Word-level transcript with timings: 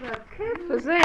והכיף 0.00 0.70
וזה. 0.70 0.98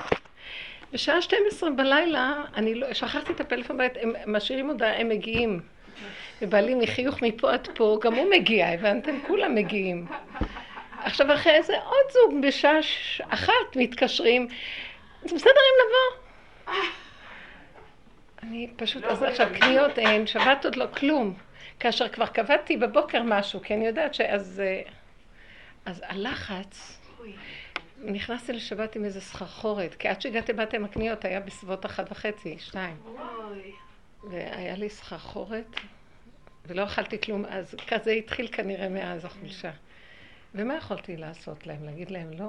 בשעה 0.93 1.21
12 1.21 1.70
בלילה, 1.70 2.44
אני 2.55 2.75
לא, 2.75 2.94
שכחתי 2.94 3.33
את 3.33 3.39
הפלאפון 3.39 3.78
בבית, 3.78 3.94
הם 4.02 4.13
משאירים 4.28 4.70
הודעה, 4.70 4.99
הם 4.99 5.10
מגיעים. 5.10 5.60
ובעלי 6.41 6.75
מחיוך 6.75 7.21
מפה 7.21 7.54
עד 7.54 7.68
פה, 7.76 8.00
גם 8.02 8.13
הוא 8.13 8.29
מגיע, 8.31 8.68
הבנתם? 8.68 9.20
כולם 9.28 9.55
מגיעים. 9.55 10.05
עכשיו 11.04 11.34
אחרי 11.34 11.63
זה 11.63 11.73
עוד 11.78 12.12
זוג 12.12 12.42
בשעה 12.47 12.79
אחת 13.29 13.76
מתקשרים, 13.76 14.47
זה 15.25 15.35
בסדר 15.35 15.49
אם 15.49 15.85
נבוא. 15.85 16.75
אני 18.43 18.70
פשוט, 18.75 19.03
אז 19.03 19.23
עכשיו 19.23 19.48
קניות 19.59 19.99
אין, 19.99 20.27
שבת 20.27 20.66
עוד 20.66 20.75
לא 20.75 20.85
כלום. 20.98 21.34
כאשר 21.80 22.09
כבר 22.09 22.25
קבעתי 22.25 22.77
בבוקר 22.77 23.21
משהו, 23.23 23.62
כי 23.62 23.73
אני 23.73 23.88
יודעת 23.88 24.13
שאז... 24.13 24.62
אה, 24.66 24.81
אז 25.85 26.03
הלחץ, 26.07 26.99
נכנסתי 28.05 28.53
לשבת 28.53 28.95
עם 28.95 29.05
איזה 29.05 29.22
סחרחורת, 29.22 29.95
כי 29.95 30.08
עד 30.08 30.22
שהגעתי 30.22 30.54
באתי 30.54 30.76
עם 30.76 30.86
הקניות 30.86 31.26
היה 31.26 31.40
בסביבות 31.40 31.86
אחת 31.86 32.12
וחצי, 32.12 32.58
שתיים. 32.59 32.98
והיה 34.30 34.76
לי 34.76 34.90
סחרחורת, 34.90 35.66
ולא 36.68 36.84
אכלתי 36.84 37.22
כלום 37.22 37.45
אז, 37.45 37.76
כזה 37.88 38.12
התחיל 38.12 38.48
כנראה 38.52 38.90
מאז 38.90 39.26
החולשה. 39.26 39.72
ומה 40.55 40.76
יכולתי 40.76 41.18
לעשות 41.18 41.68
להם? 41.68 41.84
להגיד 41.86 42.12
להם 42.12 42.31
לא? 42.34 42.48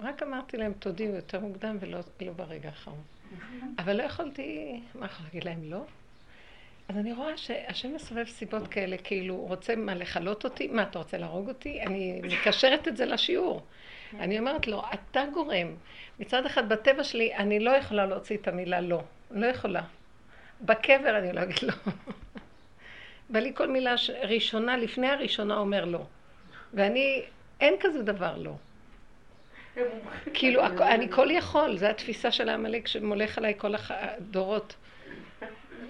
רק 0.00 0.22
אמרתי 0.22 0.56
להם 0.56 0.72
תודיעו 0.72 1.14
יותר 1.14 1.40
מוקדם 1.40 1.76
ולא 1.80 2.00
לא 2.20 2.32
ברגע 2.32 2.68
האחרון. 2.68 3.02
אבל 3.78 3.96
לא 3.96 4.02
יכולתי, 4.02 4.80
מה 4.94 5.06
יכול 5.06 5.26
להגיד 5.26 5.44
להם 5.44 5.60
לא? 5.64 5.84
אז 6.88 6.96
אני 6.96 7.12
רואה 7.12 7.36
שהשם 7.36 7.94
מסובב 7.94 8.26
סיבות 8.26 8.68
כאלה, 8.68 8.96
כאילו, 9.04 9.34
הוא 9.34 9.48
רוצה 9.48 9.76
מה, 9.76 9.94
לכלות 9.94 10.44
אותי? 10.44 10.68
מה, 10.68 10.82
אתה 10.82 10.98
רוצה 10.98 11.18
להרוג 11.18 11.48
אותי? 11.48 11.82
אני 11.82 12.20
מקשרת 12.22 12.88
את 12.88 12.96
זה 12.96 13.06
לשיעור. 13.06 13.62
אני 14.20 14.38
אומרת 14.38 14.66
לו, 14.66 14.82
אתה 14.94 15.24
גורם. 15.34 15.74
מצד 16.20 16.46
אחד, 16.46 16.68
בטבע 16.68 17.04
שלי, 17.04 17.34
אני 17.34 17.60
לא 17.60 17.70
יכולה 17.70 18.06
להוציא 18.06 18.36
את 18.36 18.48
המילה 18.48 18.80
לא. 18.80 19.02
לא 19.30 19.46
יכולה. 19.46 19.82
בקבר 20.60 21.18
אני 21.18 21.32
לא 21.32 21.42
אגיד 21.42 21.62
לא. 21.62 21.72
בא 23.30 23.38
לי 23.40 23.52
כל 23.54 23.68
מילה 23.68 23.94
ראשונה, 24.22 24.76
לפני 24.76 25.08
הראשונה 25.08 25.56
אומר 25.56 25.84
לא. 25.84 26.06
ואני, 26.74 27.22
אין 27.60 27.74
כזה 27.80 28.02
דבר 28.02 28.36
לא. 28.36 28.54
כאילו, 30.34 30.62
אני 30.94 31.10
כל 31.10 31.30
יכול, 31.30 31.78
זו 31.78 31.86
התפיסה 31.86 32.30
של 32.30 32.48
העמלק 32.48 32.86
שמולך 32.86 33.38
עליי 33.38 33.54
כל 33.56 33.74
הדורות. 33.88 34.74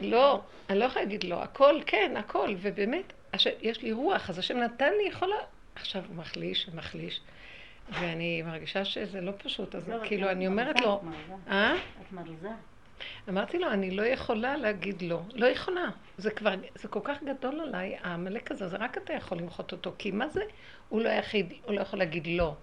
לא, 0.00 0.40
אני 0.70 0.78
לא 0.78 0.84
יכולה 0.84 1.04
להגיד 1.04 1.24
לא, 1.24 1.42
הכל, 1.42 1.80
כן, 1.86 2.14
הכל, 2.16 2.54
ובאמת, 2.60 3.12
יש 3.62 3.82
לי 3.82 3.92
רוח, 3.92 4.30
אז 4.30 4.38
השם 4.38 4.58
נתן 4.58 4.92
לי 5.02 5.08
יכולה, 5.08 5.36
עכשיו 5.74 6.02
הוא 6.08 6.16
מחליש 6.16 6.68
ומחליש, 6.72 7.20
ואני 7.90 8.42
מרגישה 8.42 8.84
שזה 8.84 9.20
לא 9.20 9.32
פשוט, 9.38 9.74
אז 9.74 9.92
כאילו, 10.04 10.30
אני 10.30 10.46
אומרת 10.46 10.80
לו, 10.80 11.00
אה? 11.48 11.74
את 11.74 12.12
מרזה. 12.12 12.50
אמרתי 13.28 13.58
לו, 13.58 13.70
אני 13.70 13.90
לא 13.90 14.02
יכולה 14.02 14.56
להגיד 14.56 15.02
לא. 15.02 15.20
לא 15.34 15.46
יכולה. 15.46 15.88
זה 16.18 16.30
כבר, 16.30 16.54
זה 16.74 16.88
כל 16.88 17.00
כך 17.04 17.22
גדול 17.22 17.60
עליי, 17.60 17.96
העמלק 18.02 18.50
הזה, 18.50 18.68
זה 18.68 18.76
רק 18.76 18.98
אתה 18.98 19.12
יכול 19.12 19.38
למחות 19.38 19.72
אותו. 19.72 19.92
כי 19.98 20.10
מה 20.10 20.28
זה? 20.28 20.42
הוא 20.88 21.02
לא 21.02 21.08
היחיד, 21.08 21.52
הוא 21.64 21.74
לא 21.74 21.80
יכול 21.80 21.98
להגיד 21.98 22.26
לא. 22.26 22.54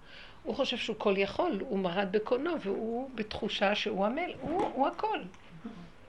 הוא 0.42 0.54
חושב 0.54 0.76
שהוא 0.76 0.96
כל 0.98 1.14
יכול, 1.16 1.58
הוא 1.60 1.78
מרד 1.78 2.08
בקונו, 2.10 2.60
והוא 2.60 3.10
בתחושה 3.14 3.74
שהוא 3.74 4.06
עמל, 4.06 4.32
הוא, 4.40 4.70
הוא 4.74 4.88
הכל. 4.88 5.18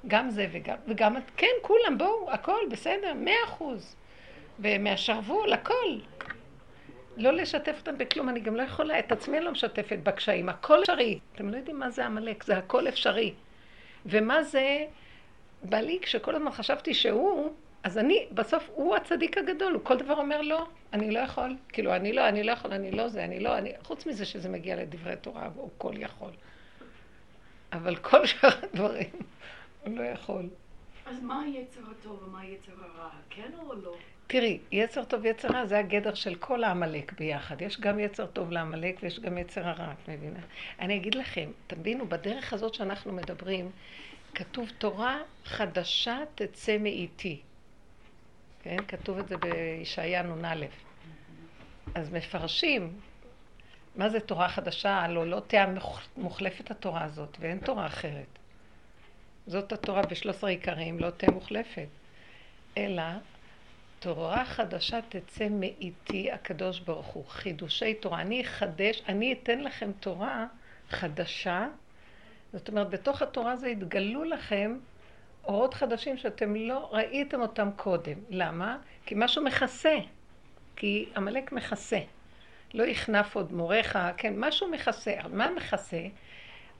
גם 0.08 0.30
זה 0.30 0.48
וגם, 0.52 0.78
וגם, 0.88 1.16
כן, 1.38 1.48
כולם, 1.62 1.98
בואו, 1.98 2.32
הכל, 2.32 2.60
בסדר, 2.72 3.14
מאה 3.14 3.34
אחוז. 3.46 3.96
ומהשרוול, 4.60 5.54
הכל. 5.54 5.98
לא 7.18 7.34
לשתף 7.34 7.76
אותם 7.80 7.98
בכלום, 7.98 8.30
אני 8.30 8.40
גם 8.40 8.56
לא 8.56 8.62
יכולה, 8.62 9.00
את 9.00 9.12
עצמי 9.12 9.38
אני 9.38 9.46
לא 9.46 9.52
משתפת 9.52 10.00
בקשיים, 10.04 10.50
הכל 10.50 10.82
אפשרי. 10.82 11.20
אתם 11.36 11.50
לא 11.50 11.58
יודעים 11.58 11.80
מה 11.80 11.90
זה 11.90 12.06
עמלק, 12.06 12.44
זה 12.44 12.58
הכל 12.58 12.88
אפשרי. 12.88 13.34
ומה 14.06 14.44
זה, 14.44 14.86
בא 15.64 15.78
לי, 15.78 16.00
כשכל 16.02 16.36
הזמן 16.36 16.52
חשבתי 16.52 16.94
שהוא, 16.94 17.54
אז 17.84 17.98
אני, 17.98 18.28
בסוף 18.32 18.70
הוא 18.74 18.96
הצדיק 18.96 19.38
הגדול, 19.38 19.74
הוא 19.74 19.82
כל 19.84 19.98
דבר 19.98 20.14
אומר 20.14 20.42
לא, 20.42 20.68
אני 20.94 21.12
לא 21.12 21.20
יכול. 21.20 21.56
כאילו, 21.70 21.96
אני 21.96 22.14
לא, 22.14 22.28
אני 22.28 22.44
לא 22.44 22.52
יכול, 22.52 22.74
אני 22.74 22.92
לא 22.92 23.08
זה, 23.08 23.24
אני 23.24 23.40
לא, 23.40 23.58
אני... 23.58 23.72
חוץ 23.84 24.06
מזה 24.06 24.26
שזה 24.26 24.50
מגיע 24.50 24.76
לדברי 24.76 25.16
תורה, 25.16 25.50
הוא 25.56 25.70
כל 25.78 25.94
יכול. 25.98 26.32
אבל 27.74 27.96
כל 27.96 28.26
שאר 28.26 28.50
הדברים, 28.64 29.10
הוא 29.86 29.98
לא 29.98 30.04
יכול. 30.04 30.50
אז 31.12 31.24
מה 31.24 31.42
היצר 31.42 31.82
הטוב 31.92 32.24
ומה 32.24 32.40
היצר 32.40 32.72
הרע, 32.72 33.10
כן 33.30 33.52
או 33.58 33.74
לא? 33.74 33.96
תראי, 34.28 34.60
יצר 34.72 35.04
טוב 35.04 35.22
ויצר 35.24 35.48
רע 35.48 35.66
זה 35.66 35.80
הגדר 35.80 36.14
של 36.14 36.36
כל 36.36 36.64
העמלק 36.64 37.14
ביחד. 37.14 37.62
יש 37.62 37.80
גם 37.80 38.00
יצר 38.00 38.26
טוב 38.26 38.52
לעמלק 38.52 39.00
ויש 39.04 39.20
גם 39.20 39.38
יצר 39.38 39.68
הרע, 39.68 39.92
את 39.92 40.10
מבינה? 40.10 40.40
אני 40.80 40.96
אגיד 40.96 41.16
לכם, 41.16 41.52
תבינו, 41.68 42.10
בדרך 42.10 42.54
הזאת 42.54 42.74
שאנחנו 42.74 43.14
מדברים, 43.14 43.72
כתוב 44.36 44.70
תורה 44.78 45.20
חדשה 45.46 46.18
תצא 46.36 46.78
מאיתי. 46.78 47.40
כן? 48.64 48.78
כתוב 48.88 49.18
את 49.18 49.28
זה 49.28 49.38
בישעיה 49.38 50.24
נ"א. 50.24 50.66
אז 51.96 52.14
מפרשים, 52.14 52.94
מה 53.96 54.10
זה 54.10 54.20
תורה 54.20 54.50
חדשה? 54.50 54.92
הלוא 54.92 55.26
לא 55.26 55.40
תהיה 55.48 55.66
מוחלפת 56.18 56.72
התורה 56.72 57.04
הזאת, 57.04 57.38
ואין 57.40 57.58
תורה 57.58 57.86
אחרת. 57.86 58.41
זאת 59.48 59.72
התורה 59.72 60.02
בשלוש 60.02 60.36
עשרה 60.36 60.50
עיקרים, 60.50 61.00
לא 61.00 61.10
תהיה 61.10 61.32
מוחלפת. 61.32 61.88
אלא 62.78 63.04
תורה 64.00 64.46
חדשה 64.46 65.00
תצא 65.10 65.48
מאיתי 65.50 66.32
הקדוש 66.32 66.80
ברוך 66.80 67.08
הוא, 67.08 67.26
חידושי 67.28 67.94
תורה. 67.94 68.22
אני 68.22 68.42
אחדש, 68.42 69.02
אני 69.08 69.34
אתן 69.34 69.60
לכם 69.60 69.92
תורה 70.00 70.46
חדשה, 70.90 71.68
זאת 72.54 72.70
אומרת, 72.70 72.90
בתוך 72.90 73.22
התורה 73.22 73.56
זה 73.56 73.70
יתגלו 73.70 74.24
לכם 74.24 74.78
אורות 75.44 75.74
חדשים 75.74 76.18
שאתם 76.18 76.56
לא 76.56 76.90
ראיתם 76.94 77.42
אותם 77.42 77.70
קודם. 77.76 78.18
למה? 78.30 78.78
כי 79.06 79.16
משהו 79.18 79.44
מכסה. 79.44 79.98
כי 80.76 81.10
עמלק 81.16 81.52
מכסה. 81.52 82.00
לא 82.74 82.84
יכנף 82.84 83.36
עוד 83.36 83.54
מוריך, 83.54 84.00
כן, 84.18 84.34
משהו 84.38 84.68
מכסה. 84.68 85.14
מה 85.30 85.52
מכסה? 85.52 86.02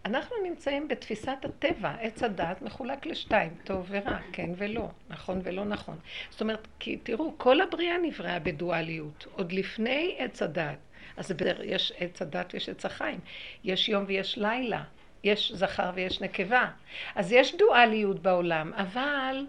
אנחנו 0.06 0.36
נמצאים 0.44 0.88
בתפיסת 0.88 1.38
הטבע, 1.44 1.96
עץ 2.00 2.24
הדת 2.24 2.62
מחולק 2.62 3.06
לשתיים, 3.06 3.56
טוב 3.64 3.86
ורע, 3.90 4.18
כן 4.34 4.50
ולא, 4.58 4.90
נכון 5.10 5.42
ולא 5.44 5.66
נכון. 5.66 6.00
זאת 6.30 6.42
אומרת, 6.42 6.68
כי 6.80 6.98
תראו, 6.98 7.34
כל 7.38 7.62
הבריאה 7.62 7.98
נבראה 7.98 8.40
בדואליות, 8.40 9.28
עוד 9.36 9.52
לפני 9.52 10.16
עץ 10.18 10.42
הדת. 10.42 10.78
אז 11.18 11.32
יש 11.64 11.94
עץ 11.98 12.22
הדת 12.22 12.54
ויש 12.54 12.70
עץ 12.70 12.86
החיים, 12.86 13.20
יש 13.64 13.90
יום 13.90 14.04
ויש 14.08 14.38
לילה, 14.38 14.84
יש 15.24 15.52
זכר 15.52 15.92
ויש 15.96 16.22
נקבה. 16.22 16.70
אז 17.16 17.32
יש 17.32 17.56
דואליות 17.56 18.20
בעולם, 18.20 18.74
אבל 18.74 19.46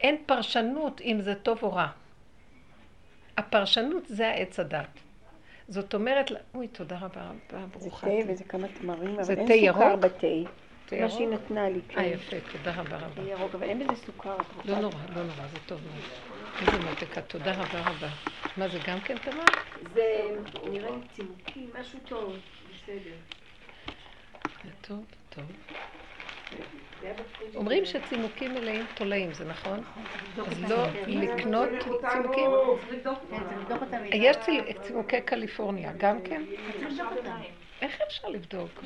אין 0.00 0.16
פרשנות 0.26 1.00
אם 1.00 1.20
זה 1.20 1.34
טוב 1.34 1.62
או 1.62 1.72
רע. 1.72 1.88
הפרשנות 3.36 4.06
זה 4.06 4.28
העץ 4.28 4.60
הדת. 4.60 5.00
זאת 5.68 5.94
אומרת, 5.94 6.26
אוי, 6.54 6.68
תודה 6.68 6.98
רבה, 6.98 7.30
ברוכה. 7.72 8.06
זה 8.06 8.22
תה 8.26 8.32
וזה 8.32 8.44
כמה 8.44 8.68
תמרים, 8.68 9.20
אבל 9.20 9.38
אין 9.38 9.66
סוכר 9.66 9.96
בתה. 9.96 10.26
מה 11.00 11.10
שהיא 11.10 11.28
נתנה 11.28 11.70
לי. 11.70 11.80
אה, 11.98 12.02
יפה, 12.06 12.36
תודה 12.40 12.72
רבה 12.80 12.96
רבה. 12.96 13.22
זה 13.22 13.30
ירוק, 13.30 13.54
אבל 13.54 13.62
אין 13.62 13.78
בזה 13.78 13.96
סוכר. 14.06 14.36
לא 14.64 14.80
נורא, 14.80 14.98
לא 15.16 15.22
נורא, 15.22 15.46
זה 15.46 15.58
טוב 15.66 15.80
מאוד. 15.86 16.02
איזה 16.60 16.78
מתקה, 16.78 17.22
תודה 17.22 17.52
רבה 17.52 17.80
רבה. 17.80 18.08
מה 18.56 18.68
זה 18.68 18.78
גם 18.78 19.00
כן 19.00 19.18
תמר? 19.18 19.48
זה 19.94 20.02
נראה 20.70 20.90
לי 20.90 21.00
צימוקי, 21.12 21.66
משהו 21.80 21.98
טוב, 22.08 22.36
בסדר. 22.70 23.16
זה 24.64 24.70
טוב, 24.80 25.04
טוב. 25.28 25.44
אומרים 27.54 27.84
שצימוקים 27.84 28.54
מלאים 28.54 28.84
תולעים, 28.94 29.32
זה 29.32 29.44
נכון? 29.44 29.80
אז 30.46 30.70
לא 30.70 30.86
לקנות 31.06 31.68
צימוקים? 32.12 32.50
יש 34.12 34.36
צימוקי 34.82 35.20
קליפורניה, 35.20 35.92
גם 35.98 36.22
כן? 36.22 36.42
איך 37.82 38.00
אפשר 38.06 38.28
לבדוק? 38.28 38.84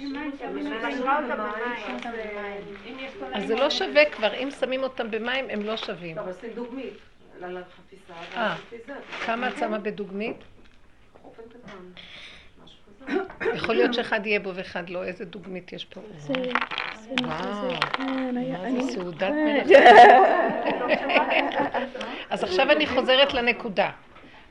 אז 3.34 3.46
זה 3.46 3.54
לא 3.54 3.70
שווה 3.70 4.10
כבר, 4.10 4.34
אם 4.34 4.48
שמים 4.60 4.82
אותם 4.82 5.10
במים 5.10 5.46
הם 5.50 5.62
לא 5.62 5.76
שווים. 5.76 6.18
אבל 6.18 6.32
זה 6.32 6.48
דוגמית. 6.54 6.94
אה, 8.36 8.56
כמה 9.26 9.48
את 9.48 9.58
שמה 9.58 9.78
בדוגמית? 9.78 10.36
יכול 13.54 13.74
להיות 13.74 13.94
שאחד 13.94 14.26
יהיה 14.26 14.40
בו 14.40 14.54
ואחד 14.54 14.90
לא, 14.90 15.04
איזה 15.04 15.24
דוגמית 15.24 15.72
יש 15.72 15.84
פה? 15.84 16.00
וואו, 17.20 17.72
מה 18.48 18.70
זה 18.70 18.92
סעודת 18.92 19.32
מלך? 19.32 19.68
אז 22.30 22.44
עכשיו 22.44 22.70
אני 22.70 22.86
חוזרת 22.86 23.34
לנקודה. 23.34 23.90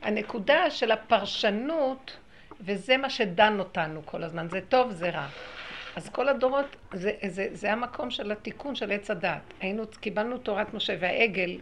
הנקודה 0.02 0.70
של 0.70 0.90
הפרשנות, 0.90 2.16
וזה 2.60 2.96
מה 2.96 3.10
שדן 3.10 3.58
אותנו 3.58 4.00
כל 4.04 4.22
הזמן, 4.22 4.48
זה 4.48 4.60
טוב, 4.68 4.90
זה 4.90 5.10
רע. 5.10 5.26
אז 5.96 6.08
כל 6.08 6.28
הדורות, 6.28 6.76
זה, 6.92 7.12
זה, 7.26 7.48
זה 7.52 7.72
המקום 7.72 8.10
של 8.10 8.32
התיקון 8.32 8.74
של 8.74 8.92
עץ 8.92 9.10
הדת. 9.10 9.54
היינו, 9.60 9.84
קיבלנו 10.00 10.38
תורת 10.38 10.74
משה 10.74 10.96
והעגל, 11.00 11.58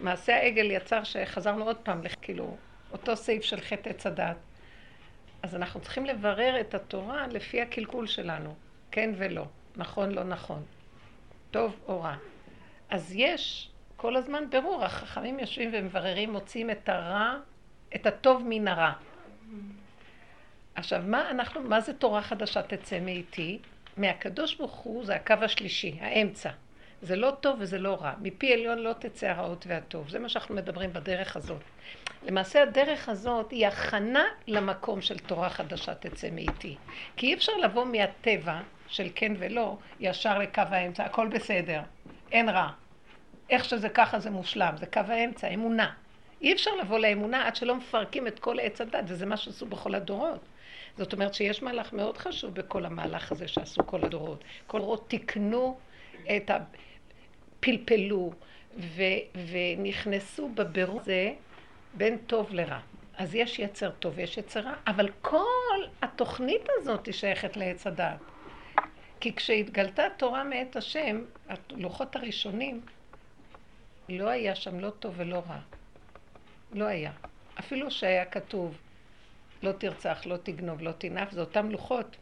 מעשה 0.00 0.36
העגל 0.36 0.70
יצר 0.70 1.04
שחזרנו 1.04 1.64
עוד 1.64 1.76
פעם, 1.76 2.00
כאילו, 2.22 2.56
אותו 2.92 3.16
סעיף 3.16 3.42
של 3.42 3.60
חטא 3.60 3.88
עץ 3.88 4.06
הדת. 4.06 4.36
אז 5.44 5.54
אנחנו 5.54 5.80
צריכים 5.80 6.06
לברר 6.06 6.60
את 6.60 6.74
התורה 6.74 7.26
לפי 7.26 7.62
הקלקול 7.62 8.06
שלנו, 8.06 8.54
כן 8.90 9.10
ולא, 9.16 9.44
נכון, 9.76 10.10
לא 10.10 10.24
נכון, 10.24 10.62
טוב 11.50 11.76
או 11.88 12.02
רע. 12.02 12.16
אז 12.90 13.12
יש 13.16 13.70
כל 13.96 14.16
הזמן 14.16 14.44
ברור, 14.50 14.84
החכמים 14.84 15.38
יושבים 15.38 15.70
ומבררים, 15.72 16.32
מוצאים 16.32 16.70
את 16.70 16.88
הרע, 16.88 17.34
את 17.94 18.06
הטוב 18.06 18.42
מן 18.48 18.68
הרע. 18.68 18.92
עכשיו, 20.74 21.02
מה 21.06 21.30
אנחנו, 21.30 21.60
מה 21.60 21.80
זה 21.80 21.94
תורה 21.94 22.22
חדשה 22.22 22.62
תצא 22.62 23.00
מאיתי? 23.00 23.58
מהקדוש 23.96 24.54
ברוך 24.54 24.74
הוא 24.74 25.04
זה 25.04 25.14
הקו 25.14 25.34
השלישי, 25.42 25.98
האמצע. 26.00 26.50
זה 27.02 27.16
לא 27.16 27.32
טוב 27.40 27.56
וזה 27.60 27.78
לא 27.78 27.98
רע. 28.00 28.12
מפי 28.20 28.52
עליון 28.52 28.78
לא 28.78 28.92
תצא 28.92 29.26
הרעות 29.26 29.64
והטוב. 29.68 30.08
זה 30.08 30.18
מה 30.18 30.28
שאנחנו 30.28 30.54
מדברים 30.54 30.92
בדרך 30.92 31.36
הזאת. 31.36 31.62
למעשה 32.24 32.62
הדרך 32.62 33.08
הזאת 33.08 33.50
היא 33.50 33.66
הכנה 33.66 34.24
למקום 34.46 35.00
של 35.00 35.18
תורה 35.18 35.50
חדשה 35.50 35.94
תצא 35.94 36.28
מאיתי. 36.32 36.76
כי 37.16 37.26
אי 37.26 37.34
אפשר 37.34 37.52
לבוא 37.56 37.84
מהטבע 37.84 38.60
של 38.88 39.08
כן 39.14 39.32
ולא 39.38 39.76
ישר 40.00 40.38
לקו 40.38 40.62
האמצע, 40.70 41.04
הכל 41.04 41.28
בסדר, 41.28 41.80
אין 42.32 42.48
רע. 42.48 42.70
איך 43.50 43.64
שזה 43.64 43.88
ככה 43.88 44.18
זה 44.18 44.30
מושלם, 44.30 44.74
זה 44.76 44.86
קו 44.86 45.00
האמצע, 45.08 45.48
אמונה. 45.48 45.92
אי 46.42 46.52
אפשר 46.52 46.70
לבוא 46.76 46.98
לאמונה 46.98 47.46
עד 47.46 47.56
שלא 47.56 47.74
מפרקים 47.74 48.26
את 48.26 48.38
כל 48.38 48.60
עץ 48.60 48.80
הדת, 48.80 49.04
וזה 49.06 49.26
מה 49.26 49.36
שעשו 49.36 49.66
בכל 49.66 49.94
הדורות. 49.94 50.40
זאת 50.96 51.12
אומרת 51.12 51.34
שיש 51.34 51.62
מהלך 51.62 51.92
מאוד 51.92 52.18
חשוב 52.18 52.54
בכל 52.54 52.84
המהלך 52.84 53.32
הזה 53.32 53.48
שעשו 53.48 53.86
כל 53.86 54.04
הדורות. 54.04 54.44
כל 54.66 54.78
הדורות 54.78 55.08
תיקנו 55.08 55.78
את 56.36 56.50
ה... 56.50 56.58
פלפלו 57.60 58.32
ו... 58.78 59.02
ונכנסו 59.50 60.48
בבירור 60.48 61.00
הזה 61.00 61.32
בין 61.96 62.18
טוב 62.26 62.52
לרע. 62.52 62.80
אז 63.16 63.34
יש 63.34 63.58
יצר 63.58 63.90
טוב 63.90 64.12
ויש 64.16 64.38
יצר 64.38 64.60
רע, 64.60 64.74
אבל 64.86 65.08
כל 65.20 65.80
התוכנית 66.02 66.62
הזאת 66.78 67.06
היא 67.06 67.14
שייכת 67.14 67.56
לעץ 67.56 67.86
הדעת. 67.86 68.18
כי 69.20 69.34
כשהתגלתה 69.34 70.02
תורה 70.16 70.44
מאת 70.44 70.76
השם, 70.76 71.24
הלוחות 71.48 72.16
הראשונים, 72.16 72.80
לא 74.08 74.28
היה 74.28 74.54
שם 74.54 74.80
לא 74.80 74.90
טוב 74.90 75.14
ולא 75.16 75.42
רע. 75.48 75.58
לא 76.72 76.84
היה. 76.84 77.12
אפילו 77.58 77.90
שהיה 77.90 78.24
כתוב, 78.24 78.78
לא 79.62 79.72
תרצח, 79.72 80.22
לא 80.26 80.36
תגנוב, 80.36 80.82
לא 80.82 80.92
תנאף, 80.92 81.32
זה 81.32 81.40
אותם 81.40 81.70
לוחות. 81.70 82.16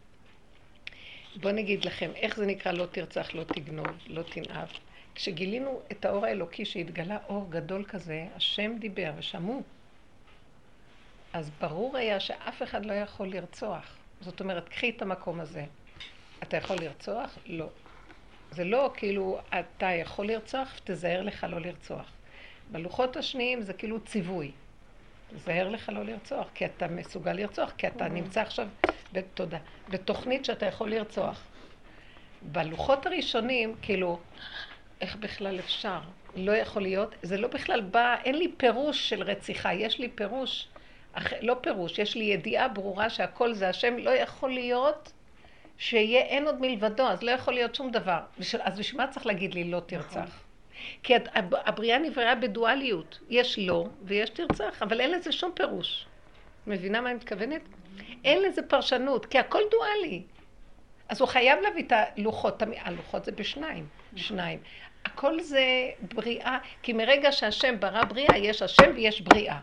בואו 1.37 1.55
נגיד 1.55 1.85
לכם, 1.85 2.11
איך 2.15 2.37
זה 2.37 2.47
נקרא 2.47 2.73
לא 2.73 2.87
תרצח, 2.87 3.35
לא 3.35 3.45
תגנוב, 3.45 3.87
לא 4.07 4.23
תנאף? 4.23 4.73
כשגילינו 5.15 5.81
את 5.93 6.05
האור 6.05 6.27
האלוקי 6.27 6.65
שהתגלה 6.65 7.19
אור 7.29 7.47
גדול 7.51 7.85
כזה, 7.85 8.27
השם 8.37 8.73
דיבר 8.79 9.13
ושמעו. 9.17 9.63
אז 11.33 11.51
ברור 11.61 11.97
היה 11.97 12.21
שאף 12.21 12.63
אחד 12.63 12.87
לא 12.87 12.93
יכול 12.93 13.29
לרצוח. 13.29 13.97
זאת 14.21 14.41
אומרת, 14.41 14.69
קחי 14.69 14.91
את 14.91 15.03
המקום 15.03 15.41
הזה. 15.41 15.65
אתה 16.43 16.57
יכול 16.57 16.77
לרצוח? 16.77 17.39
לא. 17.47 17.69
זה 18.51 18.65
לא 18.65 18.91
כאילו 18.95 19.39
אתה 19.59 19.87
יכול 19.87 20.27
לרצוח, 20.27 20.81
תזהר 20.85 21.23
לך 21.23 21.47
לא 21.51 21.61
לרצוח. 21.61 22.13
בלוחות 22.71 23.17
השניים 23.17 23.63
זה 23.63 23.73
כאילו 23.73 24.01
ציווי. 24.01 24.51
תזהר 25.35 25.69
לך 25.69 25.89
לא 25.89 26.05
לרצוח, 26.05 26.47
כי 26.55 26.67
אתה 26.67 26.89
מסוגל 26.89 27.33
לרצוח, 27.33 27.73
כי 27.79 27.87
אתה 27.87 28.09
נמצא 28.09 28.41
עכשיו, 28.41 28.69
תודה, 29.35 29.59
בתוכנית 29.89 30.45
שאתה 30.45 30.67
יכול 30.67 30.91
לרצוח. 30.91 31.43
בלוחות 32.43 33.07
הראשונים, 33.07 33.75
כאילו, 33.83 34.19
איך 35.03 35.17
בכלל 35.17 35.59
אפשר? 35.59 36.01
לא 36.37 36.53
יכול 36.53 36.83
להיות, 36.83 37.15
זה 37.23 37.37
לא 37.37 37.49
בכלל 37.49 37.81
בא, 37.81 38.17
אין 38.25 38.35
לי 38.35 38.53
פירוש 38.57 39.09
של 39.09 39.23
רציחה, 39.23 39.75
יש 39.75 39.99
לי 39.99 40.09
פירוש, 40.09 40.69
אח, 41.13 41.33
לא 41.41 41.57
פירוש, 41.61 41.99
יש 41.99 42.15
לי 42.15 42.25
ידיעה 42.25 42.69
ברורה 42.69 43.11
שהכל 43.11 43.55
זה 43.55 43.69
השם, 43.69 43.99
לא 43.99 44.11
יכול 44.11 44.51
להיות 44.51 45.13
שיהיה 45.79 46.21
אין 46.21 46.47
עוד 46.47 46.61
מלבדו, 46.61 47.07
אז 47.07 47.23
לא 47.23 47.31
יכול 47.31 47.55
להיות 47.55 47.75
שום 47.75 47.91
דבר. 47.91 48.21
אז 48.63 48.79
בשביל 48.79 49.01
מה 49.01 49.07
צריך 49.07 49.27
להגיד 49.27 49.55
לי 49.55 49.65
לא 49.65 49.81
תרצח? 49.87 50.17
נכון. 50.17 50.29
כי 51.03 51.15
הבריאה 51.53 51.99
נבראה 51.99 52.35
בדואליות, 52.35 53.19
יש 53.31 53.59
לא 53.59 53.87
ויש 54.05 54.31
תרצח, 54.31 54.83
אבל 54.83 55.01
אין 55.01 55.11
לזה 55.11 55.33
שום 55.33 55.53
פירוש. 55.55 56.07
מבינה 56.67 57.01
מה 57.01 57.09
אני 57.09 57.17
מתכוונת? 57.17 57.63
אין 58.25 58.43
לזה 58.43 58.63
פרשנות, 58.63 59.27
כי 59.27 59.39
הכל 59.39 59.61
דואלי. 59.71 60.23
אז 61.09 61.21
הוא 61.21 61.29
חייב 61.29 61.59
להביא 61.61 61.85
את 61.87 61.93
הלוחות, 61.93 62.63
הלוחות 62.77 63.25
זה 63.25 63.33
בשניים, 63.33 63.87
שניים. 64.17 64.59
הכל 65.05 65.41
זה 65.41 65.65
בריאה, 66.15 66.59
כי 66.83 66.93
מרגע 66.93 67.33
שהשם 67.33 67.81
ברא 67.81 68.05
בריאה, 68.05 68.39
יש 68.39 68.63
השם 68.63 68.91
ויש 68.95 69.21
בריאה. 69.21 69.59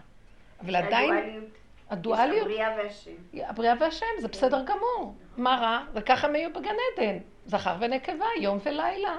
אבל 0.61 0.75
עדיין... 0.75 1.45
הדואליות. 1.89 2.41
הבריאה 2.41 2.75
והשם. 2.77 3.11
הבריאה 3.33 3.73
והשם, 3.79 4.05
זה 4.19 4.27
בסדר 4.27 4.63
גמור. 4.65 5.15
מה 5.37 5.59
רע? 5.61 5.83
וככה 5.93 6.27
הם 6.27 6.35
היו 6.35 6.53
בגן 6.53 6.75
עדן. 6.93 7.17
זכר 7.45 7.75
ונקבה, 7.79 8.25
יום 8.39 8.59
ולילה. 8.63 9.17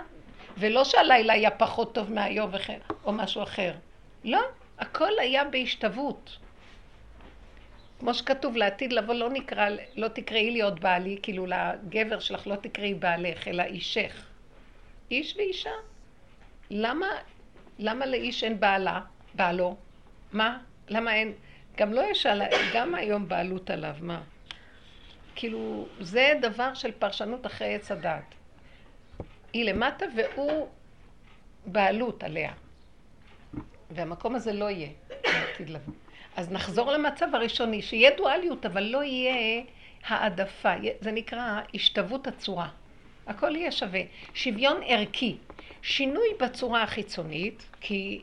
ולא 0.57 0.85
שהלילה 0.85 1.33
היה 1.33 1.51
פחות 1.51 1.95
טוב 1.95 2.13
מהיום 2.13 2.51
וכן, 2.53 2.79
או 3.05 3.13
משהו 3.13 3.43
אחר. 3.43 3.73
לא, 4.25 4.41
הכל 4.79 5.19
היה 5.19 5.45
בהשתוות. 5.45 6.37
כמו 8.01 8.15
שכתוב, 8.15 8.57
לעתיד 8.57 8.93
לבוא 8.93 9.15
לא 9.15 9.31
נקרא, 9.31 9.69
לא 9.97 10.09
תקראי 10.09 10.51
לי 10.51 10.61
עוד 10.61 10.81
בעלי, 10.81 11.19
כאילו 11.23 11.47
לגבר 11.47 12.19
שלך 12.19 12.47
לא 12.47 12.57
תקראי 12.57 12.95
בעלך, 12.95 13.49
אלא 13.49 13.63
אישך. 13.63 14.27
איש 15.11 15.37
ואישה. 15.37 15.71
למה, 16.71 17.07
למה 17.79 18.07
לאיש 18.07 18.45
אין 18.45 18.61
בעלה, 18.61 19.01
בעלו? 19.35 19.77
מה? 20.33 20.59
למה 20.89 21.15
אין? 21.15 21.33
גם 21.77 21.93
לא 21.93 22.11
יש 22.11 22.27
עליו, 22.27 22.49
גם 22.75 22.95
היום 22.95 23.29
בעלות 23.29 23.71
עליו, 23.71 23.95
מה? 24.01 24.21
כאילו, 25.35 25.89
זה 26.01 26.33
דבר 26.43 26.75
של 26.75 26.91
פרשנות 26.93 27.47
אחרי 27.47 27.75
עץ 27.75 27.91
הדעת. 27.91 28.35
היא 29.53 29.65
למטה 29.65 30.07
והוא 30.17 30.69
בעלות 31.67 32.25
עליה. 32.25 32.53
והמקום 33.91 34.35
הזה 34.35 34.53
לא 34.53 34.71
יהיה. 34.71 34.89
אז 36.37 36.53
נחזור 36.53 36.93
למצב 36.93 37.35
הראשוני, 37.35 37.83
שיהיה 37.83 38.11
דואליות, 38.17 38.67
אבל 38.67 38.83
לא 38.83 39.05
יהיה 39.05 39.63
העדפה. 40.07 40.75
זה 41.01 41.13
נקרא 41.13 41.61
השתוות 41.75 42.27
הצורה. 42.27 42.69
הכל 43.27 43.57
יהיה 43.57 43.73
שווה. 43.73 44.01
שוויון 44.35 44.81
ערכי. 44.87 45.37
שינוי 45.83 46.29
בצורה 46.41 46.83
החיצונית, 46.83 47.67
כי 47.81 48.23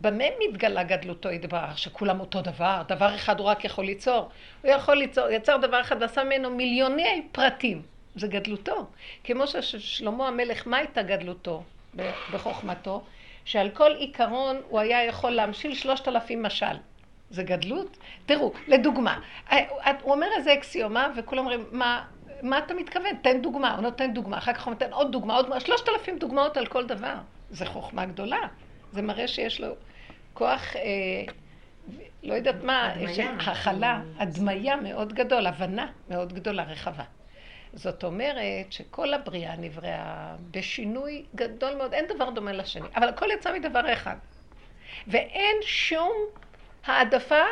במה 0.00 0.24
מתגלה 0.48 0.82
גדלותו 0.82 1.30
יתברך? 1.30 1.78
שכולם 1.78 2.20
אותו 2.20 2.42
דבר, 2.42 2.82
דבר 2.88 3.14
אחד 3.14 3.38
הוא 3.40 3.46
רק 3.46 3.64
יכול 3.64 3.84
ליצור. 3.84 4.28
הוא 4.62 4.70
יכול 4.70 4.96
ליצור, 4.96 5.28
יצר 5.30 5.56
דבר 5.56 5.80
אחד 5.80 5.96
ועשה 6.00 6.24
ממנו 6.24 6.50
מיליוני 6.50 7.22
פרטים. 7.32 7.82
זה 8.14 8.26
גדלותו. 8.26 8.86
כמו 9.24 9.46
ששלמה 9.46 10.28
המלך, 10.28 10.66
מה 10.66 10.76
הייתה 10.76 11.02
גדלותו 11.02 11.62
בחוכמתו? 12.32 13.02
שעל 13.44 13.70
כל 13.70 13.94
עיקרון 13.94 14.60
הוא 14.68 14.80
היה 14.80 15.04
יכול 15.04 15.30
להמשיל 15.30 15.74
שלושת 15.74 16.08
אלפים 16.08 16.42
משל. 16.42 16.76
זה 17.30 17.42
גדלות? 17.42 17.96
תראו, 18.26 18.52
לדוגמה, 18.68 19.20
הוא 20.02 20.14
אומר 20.14 20.26
איזה 20.36 20.54
אקסיומה 20.54 21.08
וכולם 21.16 21.38
אומרים, 21.38 21.64
מה, 21.72 22.04
מה 22.42 22.58
אתה 22.58 22.74
מתכוון? 22.74 23.16
תן 23.22 23.42
דוגמה, 23.42 23.74
הוא 23.74 23.82
נותן 23.82 24.14
דוגמה, 24.14 24.38
אחר 24.38 24.52
כך 24.52 24.64
הוא 24.64 24.72
נותן 24.72 24.92
עוד 24.92 25.12
דוגמה, 25.12 25.34
עוד 25.34 25.44
דוגמה, 25.44 25.60
שלושת 25.60 25.88
אלפים 25.88 26.18
דוגמאות 26.18 26.56
על 26.56 26.66
כל 26.66 26.86
דבר. 26.86 27.14
זה 27.50 27.66
חוכמה 27.66 28.06
גדולה. 28.06 28.40
זה 28.92 29.02
מראה 29.02 29.28
שיש 29.28 29.60
לו 29.60 29.74
כוח, 30.34 30.76
אה, 30.76 30.82
לא 32.22 32.34
יודעת 32.34 32.62
מה, 32.62 32.94
הכלה, 33.46 34.02
הדמיה 34.18 34.76
מאוד 34.76 35.12
גדול, 35.12 35.46
הבנה 35.46 35.86
מאוד 36.08 36.32
גדולה, 36.32 36.62
רחבה. 36.62 37.04
זאת 37.72 38.04
אומרת 38.04 38.72
שכל 38.72 39.14
הבריאה 39.14 39.56
נבראה 39.56 40.34
בשינוי 40.50 41.24
גדול 41.34 41.74
מאוד, 41.74 41.94
אין 41.94 42.04
דבר 42.14 42.30
דומה 42.30 42.52
לשני, 42.52 42.86
אבל 42.96 43.08
הכל 43.08 43.26
יצא 43.34 43.52
מדבר 43.52 43.92
אחד. 43.92 44.16
ואין 45.06 45.56
שום 45.62 46.12
העדפה 46.86 47.44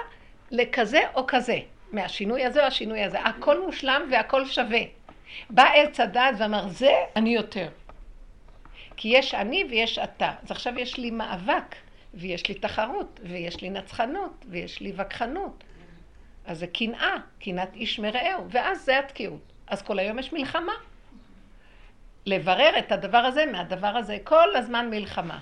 לכזה 0.51 1.01
או 1.15 1.25
כזה, 1.27 1.59
מהשינוי 1.93 2.45
הזה 2.45 2.61
או 2.61 2.67
השינוי 2.67 3.03
הזה. 3.03 3.21
הכל 3.21 3.65
מושלם 3.65 4.03
והכל 4.11 4.47
שווה. 4.47 4.81
בא 5.51 5.65
עץ 5.75 6.01
הדעת 6.01 6.35
ואמר, 6.39 6.69
זה 6.69 6.93
אני 7.17 7.35
יותר. 7.35 7.69
כי 8.97 9.09
יש 9.09 9.35
אני 9.35 9.65
ויש 9.71 9.99
אתה. 9.99 10.33
אז 10.43 10.51
עכשיו 10.51 10.79
יש 10.79 10.99
לי 10.99 11.11
מאבק, 11.11 11.77
ויש 12.15 12.49
לי 12.49 12.55
תחרות, 12.55 13.21
ויש 13.23 13.61
לי 13.61 13.71
נצחנות, 13.71 14.45
ויש 14.49 14.81
לי 14.81 14.93
וכחנות. 14.97 15.65
אז 16.45 16.59
זה 16.59 16.67
קנאה, 16.67 17.15
קנאת 17.41 17.75
איש 17.75 17.99
מרעהו, 17.99 18.47
ואז 18.51 18.85
זה 18.85 18.99
התקיעות. 18.99 19.53
אז 19.67 19.83
כל 19.83 19.99
היום 19.99 20.19
יש 20.19 20.33
מלחמה. 20.33 20.73
לברר 22.27 22.79
את 22.79 22.93
הדבר 22.93 23.19
הזה 23.19 23.47
מהדבר 23.47 23.97
הזה, 23.97 24.19
כל 24.25 24.57
הזמן 24.57 24.91
מלחמה. 24.91 25.39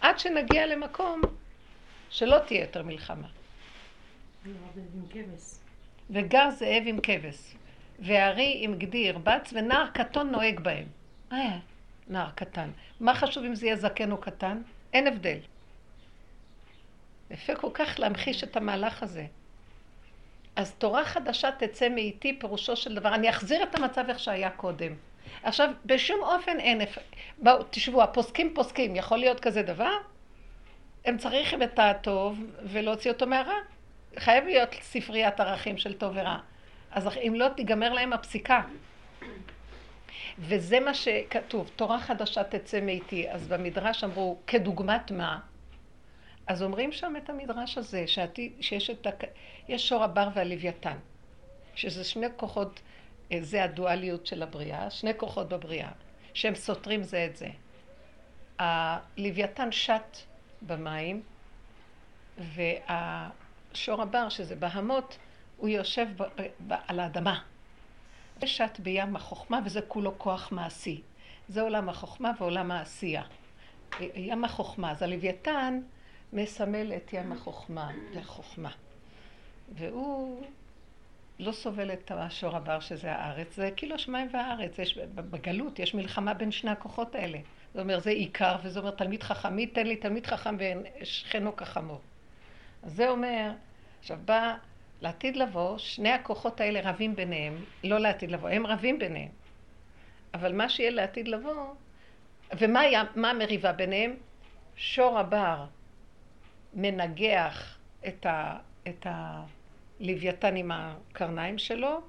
עד 0.00 0.18
שנגיע 0.18 0.66
למקום 0.66 1.20
שלא 2.10 2.38
תהיה 2.38 2.60
יותר 2.60 2.82
מלחמה. 2.82 3.28
וגר 6.10 6.50
זאב 6.50 6.82
עם 6.86 7.00
כבש, 7.02 7.54
וארי 7.98 8.58
עם 8.60 8.74
גדי 8.74 8.98
ירבץ, 8.98 9.52
ונער 9.52 9.90
קטון 9.90 10.30
נוהג 10.30 10.60
בהם. 10.60 10.86
אה, 11.32 11.58
נער 12.08 12.30
קטן. 12.34 12.70
מה 13.00 13.14
חשוב 13.14 13.44
אם 13.44 13.54
זה 13.54 13.66
יהיה 13.66 13.76
זקן 13.76 14.12
או 14.12 14.16
קטן? 14.16 14.62
אין 14.92 15.06
הבדל. 15.06 15.38
יפה 17.30 17.54
כל 17.54 17.70
כך 17.74 17.98
להמחיש 17.98 18.44
את 18.44 18.56
המהלך 18.56 19.02
הזה. 19.02 19.26
אז 20.56 20.72
תורה 20.74 21.04
חדשה 21.04 21.50
תצא 21.52 21.88
מאיתי, 21.88 22.38
פירושו 22.38 22.76
של 22.76 22.94
דבר, 22.94 23.14
אני 23.14 23.30
אחזיר 23.30 23.62
את 23.62 23.74
המצב 23.74 24.04
איך 24.08 24.18
שהיה 24.18 24.50
קודם. 24.50 24.92
עכשיו, 25.42 25.70
בשום 25.86 26.20
אופן 26.22 26.60
אין, 26.60 26.80
בואו, 27.38 27.62
תשבו, 27.70 28.02
הפוסקים 28.02 28.54
פוסקים, 28.54 28.96
יכול 28.96 29.18
להיות 29.18 29.40
כזה 29.40 29.62
דבר? 29.62 29.92
הם 31.04 31.18
צריכים 31.18 31.62
את 31.62 31.78
הטוב 31.78 32.38
ולהוציא 32.64 33.12
אותו 33.12 33.26
מהרע. 33.26 33.54
חייב 34.18 34.44
להיות 34.44 34.74
ספריית 34.80 35.40
ערכים 35.40 35.78
של 35.78 35.92
טוב 35.92 36.12
ורע. 36.16 36.38
אז 36.90 37.08
אם 37.16 37.34
לא, 37.36 37.48
תיגמר 37.48 37.92
להם 37.92 38.12
הפסיקה. 38.12 38.62
וזה 40.38 40.80
מה 40.80 40.94
שכתוב, 40.94 41.70
תורה 41.76 42.00
חדשה 42.00 42.44
תצא 42.44 42.80
מאיתי. 42.80 43.30
אז 43.30 43.48
במדרש 43.48 44.04
אמרו, 44.04 44.38
כדוגמת 44.46 45.10
מה? 45.10 45.40
אז 46.46 46.62
אומרים 46.62 46.92
שם 46.92 47.14
את 47.16 47.30
המדרש 47.30 47.78
הזה, 47.78 48.06
שעתיד, 48.06 48.52
שיש 48.60 48.90
את 48.90 49.06
ה... 49.06 49.10
יש 49.68 49.88
שור 49.88 50.04
הבר 50.04 50.28
והלוויתן, 50.34 50.96
שזה 51.74 52.04
שני 52.04 52.26
כוחות, 52.36 52.80
אה, 53.32 53.38
זה 53.40 53.64
הדואליות 53.64 54.26
של 54.26 54.42
הבריאה, 54.42 54.90
שני 54.90 55.12
כוחות 55.16 55.48
בבריאה, 55.48 55.90
שהם 56.34 56.54
סותרים 56.54 57.02
זה 57.02 57.26
את 57.30 57.36
זה. 57.36 57.48
הלוויתן 58.58 59.72
שט 59.72 60.16
במים, 60.62 61.22
והשור 63.74 64.02
הבר, 64.02 64.28
שזה 64.28 64.56
בהמות, 64.56 65.18
הוא 65.56 65.68
יושב 65.68 66.06
ב, 66.16 66.22
ב, 66.22 66.46
ב, 66.66 66.74
על 66.88 67.00
האדמה. 67.00 67.40
זה 68.40 68.46
שט 68.46 68.80
בים 68.80 69.16
החוכמה, 69.16 69.60
וזה 69.64 69.80
כולו 69.88 70.18
כוח 70.18 70.52
מעשי. 70.52 71.00
זה 71.48 71.62
עולם 71.62 71.88
החוכמה 71.88 72.32
ועולם 72.40 72.70
העשייה. 72.70 73.22
ים 74.14 74.44
החוכמה. 74.44 74.90
אז 74.90 75.02
הלוויתן 75.02 75.80
מסמל 76.32 76.92
את 76.96 77.12
ים 77.12 77.32
החוכמה, 77.32 77.90
החוכמה. 78.16 78.70
והוא 79.74 80.44
לא 81.38 81.52
סובל 81.52 81.92
את 81.92 82.10
השור 82.14 82.56
הבר 82.56 82.80
שזה 82.80 83.12
הארץ, 83.12 83.56
זה 83.56 83.70
כאילו 83.76 83.94
השמיים 83.94 84.28
והארץ. 84.32 84.78
יש, 84.78 84.98
בגלות 85.14 85.78
יש 85.78 85.94
מלחמה 85.94 86.34
בין 86.34 86.52
שני 86.52 86.70
הכוחות 86.70 87.14
האלה. 87.14 87.38
זה 87.74 87.80
אומר, 87.80 88.00
זה 88.00 88.10
עיקר, 88.10 88.56
וזה 88.62 88.80
אומר, 88.80 88.90
תלמיד 88.90 89.22
חכם, 89.22 89.56
מי 89.56 89.66
תן 89.66 89.86
לי 89.86 89.96
תלמיד 89.96 90.26
חכם 90.26 90.56
ושכנו 91.00 91.56
כחמו. 91.56 92.00
אז 92.84 92.94
זה 92.94 93.08
אומר, 93.08 93.50
עכשיו 94.00 94.18
בא 94.24 94.54
לעתיד 95.00 95.36
לבוא, 95.36 95.78
שני 95.78 96.10
הכוחות 96.10 96.60
האלה 96.60 96.90
רבים 96.90 97.16
ביניהם, 97.16 97.64
לא 97.84 97.98
לעתיד 97.98 98.30
לבוא, 98.30 98.48
הם 98.48 98.66
רבים 98.66 98.98
ביניהם. 98.98 99.30
אבל 100.34 100.52
מה 100.52 100.68
שיהיה 100.68 100.90
לעתיד 100.90 101.28
לבוא, 101.28 101.74
ומה 102.58 102.80
היה, 102.80 103.02
המריבה 103.16 103.72
ביניהם? 103.72 104.16
שור 104.76 105.18
הבר 105.18 105.64
מנגח 106.74 107.78
את, 108.08 108.26
ה, 108.26 108.58
את 108.88 109.06
הלוויתן 110.00 110.56
עם 110.56 110.70
הקרניים 110.74 111.58
שלו, 111.58 112.00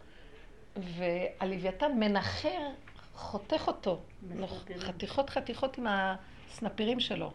והלוויתן 0.76 1.92
מנחר, 2.00 2.70
חותך 3.14 3.64
אותו, 3.68 4.02
חתיכות 4.80 5.30
חתיכות 5.30 5.78
עם 5.78 5.88
הסנפירים 5.90 7.00
שלו. 7.00 7.32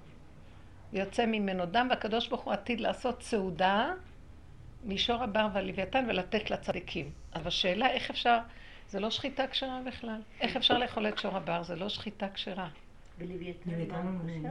יוצא 0.93 1.27
ממנו 1.27 1.67
דם, 1.67 1.87
והקדוש 1.91 2.29
ברוך 2.29 2.41
הוא 2.41 2.53
עתיד 2.53 2.81
לעשות 2.81 3.23
סעודה 3.23 3.93
מישור 4.85 5.23
הבר 5.23 5.49
והלוויתן 5.53 6.05
ולתת 6.09 6.51
לצדיקים. 6.51 7.11
אבל 7.35 7.49
השאלה 7.49 7.91
איך 7.91 8.11
אפשר, 8.11 8.39
זה 8.89 9.01
לא 9.01 9.11
שחיטה 9.11 9.47
כשרה 9.47 9.81
בכלל. 9.87 10.21
איך 10.41 10.57
אפשר 10.57 10.79
לאכול 10.79 11.09
את 11.09 11.19
שור 11.19 11.37
הבר? 11.37 11.63
זה 11.63 11.77
לא 11.77 11.89
שחיטה 11.89 12.29
כשרה. 12.35 12.69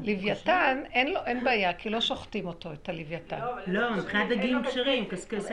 לוויתן, 0.04 0.84
אין 0.94 1.44
בעיה, 1.44 1.74
כי 1.74 1.90
לא 1.90 2.02
שוחטים 2.02 2.48
אותו, 2.48 2.74
את 2.74 2.90
הלוויתן. 2.90 3.40
לא, 3.68 3.96
מבחינת 3.96 4.30
דגים 4.30 4.64
כשרים, 4.64 5.06
קשקשת 5.06 5.52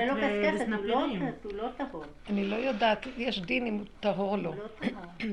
וסנפירים. 0.55 1.23
הוא 1.43 1.53
לא 1.53 1.69
טהור. 1.77 2.05
אני 2.31 2.45
לא 2.45 2.57
יודעת, 2.57 3.07
יש 3.17 3.41
דין 3.41 3.67
אם 3.67 3.75
הוא 3.75 3.85
טהור 4.01 4.31
או 4.31 4.37
לא. 4.37 4.55
לא 4.55 4.87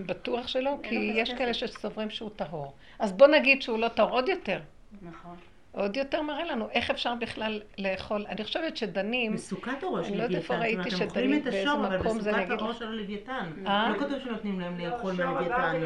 בטוח 0.08 0.48
שלא, 0.48 0.78
כי 0.84 0.96
יש 0.96 1.34
כאלה 1.34 1.54
שסוברים 1.54 2.10
שהוא 2.10 2.30
טהור. 2.36 2.74
אז 3.00 3.14
בוא 3.14 3.28
נגיד 3.28 3.62
שהוא 3.62 3.80
לא 3.80 3.88
טהור 3.88 4.12
עוד 4.12 4.30
יותר. 4.30 4.60
נכון. 5.02 5.36
עוד 5.72 5.98
יותר 5.98 6.22
מראה 6.22 6.44
לנו 6.44 6.70
איך 6.70 6.90
אפשר 6.90 7.16
בכלל 7.16 7.62
לאכול. 7.78 8.26
אני 8.30 8.44
חושבת 8.44 8.78
שדנים... 8.78 9.34
בסוכת 9.34 9.84
אורו 9.84 10.04
של 10.04 10.10
לוויתן. 10.10 10.14
אני 10.14 10.18
לא 10.18 10.24
יודעת 10.24 10.42
איפה 10.42 10.56
ראיתי 10.56 10.92
שדנים 10.92 11.44
באיזה 11.44 11.74
מקום 12.00 12.20
זה 12.20 12.32
נגיד... 12.32 12.52
אבל 12.52 12.56
בסוכת 12.56 12.62
אורו 12.62 12.74
של 12.74 12.88
הלוויתן. 12.88 13.52
אה? 13.68 13.90
לא 13.90 14.00
כתוב 14.00 14.20
שנותנים 14.24 14.60
להם 14.60 14.80
לאכול 14.80 15.14
מהלוויתן. 15.14 15.86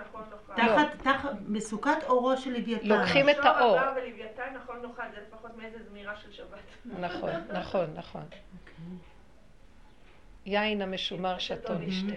נכון 0.00 0.22
תחת, 0.56 0.88
תחת, 1.02 1.30
בסוכת 1.48 1.96
אורו 2.08 2.36
של 2.36 2.50
לוויתן. 2.50 2.86
לוקחים 2.86 3.30
את 3.30 3.36
האור. 3.38 3.78
שור 3.78 3.88
ולוויתן 3.96 4.54
נכון 4.62 4.76
נאכל, 4.82 5.02
זה 5.14 5.20
לפחות 5.28 5.56
מאיזה 5.56 5.78
זמירה 5.88 6.16
של 6.16 6.32
שבת. 6.32 6.58
נכון, 7.00 7.30
נכון, 7.52 7.86
נכון. 7.94 8.22
יין 10.46 10.82
המשומר 10.82 11.38
שתו 11.38 11.74
נשתה. 11.74 12.14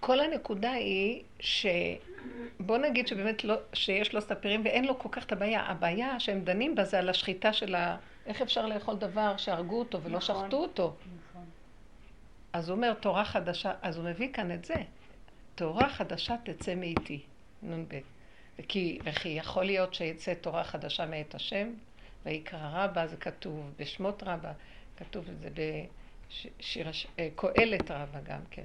כל 0.00 0.20
הנקודה 0.20 0.70
היא 0.70 1.22
ש... 1.40 1.66
בוא 2.60 2.78
נגיד 2.78 3.08
שבאמת 3.08 3.44
לא, 3.44 3.54
שיש 3.72 4.14
לו 4.14 4.20
ספירים 4.20 4.64
ואין 4.64 4.84
לו 4.84 4.98
כל 4.98 5.08
כך 5.12 5.24
את 5.24 5.32
הבעיה. 5.32 5.62
הבעיה 5.62 6.20
שהם 6.20 6.40
דנים 6.44 6.74
בה 6.74 6.84
זה 6.84 6.98
על 6.98 7.08
השחיטה 7.08 7.52
של 7.52 7.74
ה... 7.74 7.96
איך 8.26 8.42
אפשר 8.42 8.66
לאכול 8.66 8.96
דבר 8.96 9.36
שהרגו 9.36 9.78
אותו 9.78 10.02
ולא 10.02 10.16
נכון, 10.16 10.20
שחטו 10.20 10.56
אותו. 10.56 10.94
נכון. 11.30 11.44
אז 12.52 12.68
הוא 12.68 12.76
אומר 12.76 12.94
תורה 12.94 13.24
חדשה, 13.24 13.72
אז 13.82 13.96
הוא 13.96 14.04
מביא 14.04 14.32
כאן 14.32 14.52
את 14.52 14.64
זה. 14.64 14.74
תורה 15.54 15.88
חדשה 15.88 16.36
תצא 16.44 16.74
מאיתי, 16.74 17.20
נ"ב. 17.62 17.98
וכי, 18.58 18.98
וכי 19.04 19.28
יכול 19.28 19.64
להיות 19.64 19.94
שיצא 19.94 20.34
תורה 20.34 20.64
חדשה 20.64 21.06
מאת 21.06 21.34
השם, 21.34 21.68
ויקרא 22.26 22.84
רבה, 22.84 23.06
זה 23.06 23.16
כתוב 23.16 23.72
בשמות 23.78 24.22
רבה, 24.22 24.52
כתוב 24.96 25.24
את 25.28 25.40
זה 25.40 25.48
בשיר, 25.50 26.90
אה, 27.18 27.28
קהלת 27.36 27.90
רבה 27.90 28.20
גם 28.20 28.40
כן. 28.50 28.64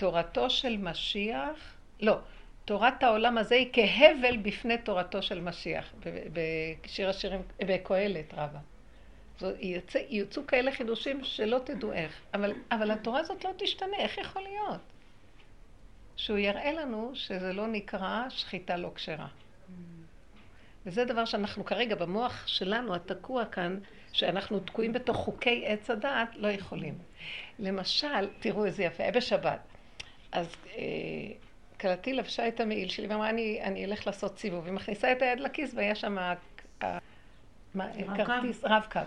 שתורתו 0.00 0.50
של 0.50 0.76
משיח, 0.76 1.74
לא, 2.00 2.18
תורת 2.64 3.02
העולם 3.02 3.38
הזה 3.38 3.54
היא 3.54 3.70
כהבל 3.72 4.36
בפני 4.36 4.78
תורתו 4.78 5.22
של 5.22 5.40
משיח, 5.40 5.92
בשיר 6.32 7.08
השירים, 7.08 7.42
בקהלת 7.58 8.34
רבה. 8.34 8.58
יצא, 9.58 9.98
יוצאו 10.08 10.46
כאלה 10.46 10.72
חידושים 10.72 11.24
שלא 11.24 11.58
תדעו 11.64 11.92
איך, 11.92 12.20
אבל, 12.34 12.52
אבל 12.72 12.90
התורה 12.90 13.20
הזאת 13.20 13.44
לא 13.44 13.50
תשתנה, 13.58 13.96
איך 13.96 14.18
יכול 14.18 14.42
להיות? 14.42 14.80
שהוא 16.16 16.38
יראה 16.38 16.72
לנו 16.72 17.10
שזה 17.14 17.52
לא 17.52 17.66
נקרא 17.66 18.24
שחיטה 18.28 18.76
לא 18.76 18.90
כשרה. 18.94 19.28
וזה 20.86 21.04
דבר 21.04 21.24
שאנחנו 21.24 21.64
כרגע 21.64 21.94
במוח 21.94 22.46
שלנו, 22.46 22.94
התקוע 22.94 23.44
כאן, 23.44 23.78
שאנחנו 24.12 24.60
תקועים 24.60 24.92
בתוך 24.92 25.16
חוקי 25.16 25.64
עץ 25.66 25.90
הדעת, 25.90 26.36
לא 26.36 26.48
יכולים. 26.48 26.98
למשל, 27.58 28.28
תראו 28.40 28.64
איזה 28.64 28.82
יפה, 28.82 29.10
בשבת. 29.10 29.69
אז 30.32 30.46
אה, 30.76 30.82
כלתי 31.80 32.12
לבשה 32.12 32.48
את 32.48 32.60
המעיל 32.60 32.88
שלי 32.88 33.06
ואמרה, 33.06 33.30
אני, 33.30 33.60
אני 33.62 33.84
אלך 33.84 34.06
לעשות 34.06 34.38
סיבוב. 34.38 34.64
היא 34.64 34.74
מכניסה 34.74 35.12
את 35.12 35.22
היד 35.22 35.40
לכיס 35.40 35.74
והיה 35.74 35.94
שם 35.94 36.16
כרטיס 38.16 38.64
רב-קו. 38.64 39.00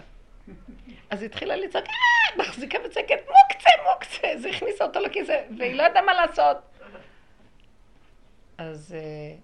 אז 1.09 1.21
היא 1.21 1.29
התחילה 1.29 1.55
לצעוק, 1.55 1.85
אה, 1.85 2.43
מחזיקה 2.43 2.77
וצעקת, 2.85 3.19
מוקצה, 3.19 3.69
מוקצה. 3.91 4.27
זה 4.37 4.49
הכניסה 4.49 4.83
אותו 4.83 4.99
לכיס, 4.99 5.27
והיא 5.57 5.75
לא 5.75 5.83
ידעה 5.83 6.01
מה 6.01 6.13
לעשות. 6.13 6.57
אז 8.57 8.95
אה, 8.97 9.35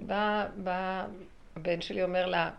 בא, 0.00 0.46
בא 0.56 1.06
הבן 1.56 1.80
שלי 1.80 2.02
אומר 2.02 2.26
לה, 2.26 2.50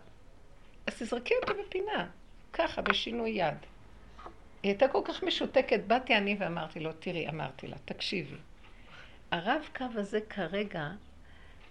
אז 0.86 0.98
תזרקי 0.98 1.34
אותו 1.42 1.52
בפינה, 1.62 2.06
ככה, 2.52 2.82
בשינוי 2.82 3.30
יד. 3.30 3.54
היא 4.62 4.70
הייתה 4.70 4.88
כל 4.88 5.00
כך 5.04 5.22
משותקת, 5.22 5.80
באתי 5.86 6.16
אני 6.16 6.36
ואמרתי 6.38 6.80
לו, 6.80 6.92
תראי, 6.92 7.28
אמרתי 7.28 7.66
לה, 7.66 7.76
תקשיבי, 7.84 8.36
הרב-קו 9.30 9.84
הזה 9.94 10.20
כרגע 10.20 10.90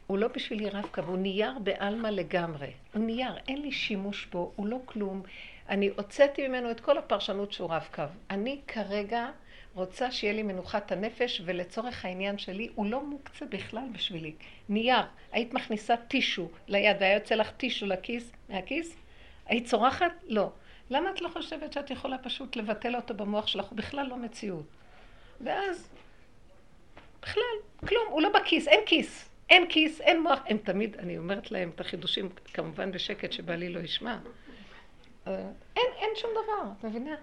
הוא 0.08 0.18
לא 0.18 0.28
בשבילי 0.28 0.70
רב-קו, 0.70 1.02
הוא 1.02 1.18
נייר 1.18 1.60
בעלמא 1.64 2.08
לגמרי. 2.08 2.72
הוא 2.94 3.06
נייר, 3.06 3.38
אין 3.48 3.62
לי 3.62 3.72
שימוש 3.72 4.26
בו, 4.26 4.52
הוא 4.56 4.68
לא 4.68 4.78
כלום. 4.86 5.22
אני 5.70 5.90
הוצאתי 5.98 6.48
ממנו 6.48 6.72
את 6.72 6.80
כל 6.80 6.98
הפרשנות 6.98 7.52
שהוא 7.52 7.70
רב-קו. 7.70 8.04
אני 8.30 8.60
כרגע 8.68 9.30
רוצה 9.74 10.12
שיהיה 10.12 10.34
לי 10.34 10.44
מנוחת 10.44 10.92
הנפש, 10.92 11.42
ולצורך 11.46 12.06
העניין 12.06 12.38
שלי, 12.38 12.70
הוא 12.76 12.86
לא 12.86 13.04
מוקצה 13.04 13.46
בכלל 13.46 13.86
בשבילי. 13.92 14.34
נייר, 14.70 15.06
היית 15.32 15.54
מכניסה 15.54 15.98
טישו 15.98 16.50
ליד, 16.68 16.98
והיה 17.00 17.14
יוצא 17.14 17.36
לך 17.36 17.52
טישו 17.52 17.86
לכיס, 17.86 18.32
מהכיס? 18.50 18.96
היית 19.46 19.66
צורחת? 19.66 20.12
לא. 20.28 20.52
למה 20.92 21.10
את 21.10 21.22
לא 21.22 21.30
חושבת 21.30 21.74
שאת 21.74 21.90
יכולה 21.90 22.18
פשוט 22.18 22.56
לבטל 22.56 22.96
אותו 22.96 23.14
במוח 23.14 23.48
שלך? 23.48 23.66
הוא 23.66 23.78
בכלל 23.78 24.08
לא 24.08 24.18
מציאות. 24.18 24.66
ואז, 25.42 25.90
בכלל, 27.22 27.44
כלום, 27.88 28.04
הוא 28.10 28.22
לא 28.22 28.30
בכיס, 28.30 28.68
אין 28.68 28.80
כיס. 28.86 29.30
אין 29.50 29.68
כיס, 29.70 30.02
אין 30.02 30.22
מוח. 30.22 30.40
הם 30.46 30.58
תמיד, 30.58 30.96
אני 30.96 31.18
אומרת 31.18 31.52
להם 31.52 31.72
את 31.76 31.82
החידושים, 31.82 32.30
כמובן 32.54 32.92
בשקט, 32.92 33.32
שבעלי 33.32 33.70
לא 33.70 33.80
ישמע. 33.80 34.18
אה, 35.28 35.50
אין, 35.76 35.86
אין 35.98 36.10
שום 36.16 36.30
דבר, 36.32 36.72
את 36.80 36.86
מבינה? 36.86 37.16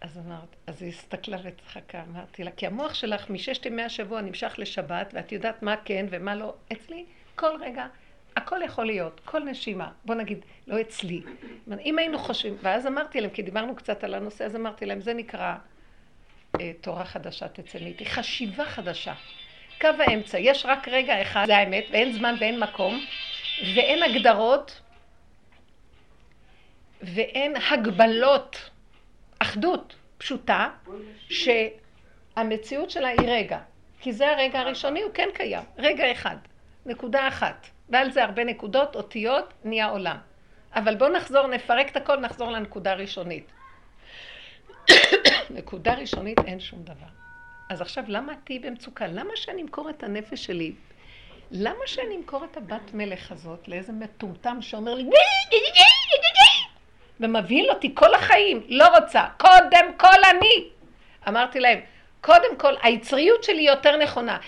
אז 0.00 0.18
אמרת, 0.18 0.56
אז 0.66 0.82
היא 0.82 0.88
הסתכלה 0.88 1.38
וצחקה, 1.44 2.02
אמרתי 2.02 2.44
לה, 2.44 2.50
כי 2.50 2.66
המוח 2.66 2.94
שלך 2.94 3.30
מששת 3.30 3.66
ימי 3.66 3.82
השבוע 3.82 4.20
נמשך 4.20 4.54
לשבת, 4.58 5.10
ואת 5.12 5.32
יודעת 5.32 5.62
מה 5.62 5.76
כן 5.84 6.06
ומה 6.10 6.34
לא. 6.34 6.54
אצלי, 6.72 7.04
כל 7.34 7.56
רגע, 7.60 7.86
הכל 8.38 8.60
יכול 8.64 8.86
להיות, 8.86 9.20
כל 9.24 9.44
נשימה. 9.44 9.90
בוא 10.04 10.14
נגיד, 10.14 10.44
לא 10.66 10.80
אצלי. 10.80 11.22
אם 11.84 11.98
היינו 11.98 12.18
חושבים, 12.18 12.56
ואז 12.62 12.86
אמרתי 12.86 13.20
להם, 13.20 13.30
כי 13.30 13.42
דיברנו 13.42 13.76
קצת 13.76 14.04
על 14.04 14.14
הנושא, 14.14 14.44
אז 14.44 14.56
אמרתי 14.56 14.86
להם, 14.86 15.00
זה 15.00 15.14
נקרא 15.14 15.54
אה, 16.60 16.72
תורה 16.80 17.04
חדשה 17.04 17.48
תצא 17.48 17.78
מאיתי, 17.78 18.06
חשיבה 18.06 18.64
חדשה. 18.64 19.14
קו 19.80 19.88
האמצע, 19.98 20.38
יש 20.38 20.66
רק 20.66 20.88
רגע 20.88 21.22
אחד, 21.22 21.44
זה 21.46 21.56
האמת, 21.56 21.84
ואין 21.90 22.12
זמן 22.12 22.34
ואין 22.40 22.60
מקום, 22.60 23.04
ואין 23.74 24.02
הגדרות, 24.02 24.80
ואין 27.02 27.56
הגבלות, 27.70 28.70
אחדות 29.38 29.96
פשוטה, 30.18 30.68
שהמציאות 31.28 32.90
שלה 32.90 33.08
היא 33.08 33.28
רגע. 33.28 33.58
כי 34.00 34.12
זה 34.12 34.28
הרגע 34.28 34.60
הראשוני, 34.60 35.02
הוא 35.02 35.10
כן 35.14 35.28
קיים. 35.34 35.64
רגע 35.78 36.12
אחד, 36.12 36.36
נקודה 36.86 37.28
אחת. 37.28 37.66
ועל 37.90 38.10
זה 38.10 38.24
הרבה 38.24 38.44
נקודות, 38.44 38.96
אותיות, 38.96 39.54
נהיה 39.64 39.86
עולם. 39.86 40.16
אבל 40.74 40.96
בואו 40.96 41.12
נחזור, 41.12 41.46
נפרק 41.46 41.90
את 41.90 41.96
הכל, 41.96 42.16
נחזור 42.16 42.50
לנקודה 42.50 42.92
הראשונית. 42.92 43.52
נקודה 45.50 45.94
ראשונית, 45.94 46.38
אין 46.46 46.60
שום 46.60 46.82
דבר. 46.82 47.06
אז 47.70 47.80
עכשיו, 47.80 48.04
למה 48.08 48.32
תהיי 48.44 48.58
במצוקה? 48.58 49.06
למה 49.06 49.30
שאני 49.36 49.62
אמכור 49.62 49.90
את 49.90 50.02
הנפש 50.02 50.44
שלי? 50.44 50.72
למה 51.50 51.86
שאני 51.86 52.16
אמכור 52.16 52.44
את 52.44 52.56
הבת 52.56 52.94
מלך 52.94 53.32
הזאת 53.32 53.68
לאיזה 53.68 53.92
מטומטם 53.92 54.58
שאומר 54.60 54.94
לי, 54.94 55.10
ומבהיל 57.20 57.70
אותי 57.70 57.94
כל 57.94 58.14
החיים, 58.14 58.62
לא 58.68 58.98
רוצה, 58.98 59.26
קודם 59.38 59.92
כל 59.96 60.24
אני. 60.30 60.68
אמרתי 61.28 61.60
להם, 61.60 61.80
קודם 62.20 62.56
כל, 62.56 62.74
היצריות 62.82 63.44
שלי 63.44 63.62
יותר 63.62 63.96
נכונה. 63.96 64.38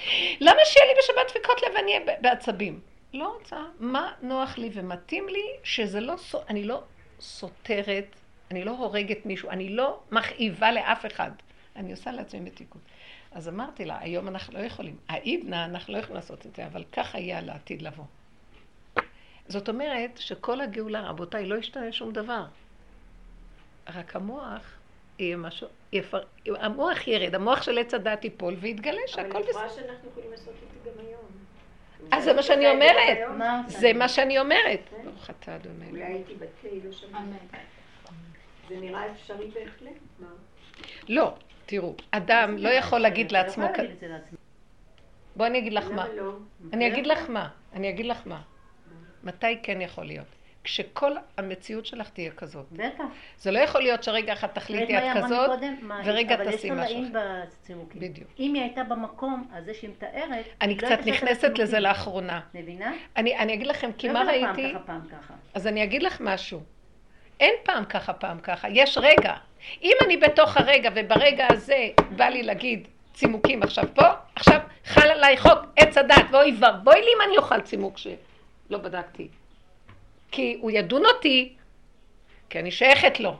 למה 0.40 0.60
שיהיה 0.64 0.86
לי 0.86 0.92
בשבת 0.98 1.30
דפיקות 1.30 1.62
לב 1.62 1.68
ואני 1.74 1.92
אהיה 1.92 2.16
בעצבים? 2.20 2.89
לא 3.12 3.36
רוצה. 3.38 3.56
מה 3.80 4.12
נוח 4.22 4.58
לי 4.58 4.70
ומתאים 4.72 5.28
לי, 5.28 5.46
שזה 5.64 6.00
לא, 6.00 6.14
אני 6.48 6.64
לא 6.64 6.82
סותרת, 7.20 8.16
אני 8.50 8.64
לא 8.64 8.70
הורגת 8.70 9.26
מישהו, 9.26 9.50
אני 9.50 9.68
לא 9.68 10.00
מכאיבה 10.10 10.72
לאף 10.72 11.06
אחד. 11.06 11.30
אני 11.76 11.90
עושה 11.90 12.12
לעצמי 12.12 12.40
מתיקות. 12.40 12.82
אז 13.32 13.48
אמרתי 13.48 13.84
לה, 13.84 13.98
היום 14.00 14.28
אנחנו 14.28 14.58
לא 14.58 14.58
יכולים, 14.58 14.96
העידנה, 15.08 15.64
אנחנו 15.64 15.92
לא 15.92 15.98
יכולים 15.98 16.16
לעשות 16.16 16.46
את 16.46 16.54
זה, 16.56 16.66
אבל 16.66 16.84
ככה 16.92 17.18
יהיה 17.18 17.40
לעתיד 17.40 17.82
לבוא. 17.82 18.04
זאת 19.48 19.68
אומרת 19.68 20.18
שכל 20.18 20.60
הגאולה, 20.60 21.08
רבותיי, 21.08 21.46
לא 21.46 21.54
ישתנה 21.54 21.92
שום 21.92 22.12
דבר. 22.12 22.44
רק 23.88 24.16
המוח 24.16 24.62
יהיה 25.18 25.36
משהו, 25.36 25.68
יפר... 25.92 26.22
המוח 26.46 27.08
ירד, 27.08 27.34
המוח 27.34 27.62
של 27.62 27.78
עץ 27.78 27.94
הדת 27.94 28.24
ייפול 28.24 28.54
ויתגלה 28.54 29.00
שהכל 29.06 29.22
בסדר. 29.22 29.38
אבל 29.38 29.48
אני 29.48 29.52
רואה 29.52 29.68
שאנחנו 29.68 30.10
יכולים 30.10 30.30
לעשות 30.30 30.54
את 30.54 30.84
זה 30.84 30.90
גם 30.90 31.06
היום. 31.06 31.20
אז 32.10 32.24
זה 32.24 32.32
מה 32.32 32.42
שאני 32.42 32.70
אומרת. 32.70 33.18
זה 33.66 33.92
מה 33.92 34.08
שאני 34.08 34.38
אומרת. 34.38 34.80
כן. 34.90 34.96
ברוך 35.04 35.30
אתה 35.30 35.56
אדוני. 35.56 35.90
אולי 35.90 36.04
הייתי 36.04 36.34
בת 36.34 36.64
לא 36.84 36.92
שמעתי. 36.92 37.56
זה 38.68 38.76
נראה 38.76 39.12
אפשרי 39.12 39.50
בהחלט. 39.50 39.92
לא, 41.08 41.34
תראו, 41.66 41.94
אדם 42.10 42.56
לא 42.58 42.68
יכול 42.68 42.98
להגיד 42.98 43.32
לעצמו... 43.32 43.66
בואי 45.36 45.48
אני 45.50 45.58
אגיד 45.58 45.72
לך 45.72 45.90
מה. 45.90 46.08
לא? 46.08 46.32
אני 46.72 46.88
אגיד 46.88 47.06
לך 47.06 47.30
מה. 47.30 47.48
אני 47.72 47.90
אגיד 47.90 48.06
לך 48.06 48.22
מה. 48.26 48.42
מתי 49.24 49.58
כן 49.62 49.80
יכול 49.80 50.04
להיות? 50.04 50.26
כשכל 50.64 51.12
המציאות 51.36 51.86
שלך 51.86 52.08
תהיה 52.08 52.30
כזאת. 52.30 52.66
בטח. 52.72 53.04
זה 53.38 53.50
לא 53.50 53.58
יכול 53.58 53.80
להיות 53.82 54.02
שרגע 54.02 54.32
אחד 54.32 54.46
תחליטי 54.46 54.98
את 54.98 55.02
כזאת, 55.16 55.50
ורגע 56.04 56.36
תעשי 56.36 56.70
משהו. 56.70 56.72
אבל 56.72 56.84
יש 56.84 56.92
תולעים 56.92 57.12
בצימוקים. 57.12 58.00
בדיוק. 58.00 58.28
אם 58.38 58.54
היא 58.54 58.62
הייתה 58.62 58.84
במקום, 58.84 59.48
אז 59.52 59.64
זה 59.64 59.74
שהיא 59.74 59.90
מתארת... 59.90 60.44
אני 60.60 60.74
לא 60.74 60.86
קצת 60.86 60.98
נכנסת 61.06 61.58
לזה 61.58 61.80
לאחרונה. 61.80 62.40
מבינה? 62.54 62.92
אני, 63.16 63.38
אני 63.38 63.54
אגיד 63.54 63.66
לכם, 63.66 63.90
כי 63.98 64.08
מה 64.08 64.22
ראיתי... 64.22 64.72
לא 64.72 64.78
פעם 64.78 64.82
ככה, 64.82 64.86
פעם 64.86 65.00
ככה. 65.10 65.34
אז 65.54 65.66
אני 65.66 65.84
אגיד 65.84 66.02
לך 66.02 66.20
משהו. 66.20 66.60
אין 67.40 67.54
פעם 67.62 67.84
ככה, 67.84 68.12
פעם 68.12 68.40
ככה. 68.40 68.68
יש 68.68 68.98
רגע. 68.98 69.34
אם 69.82 69.96
אני 70.04 70.16
בתוך 70.16 70.56
הרגע, 70.56 70.90
וברגע 70.94 71.46
הזה 71.50 71.88
בא 72.16 72.24
לי 72.24 72.42
להגיד 72.42 72.88
צימוקים 73.12 73.62
עכשיו 73.62 73.84
פה, 73.94 74.08
עכשיו 74.34 74.60
חל 74.84 75.08
עליי 75.08 75.36
חוק 75.36 75.58
עץ 75.76 75.98
הדת, 75.98 76.24
ואוי 76.30 76.56
ואבוי 76.60 76.94
לי 76.94 77.06
אם 77.16 77.28
אני 77.28 77.36
אוכל 77.36 77.60
צימוק 77.60 77.98
שלא 77.98 78.78
בדקתי. 78.78 79.28
כי 80.30 80.58
הוא 80.60 80.70
ידון 80.70 81.02
אותי, 81.06 81.56
כי 82.50 82.58
אני 82.58 82.70
שייכת 82.70 83.20
לו. 83.20 83.36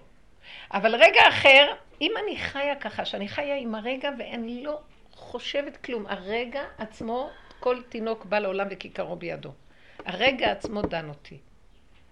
אבל 0.73 0.95
רגע 0.95 1.29
אחר, 1.29 1.75
אם 2.01 2.13
אני 2.25 2.37
חיה 2.37 2.77
ככה, 2.77 3.05
שאני 3.05 3.29
חיה 3.29 3.57
עם 3.57 3.75
הרגע 3.75 4.11
ואני 4.19 4.63
לא 4.65 4.81
חושבת 5.13 5.77
כלום, 5.77 6.07
הרגע 6.07 6.63
עצמו, 6.79 7.31
כל 7.61 7.83
תינוק 7.89 8.25
בא 8.25 8.39
לעולם 8.39 8.67
וכיכרו 8.71 9.17
בידו. 9.17 9.53
הרגע 10.05 10.53
עצמו 10.53 10.83
דן 10.83 11.09
אותי. 11.09 11.39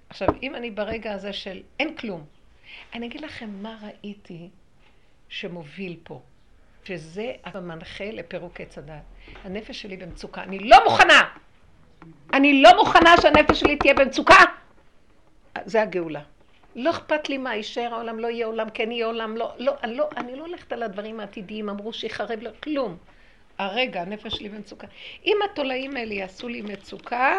עכשיו, 0.09 0.29
אם 0.43 0.55
אני 0.55 0.71
ברגע 0.71 1.13
הזה 1.13 1.33
של 1.33 1.63
אין 1.81 1.97
כלום, 1.97 2.25
אני 2.95 3.07
אגיד 3.07 3.21
לכם 3.21 3.51
מה 3.63 3.77
ראיתי 3.83 4.49
שמוביל 5.29 5.97
פה, 6.03 6.21
שזה 6.85 7.33
המנחה 7.45 8.05
לפירוק 8.05 8.61
עץ 8.61 8.79
הדת. 8.79 9.03
הנפש 9.45 9.83
שלי 9.83 9.97
במצוקה. 9.97 10.43
אני 10.43 10.59
לא 10.59 10.77
מוכנה! 10.85 11.29
אני 12.33 12.63
לא 12.63 12.77
מוכנה 12.77 13.15
שהנפש 13.23 13.61
שלי 13.61 13.77
תהיה 13.77 13.95
במצוקה! 13.95 14.45
זה 15.65 15.83
הגאולה. 15.83 16.23
לא 16.77 16.91
אכפת 16.91 17.29
לי 17.29 17.39
מה, 17.39 17.55
יישאר 17.55 17.95
העולם, 17.95 18.19
לא 18.19 18.29
יהיה 18.29 18.47
עולם, 18.47 18.71
כן 18.71 18.93
יהיה 18.93 19.07
עולם, 19.07 19.37
לא, 19.37 19.53
לא, 19.59 19.73
אני 19.83 19.97
לא, 19.97 20.09
אני 20.17 20.37
לא 20.37 20.47
הולכת 20.47 20.73
על 20.73 20.83
הדברים 20.83 21.21
העתידיים, 21.21 21.69
אמרו 21.69 21.93
שיחרב 21.93 22.43
לו, 22.43 22.51
כלום. 22.63 22.97
הרגע, 23.59 24.03
הנפש 24.03 24.35
שלי 24.35 24.49
במצוקה. 24.49 24.87
אם 25.27 25.37
התולעים 25.45 25.97
האלה 25.97 26.15
יעשו 26.15 26.49
לי 26.49 26.63
מצוקה, 26.63 27.37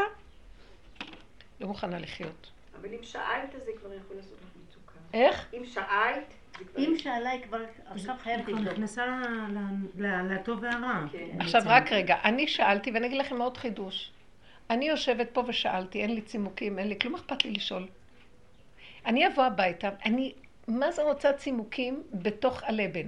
לא 1.61 1.67
מוכנה 1.67 1.99
לחיות. 1.99 2.51
אבל 2.81 2.89
אם 2.93 3.03
שאלת 3.03 3.51
זה 3.65 3.71
כבר 3.79 3.93
יכול 3.93 4.15
לעשות 4.15 4.37
לך 4.41 4.49
מצוקה. 4.67 4.93
איך? 5.13 5.47
אם 5.53 5.65
שאלת... 5.65 6.33
אם 6.77 6.93
שאלה 6.97 7.29
היא 7.29 7.41
כבר 7.41 7.59
עכשיו 7.85 8.15
חייבת 8.23 8.47
לבדוק. 8.47 8.57
היא 8.57 8.71
נכנסה 8.71 9.21
לטוב 10.29 10.63
והרע. 10.63 11.05
כן. 11.11 11.41
עכשיו 11.41 11.61
רק 11.65 11.91
רגע, 11.91 12.15
אני 12.23 12.47
שאלתי 12.47 12.91
ואני 12.91 13.07
אגיד 13.07 13.17
לכם 13.17 13.41
עוד 13.41 13.57
חידוש. 13.57 14.11
אני 14.69 14.89
יושבת 14.89 15.29
פה 15.33 15.43
ושאלתי, 15.47 16.01
אין 16.01 16.15
לי 16.15 16.21
צימוקים, 16.21 16.79
אין 16.79 16.87
לי 16.87 16.99
כלום 16.99 17.15
אכפת 17.15 17.45
לי 17.45 17.51
לשאול. 17.51 17.87
אני 19.05 19.27
אבוא 19.27 19.43
הביתה, 19.43 19.89
אני, 20.05 20.33
מה 20.67 20.91
זה 20.91 21.03
רוצה 21.03 21.33
צימוקים 21.33 22.03
בתוך 22.13 22.63
הלבן? 22.63 23.07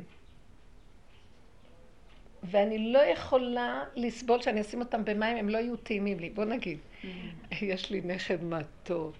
ואני 2.43 2.93
לא 2.93 2.99
יכולה 2.99 3.83
לסבול 3.95 4.41
שאני 4.41 4.61
אשים 4.61 4.79
אותם 4.79 5.05
במים, 5.05 5.37
הם 5.37 5.49
לא 5.49 5.57
יהיו 5.57 5.77
טעימים 5.77 6.19
לי. 6.19 6.29
בוא 6.29 6.45
נגיד, 6.45 6.79
mm. 6.79 7.05
יש 7.61 7.91
לי 7.91 8.01
נכד 8.01 8.43
מתוק. 8.43 9.15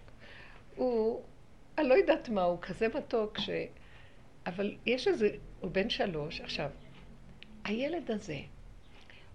הוא, 0.76 1.22
אני 1.78 1.90
לא 1.90 1.94
יודעת 1.94 2.30
מה, 2.30 2.44
הוא 2.44 2.58
כזה 2.62 2.88
מתוק 2.96 3.40
ש... 3.40 3.50
אבל 4.46 4.76
יש 4.86 5.08
איזה, 5.08 5.30
הוא 5.60 5.72
בן 5.72 5.90
שלוש. 5.90 6.42
עכשיו, 6.42 6.70
הילד 7.64 8.12
הזה, 8.12 8.38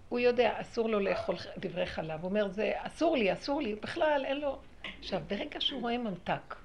הוא 0.09 0.19
יודע, 0.19 0.61
אסור 0.61 0.89
לו 0.89 0.99
לאכול 0.99 1.35
דברי 1.57 1.85
חלב. 1.85 2.21
הוא 2.21 2.29
אומר, 2.29 2.47
זה 2.47 2.71
אסור 2.75 3.17
לי, 3.17 3.33
אסור 3.33 3.61
לי, 3.61 3.75
בכלל 3.75 4.25
אין 4.25 4.37
לו... 4.41 4.59
עכשיו, 4.99 5.21
ברגע 5.27 5.61
שהוא 5.61 5.81
רואה 5.81 5.97
ממתק, 5.97 6.55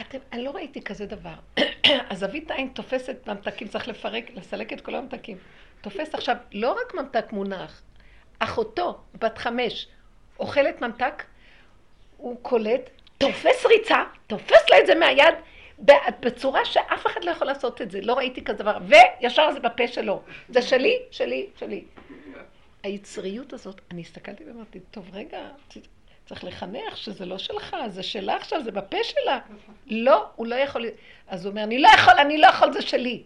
אתם, 0.00 0.18
אני 0.32 0.44
לא 0.44 0.50
ראיתי 0.50 0.82
כזה 0.82 1.06
דבר. 1.06 1.34
הזווית 2.10 2.50
העין 2.50 2.68
תופסת 2.68 3.28
ממתקים, 3.28 3.68
צריך 3.68 3.88
לפרק, 3.88 4.24
לסלק 4.34 4.72
את 4.72 4.80
כל 4.80 4.94
הממתקים. 4.94 5.36
תופס 5.80 6.14
עכשיו 6.14 6.36
לא 6.52 6.72
רק 6.72 6.94
ממתק 6.94 7.32
מונח, 7.32 7.82
אחותו, 8.38 9.00
בת 9.14 9.38
חמש, 9.38 9.88
אוכלת 10.38 10.80
ממתק, 10.80 11.24
הוא 12.16 12.38
קולט, 12.42 12.90
תופס 13.18 13.66
ריצה, 13.66 14.02
תופס 14.26 14.70
לה 14.70 14.78
את 14.80 14.86
זה 14.86 14.94
מהיד, 14.94 15.34
בצורה 16.20 16.64
שאף 16.64 17.06
אחד 17.06 17.24
לא 17.24 17.30
יכול 17.30 17.46
לעשות 17.46 17.82
את 17.82 17.90
זה, 17.90 18.00
לא 18.00 18.14
ראיתי 18.14 18.44
כזה 18.44 18.58
דבר, 18.58 18.78
וישר 18.86 19.52
זה 19.52 19.60
בפה 19.60 19.88
שלו, 19.88 20.22
זה 20.48 20.62
שלי, 20.62 20.98
שלי, 21.10 21.46
שלי. 21.56 21.84
היצריות 22.82 23.52
הזאת, 23.52 23.80
אני 23.90 24.00
הסתכלתי 24.00 24.44
ואמרתי, 24.44 24.80
טוב 24.90 25.10
רגע, 25.12 25.48
צריך 26.26 26.44
לחנך 26.44 26.96
שזה 26.96 27.26
לא 27.26 27.38
שלך, 27.38 27.76
זה 27.88 28.02
שלה 28.02 28.36
עכשיו, 28.36 28.64
זה 28.64 28.70
בפה 28.70 28.96
שלה. 29.02 29.38
לא, 29.86 30.30
הוא 30.36 30.46
לא 30.46 30.54
יכול... 30.54 30.86
אז 31.28 31.44
הוא 31.44 31.50
אומר, 31.50 31.62
אני 31.62 31.78
לא 31.78 31.88
יכול, 31.88 32.14
אני 32.18 32.38
לא 32.38 32.46
יכול, 32.46 32.72
זה 32.72 32.82
שלי. 32.82 33.22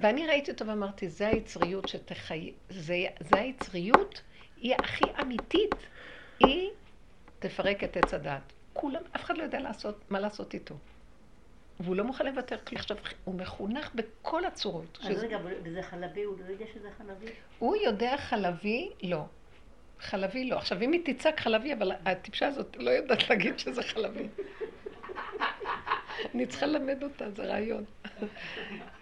ואני 0.00 0.26
ראיתי 0.26 0.50
אותו 0.50 0.66
ואמרתי, 0.66 1.08
זה 1.08 1.28
היצריות 1.28 1.88
שתחי... 1.88 2.52
זה, 2.68 2.96
זה 3.20 3.40
היצריות, 3.40 4.22
היא 4.60 4.74
הכי 4.78 5.04
אמיתית. 5.22 5.74
היא 6.40 6.70
תפרק 7.38 7.84
את 7.84 7.96
עץ 7.96 8.14
הדעת. 8.14 8.52
כולם, 8.72 9.02
אף 9.16 9.24
אחד 9.24 9.38
לא 9.38 9.42
יודע 9.42 9.60
לעשות, 9.60 10.00
מה 10.10 10.20
לעשות 10.20 10.54
איתו. 10.54 10.74
והוא 11.80 11.96
לא 11.96 12.04
מוכן 12.04 12.26
לוותר 12.26 12.56
כלום. 12.64 12.80
עכשיו, 12.80 12.96
הוא 13.24 13.34
מחונך 13.34 13.94
בכל 13.94 14.44
הצורות. 14.44 14.98
אז 15.02 15.18
רגע, 15.18 15.38
וזה 15.62 15.82
חלבי, 15.82 16.22
הוא 16.22 16.36
לא 16.38 16.52
יודע 16.52 16.64
שזה 16.74 16.88
חלבי? 16.98 17.26
הוא 17.58 17.76
יודע 17.76 18.16
חלבי, 18.16 18.90
לא. 19.02 19.24
חלבי 20.04 20.44
לא. 20.44 20.56
עכשיו, 20.56 20.82
אם 20.82 20.92
היא 20.92 21.00
תצעק 21.04 21.40
חלבי, 21.40 21.72
אבל 21.72 21.92
הטיפשה 22.04 22.46
הזאת 22.46 22.76
לא 22.78 22.90
יודעת 22.90 23.30
להגיד 23.30 23.58
שזה 23.58 23.82
חלבי. 23.82 24.28
אני 26.34 26.46
צריכה 26.46 26.66
ללמד 26.66 27.02
אותה, 27.02 27.30
זה 27.30 27.42
רעיון. 27.42 27.84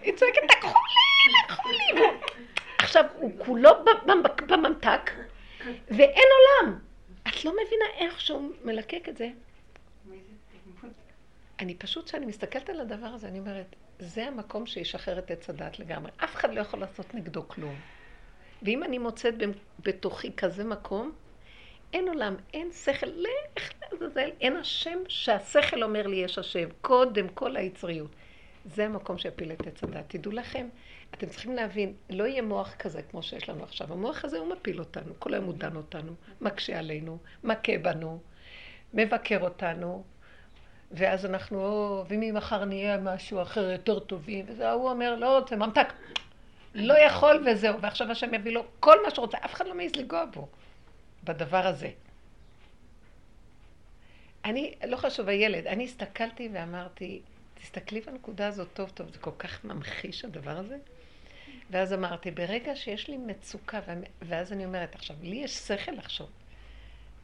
היא 0.01 0.15
צועקת, 0.17 0.43
לקחו 0.57 0.69
לי, 0.69 1.33
לקחו 1.45 1.69
לי. 1.69 2.03
עכשיו, 2.79 3.05
הוא 3.17 3.33
כולו 3.39 3.71
בממתק, 4.47 5.11
ואין 5.89 6.29
עולם. 6.61 6.79
את 7.29 7.45
לא 7.45 7.53
מבינה 7.53 7.85
איך 7.99 8.21
שהוא 8.21 8.51
מלקק 8.65 9.09
את 9.09 9.17
זה. 9.17 9.29
אני 11.61 11.75
פשוט, 11.75 12.05
כשאני 12.05 12.27
מסתכלת 12.27 12.69
על 12.69 12.81
הדבר 12.81 13.07
הזה, 13.07 13.29
אני 13.29 13.39
אומרת, 13.39 13.77
זה 13.99 14.27
המקום 14.27 14.67
שישחרר 14.67 15.19
את 15.19 15.31
עץ 15.31 15.51
הדת 15.51 15.79
לגמרי. 15.79 16.11
אף 16.25 16.35
אחד 16.35 16.55
לא 16.55 16.61
יכול 16.61 16.81
לעשות 16.81 17.15
נגדו 17.15 17.49
כלום. 17.49 17.75
ואם 18.63 18.85
אני 18.85 18.99
מוצאת 18.99 19.35
בתוכי 19.85 20.33
כזה 20.37 20.65
מקום, 20.65 21.13
אין 21.93 22.09
עולם, 22.09 22.37
אין 22.55 22.73
שכל, 22.73 23.07
לך 23.57 23.71
לעזאזל, 23.83 24.31
אין 24.41 24.57
השם 24.57 24.99
שהשכל 25.09 25.83
אומר 25.83 26.07
לי 26.07 26.17
יש 26.17 26.39
השם, 26.39 26.69
קודם 26.81 27.29
כל 27.29 27.57
היצריות. 27.57 28.11
זה 28.65 28.85
המקום 28.85 29.19
שיפיל 29.19 29.53
את 29.53 29.67
עץ 29.67 29.85
הדת. 29.85 30.05
תדעו 30.09 30.33
לכם, 30.33 30.69
אתם 31.15 31.27
צריכים 31.27 31.57
להבין, 31.57 31.93
לא 32.11 32.25
יהיה 32.25 32.43
מוח 32.43 32.75
כזה 32.79 33.03
כמו 33.03 33.23
שיש 33.23 33.49
לנו 33.49 33.65
עכשיו. 33.65 33.93
המוח 33.93 34.25
הזה 34.25 34.39
הוא 34.39 34.49
מפיל 34.49 34.79
אותנו, 34.79 35.13
כל 35.19 35.35
היום 35.35 35.45
הוא 35.45 35.55
דן 35.55 35.77
אותנו, 35.77 36.13
מקשה 36.41 36.79
עלינו, 36.79 37.19
מכה 37.45 37.79
בנו, 37.83 38.19
מבקר 38.95 39.39
אותנו, 39.41 40.05
ואז 40.93 41.27
אנחנו, 41.27 41.65
או, 41.65 42.05
וממחר 42.09 42.65
נהיה 42.65 42.99
משהו 42.99 43.43
אחר 43.43 43.71
יותר 43.71 43.99
טובים, 43.99 44.45
וזה, 44.49 44.71
הוא 44.73 44.91
אומר, 44.91 45.15
לא, 45.17 45.45
זה 45.49 45.57
ממתק, 45.57 45.93
לא 46.75 46.99
יכול 46.99 47.45
וזהו, 47.47 47.81
ועכשיו 47.81 48.11
השם 48.11 48.35
יביא 48.35 48.53
לו 48.53 48.65
כל 48.81 49.03
מה 49.05 49.11
שרוצה, 49.11 49.39
אף 49.45 49.55
אחד 49.55 49.67
לא 49.67 49.75
מעז 49.75 49.97
לנגוע 49.97 50.25
בו, 50.25 50.49
בדבר 51.25 51.67
הזה. 51.67 51.91
אני, 54.45 54.75
לא 54.87 54.97
חשוב 54.97 55.29
הילד, 55.29 55.67
אני 55.67 55.85
הסתכלתי 55.85 56.49
ואמרתי, 56.53 57.21
תסתכלי 57.55 58.01
בנקודה 58.01 58.49
הזאת 58.49 58.69
טוב 58.75 58.91
טוב, 58.91 59.09
זה 59.13 59.19
כל 59.19 59.31
כך 59.39 59.65
ממחיש 59.65 60.25
הדבר 60.25 60.59
הזה. 60.59 60.77
ואז 61.71 61.93
אמרתי, 61.93 62.31
ברגע 62.31 62.77
שיש 62.77 63.09
לי 63.09 63.17
מצוקה, 63.17 63.81
ואז 64.23 64.53
אני 64.53 64.65
אומרת, 64.65 64.95
עכשיו, 64.95 65.17
לי 65.23 65.37
יש 65.37 65.51
שכל 65.51 65.93
לחשוב. 65.93 66.31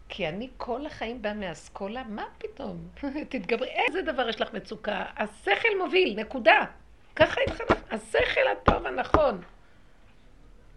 כי 0.09 0.29
אני 0.29 0.49
כל 0.57 0.87
החיים 0.87 1.23
באה 1.23 1.35
מאסכולה, 1.35 2.05
מה 2.05 2.25
פתאום? 2.39 2.89
תתגברי, 3.31 3.69
איזה 3.69 4.03
דבר 4.03 4.29
יש 4.29 4.41
לך 4.41 4.53
מצוקה? 4.53 5.05
השכל 5.17 5.69
מוביל, 5.85 6.21
נקודה. 6.21 6.65
ככה 7.19 7.41
התחלף, 7.47 7.93
השכל 7.93 8.41
הטוב 8.53 8.87
הנכון. 8.87 9.41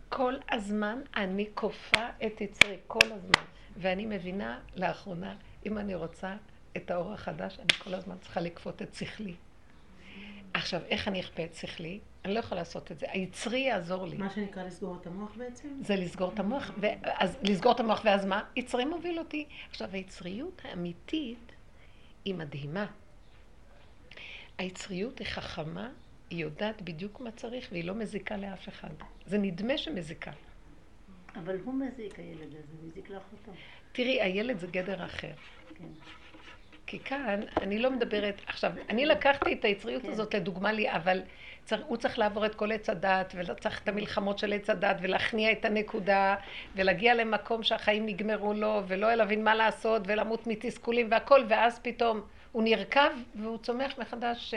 כל 0.10 0.34
הזמן 0.52 1.02
אני 1.16 1.48
כופה 1.54 2.08
את 2.26 2.42
יצרי, 2.42 2.78
כל 2.88 3.12
הזמן. 3.12 3.44
ואני 3.78 4.06
מבינה 4.06 4.60
לאחרונה, 4.76 5.36
אם 5.66 5.78
אני 5.78 5.96
רוצה 5.96 6.36
את 6.78 6.92
האור 6.92 7.14
החדש, 7.14 7.60
אני 7.60 7.74
כל 7.84 7.94
הזמן 7.94 8.16
צריכה 8.22 8.42
לכפות 8.42 8.82
את 8.82 8.96
שכלי. 8.96 9.36
עכשיו, 10.54 10.82
איך 10.86 11.08
אני 11.08 11.20
אכפה 11.22 11.44
את 11.44 11.56
שכלי? 11.56 12.00
אני 12.26 12.34
לא 12.34 12.40
יכולה 12.40 12.62
לעשות 12.62 12.92
את 12.92 13.00
זה. 13.00 13.06
היצרי 13.10 13.60
יעזור 13.60 14.08
לי. 14.08 14.18
מה 14.18 14.30
שנקרא 14.30 14.64
לסגור 14.64 14.98
את 15.02 15.08
המוח 15.08 15.32
בעצם? 15.38 15.68
זה 15.82 15.96
לסגור 15.96 16.34
את 16.34 16.40
המוח. 16.40 16.72
אז 17.04 17.38
לסגור 17.44 17.72
את 17.72 17.80
המוח, 17.80 18.02
ואז 18.06 18.26
מה? 18.26 18.44
יצרי 18.56 18.86
מוביל 18.86 19.20
אותי. 19.20 19.46
עכשיו, 19.70 19.90
היצריות 19.92 20.62
האמיתית 20.64 21.52
היא 22.26 22.36
מדהימה. 22.36 22.86
היצריות 24.58 25.20
היא 25.20 25.28
חכמה, 25.28 25.90
היא 26.32 26.42
יודעת 26.42 26.82
בדיוק 26.82 27.22
מה 27.22 27.32
צריך, 27.32 27.68
והיא 27.72 27.84
לא 27.84 27.94
מזיקה 27.94 28.38
לאף 28.38 28.70
אחד. 28.70 28.90
זה 29.26 29.38
נדמה 29.38 29.78
שמזיקה. 29.78 30.32
אבל 31.36 31.58
הוא 31.64 31.74
מזיק, 31.74 32.20
הילד 32.20 32.48
הזה, 32.48 32.74
מזיק 32.88 33.10
לאחותו. 33.10 33.52
תראי, 33.92 34.22
הילד 34.22 34.60
זה 34.60 34.68
גדר 34.68 35.06
אחר. 35.06 35.32
כן. 35.76 35.86
כי 36.88 37.00
כאן, 37.00 37.40
אני 37.62 37.80
לא 37.80 37.92
מדברת, 37.92 38.42
עכשיו, 38.48 38.72
אני 38.90 39.06
לקחתי 39.06 39.54
את 39.54 39.66
היצריות 39.66 40.02
כן. 40.02 40.10
הזאת 40.10 40.36
לדוגמה 40.36 40.72
לי, 40.72 40.92
אבל 40.92 41.22
צריך, 41.66 41.82
הוא 41.88 41.98
צריך 41.98 42.20
לעבור 42.20 42.46
את 42.46 42.56
כל 42.56 42.72
עץ 42.72 42.90
הדת, 42.90 43.36
וצריך 43.38 43.82
את 43.84 43.88
המלחמות 43.88 44.40
של 44.40 44.54
עץ 44.54 44.70
הדת, 44.70 44.98
ולהכניע 45.02 45.52
את 45.52 45.66
הנקודה, 45.66 46.36
ולהגיע 46.76 47.16
למקום 47.16 47.64
שהחיים 47.64 48.06
נגמרו 48.06 48.54
לו, 48.54 48.82
ולא 48.88 49.14
להבין 49.14 49.44
מה 49.44 49.56
לעשות, 49.56 50.02
ולמות 50.06 50.48
מתסכולים 50.48 51.08
והכל, 51.12 51.44
ואז 51.50 51.80
פתאום 51.80 52.22
הוא 52.52 52.64
נרקב, 52.64 53.10
והוא 53.36 53.58
צומח 53.58 54.00
מחדש, 54.00 54.54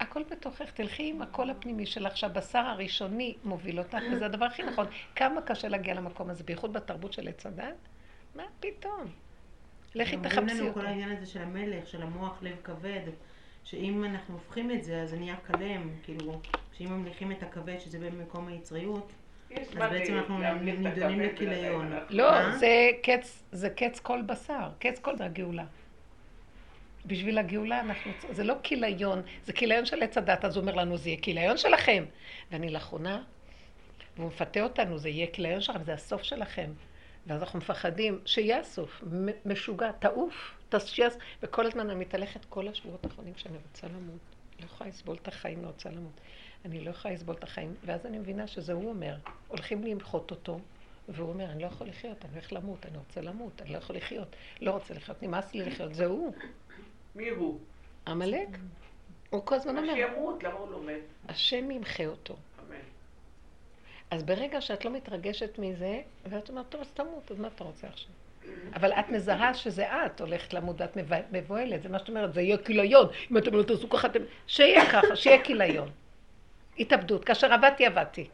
הכל 0.00 0.22
בתוכך, 0.30 0.70
תלכי 0.70 1.10
עם 1.10 1.22
הקול 1.22 1.50
הפנימי 1.50 1.86
שלך, 1.86 2.16
שהבשר 2.16 2.58
הראשוני 2.58 3.34
מוביל 3.44 3.78
אותך, 3.78 3.98
וזה 4.12 4.26
הדבר 4.26 4.44
הכי 4.44 4.62
נכון. 4.62 4.86
כמה 5.16 5.42
קשה 5.42 5.68
להגיע 5.68 5.94
למקום 5.94 6.30
הזה, 6.30 6.44
בייחוד 6.44 6.72
בתרבות 6.72 7.12
של 7.12 7.28
עץ 7.28 7.46
הדת? 7.46 7.74
מה 8.34 8.42
פתאום? 8.60 9.04
לכי 9.94 10.16
תחפשי 10.16 10.38
אותו. 10.38 10.50
אומרים 10.50 10.64
לנו 10.64 10.74
כל 10.74 10.86
העניין 10.86 11.16
הזה 11.16 11.26
של 11.26 11.42
המלך, 11.42 11.86
של 11.86 12.02
המוח, 12.02 12.38
לב 12.42 12.56
כבד, 12.64 13.00
שאם 13.64 14.04
אנחנו 14.04 14.34
הופכים 14.34 14.70
את 14.70 14.84
זה, 14.84 15.02
אז 15.02 15.10
זה 15.10 15.18
נהיה 15.18 15.36
כלם, 15.36 15.90
כאילו, 16.02 16.40
שאם 16.72 16.88
ממליכים 16.88 17.32
את 17.32 17.42
הכבד, 17.42 17.78
שזה 17.78 17.98
במקום 17.98 18.48
היצריות, 18.48 19.12
אז 19.56 19.74
בעצם 19.74 20.14
אנחנו 20.14 20.38
נידונים 20.60 21.20
לכיליון. 21.20 21.92
לא, 22.10 22.56
זה 23.52 23.68
קץ 23.76 24.00
כל 24.02 24.22
בשר, 24.22 24.68
קץ 24.78 24.98
כל 24.98 25.16
זה 25.16 25.24
הגאולה. 25.24 25.64
בשביל 27.06 27.38
הגאולה 27.38 27.80
אנחנו, 27.80 28.12
זה 28.30 28.44
לא 28.44 28.54
כיליון, 28.62 29.22
זה 29.44 29.52
כיליון 29.52 29.86
של 29.86 30.02
עץ 30.02 30.18
הדת, 30.18 30.44
אז 30.44 30.56
הוא 30.56 30.60
אומר 30.62 30.74
לנו, 30.74 30.96
זה 30.96 31.08
יהיה 31.08 31.20
כיליון 31.20 31.56
שלכם. 31.56 32.04
ואני 32.50 32.70
לאחרונה, 32.70 33.22
והוא 34.16 34.28
מפתה 34.28 34.62
אותנו, 34.62 34.98
זה 34.98 35.08
יהיה 35.08 35.26
כיליון 35.26 35.60
שלכם, 35.60 35.84
זה 35.84 35.92
הסוף 35.92 36.22
שלכם. 36.22 36.70
ואז 37.26 37.42
אנחנו 37.42 37.58
מפחדים 37.58 38.20
שיהיה 38.26 38.58
הסוף, 38.58 39.04
משוגע, 39.44 39.92
תעוף, 39.92 40.54
תשייס, 40.68 41.18
וכל 41.42 41.66
הזמן 41.66 41.90
אני 41.90 42.00
מתהלכת 42.00 42.44
כל 42.44 42.68
השבועות 42.68 43.04
האחרונים 43.04 43.34
שאני 43.36 43.56
רוצה 43.68 43.86
למות. 43.86 44.20
לא 44.60 44.64
יכולה 44.64 44.90
לסבול 44.90 45.16
את 45.22 45.28
החיים, 45.28 45.58
אני 45.58 45.66
רוצה 45.66 45.90
למות. 45.90 46.20
אני 46.64 46.80
לא 46.84 46.90
יכולה 46.90 47.14
לסבול 47.14 47.36
את 47.36 47.44
החיים, 47.44 47.74
ואז 47.84 48.06
אני 48.06 48.18
מבינה 48.18 48.46
שזה 48.46 48.72
הוא 48.72 48.88
אומר. 48.88 49.16
הולכים 49.48 49.84
למחות 49.84 50.30
אותו, 50.30 50.60
והוא 51.08 51.28
אומר, 51.28 51.44
אני 51.44 51.62
לא 51.62 51.66
יכול 51.66 51.86
לחיות, 51.86 52.24
אני 52.24 52.32
הולך 52.32 52.52
למות, 52.52 52.86
אני 52.86 52.98
רוצה 52.98 53.20
למות, 53.20 53.62
אני 53.62 53.72
לא 53.72 53.78
יכול 53.78 53.96
לחיות, 53.96 54.36
לא 54.60 54.70
רוצה 54.70 54.94
לחיות, 54.94 55.22
נמאס 55.22 55.54
לי 55.54 55.64
לחיות, 55.64 55.94
זה 55.94 56.06
הוא. 56.06 56.32
מי 57.14 57.28
הוא? 57.28 57.58
עמלק. 58.06 58.48
הוא 59.30 59.42
כל 59.44 59.54
הזמן 59.54 59.78
אומר. 59.78 59.94
שימות, 59.94 60.42
למה 60.42 60.54
הוא 60.54 60.70
לא 60.70 60.82
מת? 60.82 61.00
השם 61.28 61.70
ימחה 61.70 62.06
אותו. 62.06 62.36
אז 64.10 64.22
ברגע 64.22 64.60
שאת 64.60 64.84
לא 64.84 64.90
מתרגשת 64.90 65.58
מזה, 65.58 66.00
ואת 66.26 66.48
אומרת, 66.48 66.68
טוב, 66.68 66.80
אז 66.80 66.90
תמות, 66.90 67.30
אז 67.30 67.38
מה 67.38 67.48
אתה 67.54 67.64
רוצה 67.64 67.86
עכשיו? 67.86 68.10
אבל 68.74 68.92
את 68.92 69.08
מזהה 69.08 69.54
שזה 69.54 70.06
את 70.06 70.20
הולכת 70.20 70.54
למות 70.54 70.76
ואת 71.06 71.26
מבוהלת, 71.32 71.82
זה 71.82 71.88
מה 71.88 71.98
שאת 71.98 72.08
אומרת, 72.08 72.34
זה 72.34 72.40
יהיה 72.40 72.58
כיליון. 72.58 73.08
אם 73.30 73.38
אתם 73.38 73.54
לא 73.54 73.62
תעשו 73.62 73.90
ככה, 73.90 74.08
אתם... 74.08 74.20
שיהיה 74.46 74.92
ככה, 74.92 75.16
שיהיה 75.16 75.44
כיליון. 75.44 75.90
התאבדות. 76.78 77.24
כאשר 77.24 77.52
עבדתי, 77.52 77.86
עבדתי. 77.86 78.28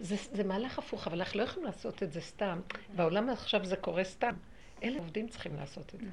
זה, 0.00 0.16
זה 0.32 0.44
מהלך 0.44 0.78
הפוך, 0.78 1.06
אבל 1.06 1.18
אנחנו 1.18 1.38
לא 1.38 1.44
יכולים 1.44 1.66
לעשות 1.66 2.02
את 2.02 2.12
זה 2.12 2.20
סתם. 2.20 2.60
בעולם 2.96 3.30
עכשיו 3.30 3.64
זה 3.64 3.76
קורה 3.76 4.04
סתם. 4.04 4.34
אלה 4.84 4.98
עובדים 4.98 5.28
צריכים 5.28 5.56
לעשות 5.56 5.94
את 5.94 6.00
זה. 6.00 6.06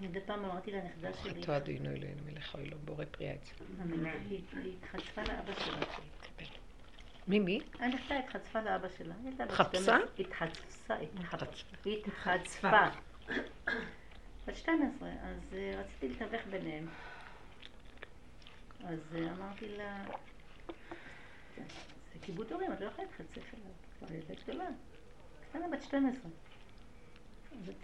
מדי 0.00 0.20
פעם 0.20 0.44
אמרתי 0.44 0.70
לנכדה 0.70 1.12
שלי... 1.12 1.32
ברוך 1.32 1.44
אתה 1.44 1.56
אדינו 1.56 1.90
אלוהינו 1.90 2.22
מלך 2.24 2.54
האלוהים 2.54 2.84
בורא 2.84 3.04
פריאה 3.10 3.34
אצלנו. 3.34 4.08
היא 4.24 4.42
התחצפה 4.78 5.22
לאבא 5.22 5.52
שלה. 5.54 5.76
מי 7.28 7.38
מי? 7.38 7.60
הנכדה 7.78 8.18
התחצפה 8.18 8.60
לאבא 8.60 8.88
שלה. 8.98 9.14
חפשה? 9.50 9.96
התחצפה. 10.18 10.94
התחצפה. 11.86 12.88
בת 14.46 14.56
12, 14.56 15.08
אז 15.08 15.54
אה, 15.54 15.80
רציתי 15.80 16.08
לתווך 16.08 16.40
ביניהם. 16.50 16.88
אז 18.84 18.98
אה, 19.14 19.32
אמרתי 19.32 19.68
לה, 19.68 20.04
זה 22.12 22.18
כיבוד 22.22 22.52
הורים, 22.52 22.72
את 22.72 22.80
לא 22.80 22.86
יכולה 22.86 23.08
להתחצף 23.08 23.54
אליו. 23.54 23.72
כבר 23.98 24.12
ילדה 24.14 24.34
גדולה. 24.42 24.66
קטנה 25.48 25.68
בת 25.68 25.82
12. 25.82 26.30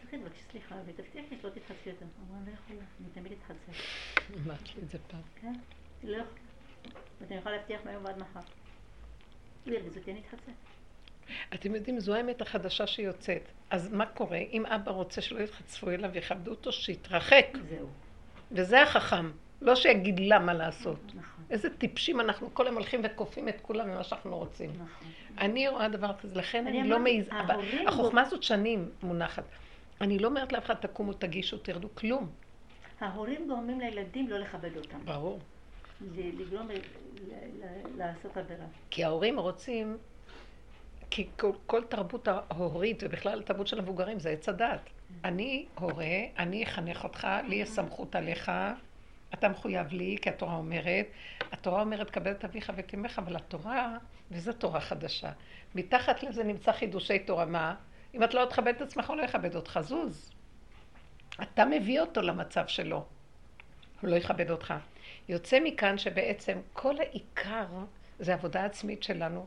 צריכה 0.01 0.17
לבקש 0.17 0.39
סליחה, 0.51 0.75
ותבטיח 0.87 1.25
לי 1.31 1.37
שלא 1.43 1.51
תתחצפי 1.51 1.91
יותר. 1.91 2.05
אמרה, 2.05 2.41
לא 2.47 2.53
יכולה, 2.53 2.87
אני 3.01 3.09
תמיד 3.15 3.33
אתחצף. 3.33 3.83
אמרת 4.47 4.75
לי 4.77 4.83
את 4.83 4.91
זה 4.91 4.99
פעם. 5.09 5.21
כן, 5.41 5.53
לא 6.03 6.17
יכולה. 6.17 6.39
ואתם 7.21 7.35
יכולה 7.35 7.57
להבטיח 7.57 7.81
מהיום 7.85 8.05
ועד 8.05 8.19
מחר. 8.19 8.41
הוא 9.65 9.75
ירגיז 9.75 9.97
אותי, 9.97 10.13
אני 10.13 10.21
אתחצף. 10.21 10.53
אתם 11.55 11.75
יודעים, 11.75 12.01
זו 12.01 12.15
האמת 12.15 12.41
החדשה 12.41 12.87
שיוצאת. 12.87 13.43
אז 13.71 13.93
מה 13.93 14.07
קורה? 14.07 14.39
אם 14.39 14.67
אבא 14.67 14.93
רוצה 14.93 15.21
שלא 15.21 15.41
יתחצפו 15.41 15.91
אליו 15.91 16.11
ויכבדו 16.13 16.51
אותו, 16.51 16.73
שיתרחק. 16.73 17.47
זהו. 17.69 17.89
וזה 18.53 18.83
החכם. 18.83 19.31
לא 19.61 19.77
שיגיד 19.77 20.21
לה 20.21 20.39
מה 20.39 20.55
לעשות. 20.55 21.01
נכון. 21.15 21.45
איזה 21.51 21.77
טיפשים 21.77 22.21
אנחנו 22.21 22.55
כל 22.55 22.67
היום 22.67 22.75
הולכים 22.75 23.01
וכופים 23.05 23.49
את 23.49 23.61
כולם 23.63 23.89
ממה 23.89 24.05
שאנחנו 24.05 24.39
רוצים. 24.39 24.71
נכון. 24.71 25.09
אני 25.39 25.69
רואה 25.69 25.89
דבר 25.89 26.13
כזה, 26.21 26.35
לכן 26.35 26.67
אני, 26.67 26.81
אני 26.81 26.89
לא 26.89 26.99
מעיזה. 26.99 27.31
החוכמה 27.87 28.21
הזאת 28.21 28.43
שנים 28.43 28.91
מונחת. 29.03 29.45
אני 30.01 30.19
לא 30.19 30.29
אומרת 30.29 30.53
לאף 30.53 30.65
אחד, 30.65 30.75
תקומו, 30.75 31.13
תגישו, 31.13 31.59
תרדו, 31.59 31.89
כלום. 31.95 32.31
ההורים 33.01 33.49
גורמים 33.49 33.81
לילדים 33.81 34.31
לא 34.31 34.39
לכבד 34.39 34.77
אותם. 34.77 34.99
ברור. 35.05 35.39
לגרום 36.17 36.69
לעשות 37.97 38.37
עבירה. 38.37 38.65
כי 38.91 39.05
ההורים 39.05 39.39
רוצים, 39.39 39.97
כי 41.11 41.29
כל, 41.39 41.53
כל 41.67 41.85
תרבות 41.85 42.29
ההורית, 42.29 43.03
ובכלל 43.03 43.41
התרבות 43.41 43.67
של 43.67 43.79
המבוגרים, 43.79 44.21
זה 44.21 44.31
עץ 44.31 44.49
הדת. 44.49 44.81
אני 45.25 45.67
הורה, 45.79 46.17
אני 46.39 46.65
אחנך 46.65 47.05
אותך, 47.05 47.27
לי 47.49 47.57
יש 47.57 47.69
סמכות 47.69 48.15
עליך, 48.15 48.53
אתה 49.35 49.49
מחויב 49.49 49.93
לי, 49.93 50.17
כי 50.23 50.29
התורה 50.29 50.57
אומרת, 50.57 51.07
התורה 51.53 51.81
אומרת, 51.81 52.11
קבל 52.11 52.31
את 52.31 52.45
אביך 52.45 52.73
ואת 52.77 52.95
אמך, 52.95 53.19
אבל 53.19 53.37
התורה, 53.37 53.97
וזו 54.31 54.53
תורה 54.53 54.81
חדשה, 54.81 55.31
מתחת 55.75 56.23
לזה 56.23 56.45
נמצא 56.45 56.73
חידושי 56.73 57.19
תורה, 57.19 57.45
מה? 57.45 57.75
אם 58.15 58.25
את 58.25 58.35
לא 58.35 58.45
תכבד 58.45 58.75
את 58.77 58.83
עצמך, 58.83 59.09
הוא 59.09 59.17
לא 59.17 59.23
יכבד 59.23 59.57
אותך. 59.57 59.81
זוז. 59.83 60.31
אתה 61.43 61.65
מביא 61.65 62.01
אותו 62.01 62.23
למצב 62.23 62.67
שלו. 62.67 63.05
הוא 64.01 64.11
לא 64.11 64.17
יכבד 64.17 64.51
אותך. 64.51 64.75
יוצא 65.29 65.59
מכאן 65.65 65.99
שבעצם 65.99 66.59
כל 66.73 66.99
העיקר 66.99 67.67
זה 68.19 68.35
עבודה 68.35 68.65
עצמית 68.65 69.03
שלנו. 69.03 69.47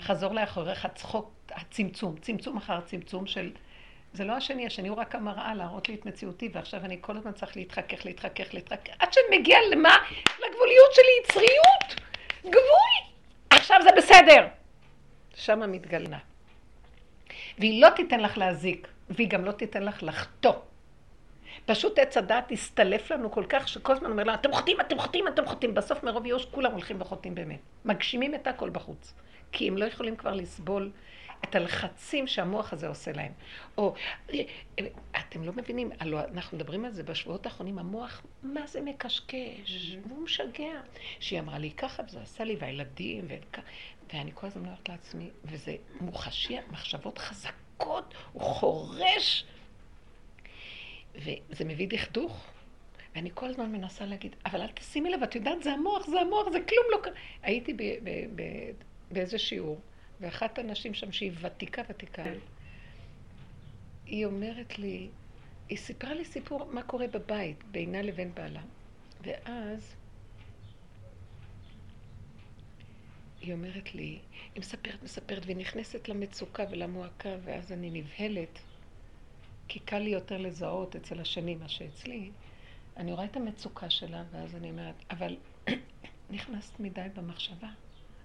חזור 0.00 0.34
לאחוריך, 0.34 0.86
צחוק, 0.94 1.32
הצמצום, 1.50 2.16
צמצום 2.16 2.56
אחר 2.56 2.80
צמצום 2.80 3.26
של... 3.26 3.52
זה 4.14 4.24
לא 4.24 4.32
השני, 4.32 4.66
השני 4.66 4.88
הוא 4.88 4.96
רק 4.96 5.14
המראה 5.14 5.54
להראות 5.54 5.88
לי 5.88 5.94
את 5.94 6.06
מציאותי, 6.06 6.48
ועכשיו 6.52 6.84
אני 6.84 6.98
כל 7.00 7.16
הזמן 7.16 7.32
צריך 7.32 7.56
להתחכך, 7.56 8.04
להתחכך, 8.04 8.54
להתחכך, 8.54 8.92
עד 8.98 9.12
שאני 9.12 9.38
מגיע 9.38 9.58
למה? 9.70 9.96
לגבוליות 10.34 10.94
שלי, 10.94 11.04
יצריות! 11.24 12.00
גבול! 12.40 13.14
עכשיו 13.50 13.76
זה 13.82 13.90
בסדר! 13.96 14.46
שם 15.34 15.72
מתגלנה. 15.72 16.18
והיא 17.58 17.82
לא 17.82 17.88
תיתן 17.96 18.20
לך 18.20 18.38
להזיק, 18.38 18.88
והיא 19.10 19.28
גם 19.28 19.44
לא 19.44 19.52
תיתן 19.52 19.82
לך 19.82 20.02
לחטוא. 20.02 20.52
פשוט 21.66 21.98
עץ 21.98 22.16
הדעת 22.16 22.52
הסתלף 22.52 23.12
לנו 23.12 23.30
כל 23.30 23.44
כך, 23.48 23.68
שכל 23.68 23.92
הזמן 23.92 24.10
אומר 24.10 24.24
לה, 24.24 24.34
אתם 24.34 24.52
חוטאים, 24.52 24.80
אתם 24.80 24.98
חוטאים, 24.98 25.28
אתם 25.28 25.46
חוטאים. 25.46 25.74
בסוף 25.74 26.02
מרוב 26.04 26.26
ייאוש 26.26 26.46
כולם 26.50 26.72
הולכים 26.72 27.00
וחוטאים 27.00 27.34
באמת. 27.34 27.60
מגשימים 27.84 28.34
את 28.34 28.46
הכל 28.46 28.70
בחוץ. 28.70 29.14
כי 29.52 29.68
הם 29.68 29.76
לא 29.76 29.84
יכולים 29.84 30.16
כבר 30.16 30.34
לסבול 30.34 30.90
את 31.44 31.54
הלחצים 31.54 32.26
שהמוח 32.26 32.72
הזה 32.72 32.88
עושה 32.88 33.12
להם. 33.12 33.32
או, 33.78 33.94
אתם 35.18 35.44
לא 35.44 35.52
מבינים, 35.52 35.90
הלוא 36.00 36.20
אנחנו 36.34 36.56
מדברים 36.56 36.84
על 36.84 36.92
זה 36.92 37.02
בשבועות 37.02 37.46
האחרונים, 37.46 37.78
המוח, 37.78 38.22
מה 38.42 38.66
זה 38.66 38.80
מקשקש? 38.80 39.96
והוא 40.08 40.24
משגע. 40.24 40.80
שהיא 41.20 41.40
אמרה 41.40 41.58
לי 41.58 41.70
ככה, 41.70 42.02
וזה 42.08 42.20
עשה 42.22 42.44
לי, 42.44 42.56
והילדים, 42.60 43.24
וככה. 43.28 43.62
ואני 44.12 44.30
כל 44.34 44.46
הזמן 44.46 44.64
אומרת 44.64 44.88
לעצמי, 44.88 45.30
וזה 45.44 45.76
מוחשי, 46.00 46.56
מחשבות 46.70 47.18
חזקות, 47.18 48.14
הוא 48.32 48.42
חורש. 48.42 49.44
וזה 51.14 51.64
מביא 51.64 51.88
דכדוך. 51.88 52.46
ואני 53.14 53.30
כל 53.34 53.46
הזמן 53.46 53.72
מנסה 53.72 54.04
להגיד, 54.06 54.36
אבל 54.46 54.62
אל 54.62 54.68
תשימי 54.68 55.10
לב, 55.10 55.22
את 55.22 55.34
יודעת, 55.34 55.62
זה 55.62 55.72
המוח, 55.72 56.06
זה 56.06 56.20
המוח, 56.20 56.50
זה 56.52 56.58
כלום 56.60 56.84
לא 56.92 56.98
קרה. 57.02 57.12
הייתי 57.42 57.76
באיזה 59.10 59.38
שיעור, 59.38 59.80
ואחת 60.20 60.58
הנשים 60.58 60.94
שם, 60.94 61.12
שהיא 61.12 61.32
ותיקה 61.40 61.82
ותיקה, 61.88 62.22
היא 64.06 64.26
אומרת 64.26 64.78
לי, 64.78 65.08
היא 65.68 65.78
סיפרה 65.78 66.14
לי 66.14 66.24
סיפור 66.24 66.64
מה 66.72 66.82
קורה 66.82 67.06
בבית, 67.06 67.64
בינה 67.64 68.02
לבין 68.02 68.34
בעלה. 68.34 68.60
ואז 69.22 69.96
היא 73.42 73.52
אומרת 73.52 73.94
לי, 73.94 74.18
היא 74.54 74.60
מספרת, 74.60 75.02
מספרת, 75.02 75.46
והיא 75.46 75.56
נכנסת 75.56 76.08
למצוקה 76.08 76.64
ולמועקה, 76.70 77.36
ואז 77.44 77.72
אני 77.72 77.90
נבהלת, 77.90 78.58
כי 79.68 79.78
קל 79.78 79.98
לי 79.98 80.10
יותר 80.10 80.38
לזהות 80.38 80.96
אצל 80.96 81.20
השני 81.20 81.54
מה 81.54 81.68
שאצלי. 81.68 82.30
אני 82.96 83.12
רואה 83.12 83.24
את 83.24 83.36
המצוקה 83.36 83.90
שלה, 83.90 84.24
ואז 84.30 84.56
אני 84.56 84.70
אומרת, 84.70 84.94
אבל 85.10 85.36
נכנסת 86.30 86.80
מדי 86.80 87.06
במחשבה. 87.14 87.68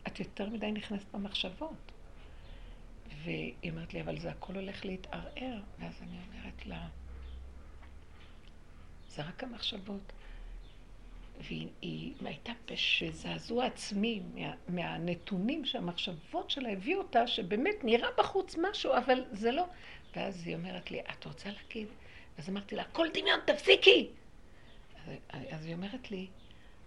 את 0.07 0.19
יותר 0.19 0.49
מדי 0.49 0.71
נכנסת 0.71 1.11
במחשבות. 1.13 1.91
והיא 3.23 3.71
אומרת 3.71 3.93
לי, 3.93 4.01
אבל 4.01 4.19
זה 4.19 4.31
הכל 4.31 4.55
הולך 4.55 4.85
להתערער. 4.85 5.61
ואז 5.79 6.01
אני 6.01 6.17
אומרת 6.27 6.65
לה, 6.65 6.87
זה 9.09 9.21
רק 9.21 9.43
המחשבות. 9.43 10.13
והיא 11.41 12.13
הייתה 12.25 12.51
בזעזוע 12.71 13.65
עצמי 13.65 14.21
מה, 14.33 14.53
מהנתונים 14.67 15.65
שהמחשבות 15.65 16.49
שלה 16.49 16.69
הביאו 16.69 16.99
אותה, 16.99 17.27
שבאמת 17.27 17.83
נראה 17.83 18.09
בחוץ 18.17 18.55
משהו, 18.57 18.93
אבל 18.97 19.23
זה 19.31 19.51
לא. 19.51 19.65
ואז 20.15 20.47
היא 20.47 20.55
אומרת 20.55 20.91
לי, 20.91 21.01
את 21.01 21.25
רוצה 21.25 21.49
להגיד? 21.49 21.87
אז 22.37 22.49
אמרתי 22.49 22.75
לה, 22.75 22.81
הכל 22.81 23.07
דמיון, 23.13 23.39
תפסיקי! 23.45 24.07
אז, 25.29 25.41
אז 25.51 25.65
היא 25.65 25.75
אומרת 25.75 26.11
לי, 26.11 26.27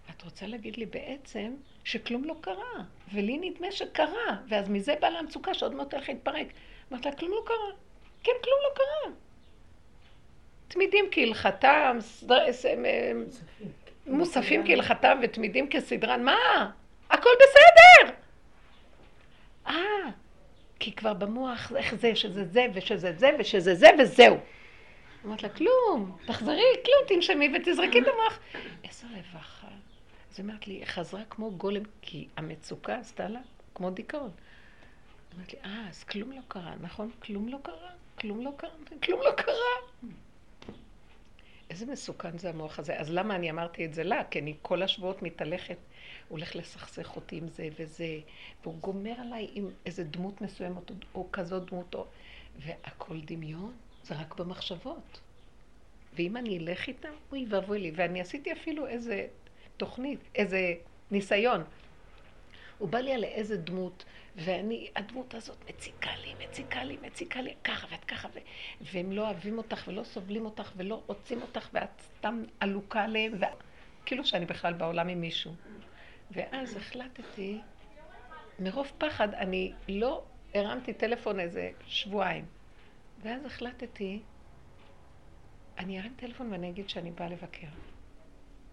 את 0.09 0.21
רוצה 0.21 0.47
להגיד 0.47 0.77
לי 0.77 0.85
בעצם 0.85 1.55
שכלום 1.83 2.23
לא 2.23 2.35
קרה, 2.41 2.83
ולי 3.13 3.37
נדמה 3.37 3.71
שקרה, 3.71 4.37
ואז 4.49 4.69
מזה 4.69 4.95
באה 5.01 5.09
לה 5.09 5.19
המצוקה 5.19 5.53
שעוד 5.53 5.75
מעט 5.75 5.93
הולך 5.93 6.09
להתפרק. 6.09 6.47
אמרת 6.91 7.05
לה, 7.05 7.11
כלום 7.11 7.31
לא 7.31 7.41
קרה. 7.45 7.77
כן, 8.23 8.31
כלום 8.43 8.59
לא 8.63 8.75
קרה. 8.75 9.13
תמידים 10.67 11.05
כהלכתם, 11.11 11.97
מוספים 14.11 14.67
כהלכתם 14.67 15.19
ותמידים 15.23 15.69
כסדרן, 15.69 16.23
מה? 16.23 16.71
הכל 17.09 17.29
בסדר! 17.35 18.13
אה, 19.67 20.09
כי 20.79 20.91
כבר 20.91 21.13
במוח 21.13 21.71
איך 21.75 21.95
זה, 21.95 22.15
שזה 22.15 22.45
זה, 22.45 22.65
ושזה 22.73 23.13
זה, 23.13 23.31
ושזה 23.39 23.75
זה, 23.75 23.87
וזהו. 23.99 24.37
אמרת 25.25 25.43
לה, 25.43 25.49
כלום, 25.49 26.17
תחזרי, 26.25 26.63
כלום, 26.85 27.07
תנשמי 27.07 27.49
ותזרקי 27.55 27.99
את 27.99 28.07
המוח. 28.07 28.39
איזו 28.83 29.07
רווחה. 29.15 29.67
אז 30.31 30.39
היא 30.39 30.45
אמרת 30.45 30.67
לי, 30.67 30.73
היא 30.73 30.85
חזרה 30.85 31.21
כמו 31.29 31.51
גולם, 31.51 31.83
כי 32.01 32.27
המצוקה 32.37 32.95
עשתה 32.95 33.27
לה 33.27 33.39
כמו 33.75 33.89
דיכאון. 33.89 34.31
אמרת 35.37 35.53
לי, 35.53 35.59
אה, 35.65 35.85
אז 35.89 36.03
כלום 36.03 36.31
לא 36.31 36.41
קרה, 36.47 36.73
נכון? 36.81 37.11
כלום 37.19 37.47
לא 37.47 37.57
קרה, 37.63 37.89
כלום 38.19 38.45
לא 38.45 38.51
קרה, 38.57 38.69
כלום 39.03 39.19
לא 39.21 39.31
קרה. 39.31 40.11
איזה 41.71 41.85
מסוכן 41.85 42.37
זה 42.37 42.49
המוח 42.49 42.79
הזה. 42.79 42.99
אז 42.99 43.11
למה 43.11 43.35
אני 43.35 43.51
אמרתי 43.51 43.85
את 43.85 43.93
זה 43.93 44.03
לה? 44.03 44.23
כי 44.23 44.39
אני 44.39 44.55
כל 44.61 44.83
השבועות 44.83 45.21
מתהלכת, 45.21 45.77
הוא 46.27 46.37
הולך 46.37 46.55
לסכסך 46.55 47.15
אותי 47.15 47.35
עם 47.35 47.47
זה 47.47 47.69
וזה, 47.79 48.19
והוא 48.63 48.75
גומר 48.79 49.13
עליי 49.19 49.47
עם 49.53 49.69
איזה 49.85 50.03
דמות 50.03 50.41
מסוימת, 50.41 50.91
או 51.15 51.27
כזאת 51.31 51.71
דמות, 51.71 51.95
או... 51.95 52.05
והכל 52.57 53.19
דמיון, 53.25 53.73
זה 54.03 54.15
רק 54.15 54.35
במחשבות. 54.35 55.19
ואם 56.15 56.37
אני 56.37 56.57
אלך 56.57 56.87
איתם, 56.87 57.13
אוי 57.31 57.45
ואבוי 57.49 57.79
לי. 57.79 57.91
ואני 57.95 58.21
עשיתי 58.21 58.53
אפילו 58.53 58.87
איזה 58.87 59.27
תוכנית, 59.77 60.19
איזה 60.35 60.73
ניסיון. 61.11 61.63
הוא 62.81 62.89
בא 62.89 62.99
לי 62.99 63.13
על 63.13 63.23
איזה 63.23 63.57
דמות, 63.57 64.05
ואני, 64.35 64.89
הדמות 64.95 65.33
הזאת 65.33 65.69
מציקה 65.69 66.11
לי, 66.15 66.33
מציקה 66.45 66.83
לי, 66.83 66.97
מציקה 67.01 67.41
לי, 67.41 67.55
ככה 67.63 67.87
ואת 67.91 68.05
ככה, 68.05 68.27
ו... 68.33 68.39
והם 68.81 69.11
לא 69.11 69.21
אוהבים 69.25 69.57
אותך 69.57 69.83
ולא 69.87 70.03
סובלים 70.03 70.45
אותך 70.45 70.71
ולא 70.77 71.01
רוצים 71.07 71.41
אותך 71.41 71.69
ואת 71.73 72.01
סתם 72.01 72.43
עלוקה 72.59 73.03
עליהם, 73.03 73.33
ו... 73.39 73.45
כאילו 74.05 74.25
שאני 74.25 74.45
בכלל 74.45 74.73
בעולם 74.73 75.07
עם 75.07 75.21
מישהו. 75.21 75.51
ואז 76.31 76.77
החלטתי, 76.77 77.61
מרוב 78.59 78.91
פחד, 78.97 79.33
אני 79.33 79.73
לא 79.87 80.23
הרמתי 80.53 80.93
טלפון 80.93 81.39
איזה 81.39 81.71
שבועיים. 81.87 82.45
ואז 83.23 83.45
החלטתי, 83.45 84.19
אני 85.77 85.99
ארים 85.99 86.13
טלפון 86.15 86.51
ואני 86.51 86.69
אגיד 86.69 86.89
שאני 86.89 87.11
באה 87.11 87.29
לבקר. 87.29 87.67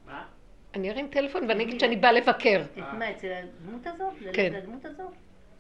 מה? 0.06 0.26
אני 0.74 0.90
ארים 0.90 1.08
טלפון 1.08 1.48
ואני 1.48 1.64
אגיד 1.64 1.80
שאני 1.80 1.96
באה 1.96 2.12
לבקר. 2.12 2.62
מה, 2.76 3.10
אצל 3.10 3.32
הדמות 3.32 3.86
הזאת? 3.86 4.14
כן. 4.32 4.54
הדמות 4.54 4.84
הזאת? 4.84 5.12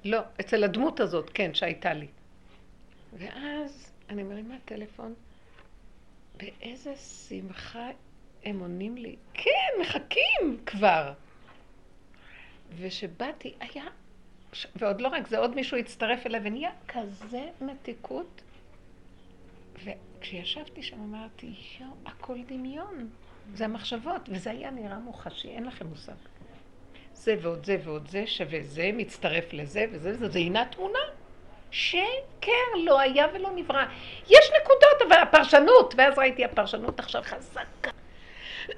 לא, 0.04 0.20
אצל 0.40 0.64
הדמות 0.64 1.00
הזאת, 1.00 1.30
כן, 1.34 1.54
שהייתה 1.54 1.92
לי. 1.92 2.06
ואז 3.12 3.92
אני 4.10 4.22
מרימה 4.22 4.54
טלפון, 4.64 5.14
באיזה 6.36 6.96
שמחה 6.96 7.88
הם 8.44 8.60
עונים 8.60 8.96
לי, 8.96 9.16
כן, 9.34 9.80
מחכים 9.80 10.58
כבר. 10.66 11.12
וכשבאתי, 12.76 13.54
היה, 13.60 13.84
ועוד 14.76 15.00
לא 15.00 15.08
רק 15.08 15.28
זה, 15.28 15.38
עוד 15.38 15.54
מישהו 15.54 15.78
הצטרף 15.78 16.26
אליי, 16.26 16.40
ונהיה 16.44 16.70
כזה 16.88 17.48
מתיקות. 17.60 18.42
וכשישבתי 19.84 20.82
שם 20.82 21.00
אמרתי, 21.00 21.54
יואו, 21.80 21.90
הכל 22.06 22.38
דמיון. 22.46 23.08
זה 23.54 23.64
המחשבות, 23.64 24.28
וזה 24.28 24.50
היה 24.50 24.70
נראה 24.70 24.98
מוחשי, 24.98 25.48
אין 25.48 25.64
לכם 25.64 25.86
מושג. 25.86 26.12
זה 27.14 27.36
ועוד 27.42 27.64
זה 27.64 27.76
ועוד 27.84 28.08
זה 28.08 28.26
שווה 28.26 28.62
זה, 28.62 28.90
מצטרף 28.94 29.52
לזה 29.52 29.84
וזה 29.92 30.10
וזה, 30.10 30.28
זה 30.28 30.38
הנה 30.38 30.64
תמונה. 30.64 30.98
שקר, 31.70 32.50
לא 32.84 33.00
היה 33.00 33.26
ולא 33.34 33.50
נברא. 33.54 33.84
יש 34.28 34.50
נקודות, 34.62 35.02
אבל 35.08 35.22
הפרשנות, 35.22 35.94
ואז 35.96 36.18
ראיתי 36.18 36.44
הפרשנות 36.44 37.00
עכשיו 37.00 37.22
חזקה. 37.22 37.90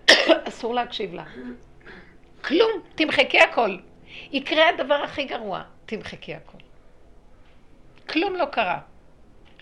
אסור 0.48 0.74
להקשיב 0.74 1.14
לה. 1.14 1.24
כלום, 2.44 2.70
תמחקי 2.94 3.40
הכל. 3.40 3.76
יקרה 4.32 4.68
הדבר 4.68 4.94
הכי 4.94 5.24
גרוע, 5.24 5.62
תמחקי 5.86 6.34
הכל. 6.34 6.58
כלום 8.08 8.36
לא 8.36 8.44
קרה. 8.44 8.80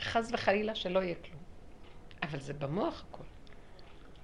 חס 0.00 0.30
וחלילה 0.32 0.74
שלא 0.74 0.98
יהיה 0.98 1.14
כלום. 1.14 1.42
אבל 2.22 2.40
זה 2.40 2.54
במוח 2.54 3.04
הכל. 3.08 3.27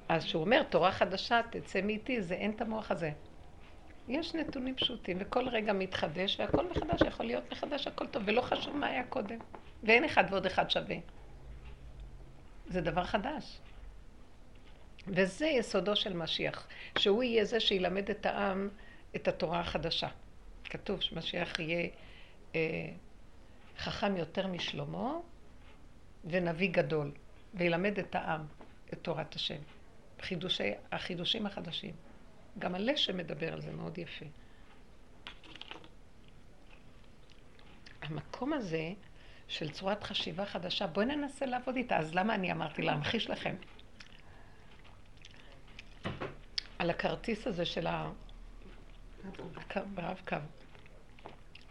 אז 0.08 0.24
כשהוא 0.24 0.44
אומר, 0.44 0.62
תורה 0.62 0.92
חדשה, 0.92 1.40
תצא 1.50 1.80
מאיתי, 1.80 2.22
זה 2.22 2.34
אין 2.34 2.50
את 2.50 2.60
המוח 2.60 2.90
הזה. 2.90 3.10
יש 4.08 4.34
נתונים 4.34 4.76
פשוטים, 4.76 5.16
וכל 5.20 5.48
רגע 5.48 5.72
מתחדש, 5.72 6.40
והכל 6.40 6.70
מחדש, 6.70 7.00
יכול 7.06 7.26
להיות 7.26 7.52
מחדש, 7.52 7.86
הכל 7.86 8.06
טוב, 8.06 8.22
ולא 8.26 8.40
חשוב 8.40 8.76
מה 8.76 8.86
היה 8.86 9.04
קודם. 9.04 9.38
ואין 9.82 10.04
אחד 10.04 10.24
ועוד 10.30 10.46
אחד 10.46 10.70
שווה. 10.70 10.96
זה 12.66 12.80
דבר 12.80 13.04
חדש. 13.04 13.58
וזה 15.06 15.46
יסודו 15.46 15.96
של 15.96 16.12
משיח, 16.12 16.66
שהוא 16.98 17.22
יהיה 17.22 17.44
זה 17.44 17.60
שילמד 17.60 18.10
את 18.10 18.26
העם 18.26 18.68
את 19.16 19.28
התורה 19.28 19.60
החדשה. 19.60 20.08
כתוב 20.64 21.00
שמשיח 21.00 21.58
יהיה 21.60 21.88
אה, 22.54 22.60
חכם 23.78 24.16
יותר 24.16 24.46
משלמה, 24.46 25.12
ונביא 26.24 26.70
גדול, 26.70 27.12
וילמד 27.54 27.98
את 27.98 28.14
העם 28.14 28.46
את 28.92 28.98
תורת 29.02 29.34
השם. 29.34 29.58
חידושי, 30.24 30.70
החידושים 30.92 31.46
החדשים. 31.46 31.94
גם 32.58 32.74
הלשם 32.74 33.16
מדבר 33.16 33.52
על 33.52 33.60
זה 33.60 33.72
מאוד 33.72 33.98
יפה. 33.98 34.26
המקום 38.02 38.52
הזה 38.52 38.92
של 39.48 39.70
צורת 39.70 40.04
חשיבה 40.04 40.46
חדשה, 40.46 40.86
בואי 40.86 41.06
ננסה 41.06 41.46
לעבוד 41.46 41.76
איתה. 41.76 41.98
אז 41.98 42.14
למה 42.14 42.34
אני 42.34 42.52
אמרתי 42.52 42.82
להמחיש 42.82 43.30
לכם? 43.30 43.54
על 46.78 46.90
הכרטיס 46.90 47.46
הזה 47.46 47.64
של 47.64 47.86
הרב-קו. 49.96 50.36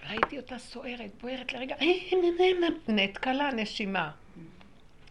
ראיתי 0.09 0.37
אותה 0.37 0.57
סוערת, 0.57 1.11
בוערת 1.21 1.53
לרגע, 1.53 1.75
נעתקה 2.87 3.33
לה 3.33 3.49
הנשימה. 3.49 4.11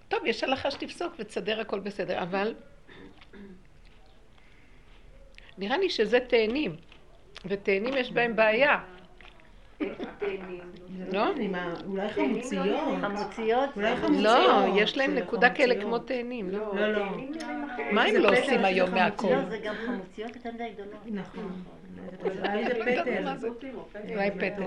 טוב, 0.09 0.27
יש 0.27 0.45
הלכה 0.45 0.71
שתפסוק 0.71 1.15
ותסדר 1.19 1.61
הכל 1.61 1.81
בסדר, 1.81 2.23
אבל 2.23 2.55
נראה 5.63 5.79
לי 5.79 5.91
שזה 5.91 6.21
תאנים, 6.21 6.77
ותאנים 7.47 7.95
יש 7.97 8.13
בהם 8.13 8.37
בעיה. 8.37 8.79
לא? 11.13 11.25
אולי 11.87 12.09
חמוציות. 12.09 12.67
חמוציות? 13.01 13.71
אולי 13.77 13.97
חמוציות. 13.97 14.25
לא, 14.25 14.65
יש 14.77 14.97
להם 14.97 15.15
נקודה 15.15 15.51
כאלה 15.51 15.83
כמו 15.83 15.99
תאנים, 15.99 16.51
לא? 16.51 16.75
לא, 16.77 16.93
לא. 16.93 17.05
מה 17.93 18.03
הם 18.05 18.17
לא 18.17 18.39
עושים 18.39 18.65
היום 18.65 18.91
מהכל? 18.91 19.29
לא, 19.29 19.45
זה 19.45 19.59
גם 19.59 19.75
חמוציות 19.87 20.37
יותר 20.37 20.51
מדי 20.55 20.69
גדולות. 20.75 21.01
נכון. 21.07 21.63
אולי 22.23 22.65
זה 22.65 22.75
פטל. 22.75 23.29
אולי 24.09 24.31
פטל. 24.31 24.63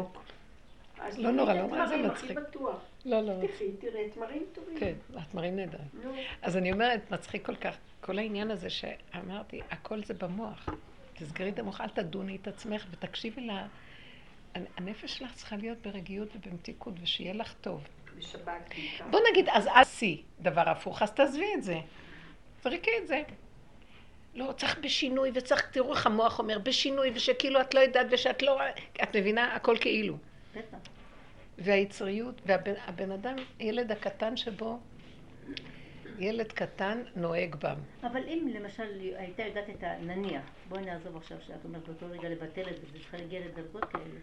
לא 1.18 1.32
נורא, 1.32 1.54
לא 1.54 1.62
נורא, 1.62 1.88
זה 1.88 1.98
מצחיק. 1.98 2.40
לא, 3.06 3.22
לא. 3.22 3.34
תקחי, 3.48 3.72
תראה 3.80 4.10
תמרים 4.14 4.46
טובים. 4.54 4.78
כן, 4.80 4.94
התמרים 5.16 5.56
נהדרים. 5.56 5.88
אז 6.42 6.58
אני 6.58 6.72
אומרת, 6.72 7.12
מצחיק 7.12 7.46
כל 7.46 7.56
כך, 7.56 7.78
כל 8.02 8.18
העניין 8.18 8.52
הזה 8.52 8.70
שאמרתי, 8.70 9.62
הכל 9.72 10.04
זה 10.04 10.14
במוח. 10.14 10.70
תסגרי 11.14 11.50
את 11.50 11.60
המוח, 11.60 11.82
אל 11.82 11.90
תדוני 11.90 12.36
את 12.36 12.48
עצמך 12.48 12.86
ותקשיבי 12.92 13.42
לה. 13.42 13.68
הנפש 14.78 15.18
שלך 15.18 15.34
צריכה 15.34 15.56
להיות 15.56 15.78
ברגיעות 15.78 16.30
ובמתיקות, 16.36 16.94
ושיהיה 17.02 17.34
לך 17.34 17.54
טוב. 17.62 17.88
בוא 19.10 19.20
נגיד, 19.32 19.50
אז 19.50 19.68
עשי 19.76 20.24
דבר 20.40 20.70
הפוך, 20.70 21.02
אז 21.02 21.12
תעזבי 21.12 21.54
את 21.58 21.64
זה. 21.64 21.80
זרקי 22.64 22.92
את 23.04 23.08
זה. 23.08 23.24
לא, 24.36 24.54
צריך 24.58 24.78
בשינוי, 24.82 25.32
וצריך, 25.34 25.70
תראו 25.72 25.94
איך 25.94 26.06
המוח 26.06 26.40
אומר, 26.40 26.60
בשינוי, 26.60 27.12
ושכאילו 27.16 27.62
את 27.62 27.74
לא 27.74 27.80
יודעת, 27.80 28.08
ושאת 28.12 28.42
לא... 28.42 28.60
את 29.04 29.16
מבינה? 29.16 29.56
הכל 29.56 29.78
כאילו. 29.82 30.18
בטח. 30.56 30.78
והיצריות, 31.58 32.42
והבן 32.46 33.12
אדם, 33.12 33.36
ילד 33.60 33.92
הקטן 33.92 34.38
שבו, 34.38 34.80
ילד 36.20 36.52
קטן 36.52 37.04
נוהג 37.16 37.56
בם. 37.56 37.76
אבל 38.04 38.24
אם 38.28 38.52
למשל 38.54 39.00
הייתה 39.16 39.44
יודעת 39.44 39.70
את 39.70 39.84
ה... 39.84 39.98
נניח, 40.02 40.44
בואי 40.70 40.86
נעזוב 40.86 41.18
עכשיו 41.18 41.38
שאת 41.48 41.66
אומרת 41.66 41.88
באותו 41.88 42.06
רגע 42.10 42.30
לבטל 42.30 42.62
את 42.62 42.76
זה, 42.82 42.88
זה 42.94 43.00
צריכה 43.00 43.18
להגיע 43.18 43.40
לדרגות 43.40 43.86
כאלה. 43.86 44.20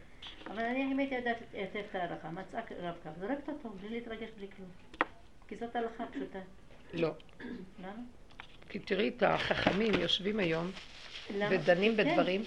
אבל 0.46 0.62
נניח 0.62 0.92
אם 0.92 0.98
הייתי 0.98 1.14
יודעת 1.14 1.36
היטב 1.52 1.82
את 1.90 1.94
ההלכה, 1.94 2.30
מצאה 2.30 2.60
רב 2.80 2.94
קו, 3.02 3.08
זורקת 3.20 3.48
אותו 3.48 3.70
בלי 3.70 3.88
להתרגש 3.88 4.28
בלי 4.36 4.46
כלום. 4.56 4.68
כי 5.48 5.56
זאת 5.56 5.76
הלכה 5.76 6.06
פשוטה. 6.06 6.38
לא. 6.92 7.10
למה? 7.78 8.02
כי 8.68 8.78
תראי 8.78 9.08
את 9.08 9.22
החכמים 9.22 9.94
יושבים 9.94 10.38
היום? 10.38 10.70
ודנים 11.50 11.96
כן, 11.96 12.10
בדברים. 12.10 12.42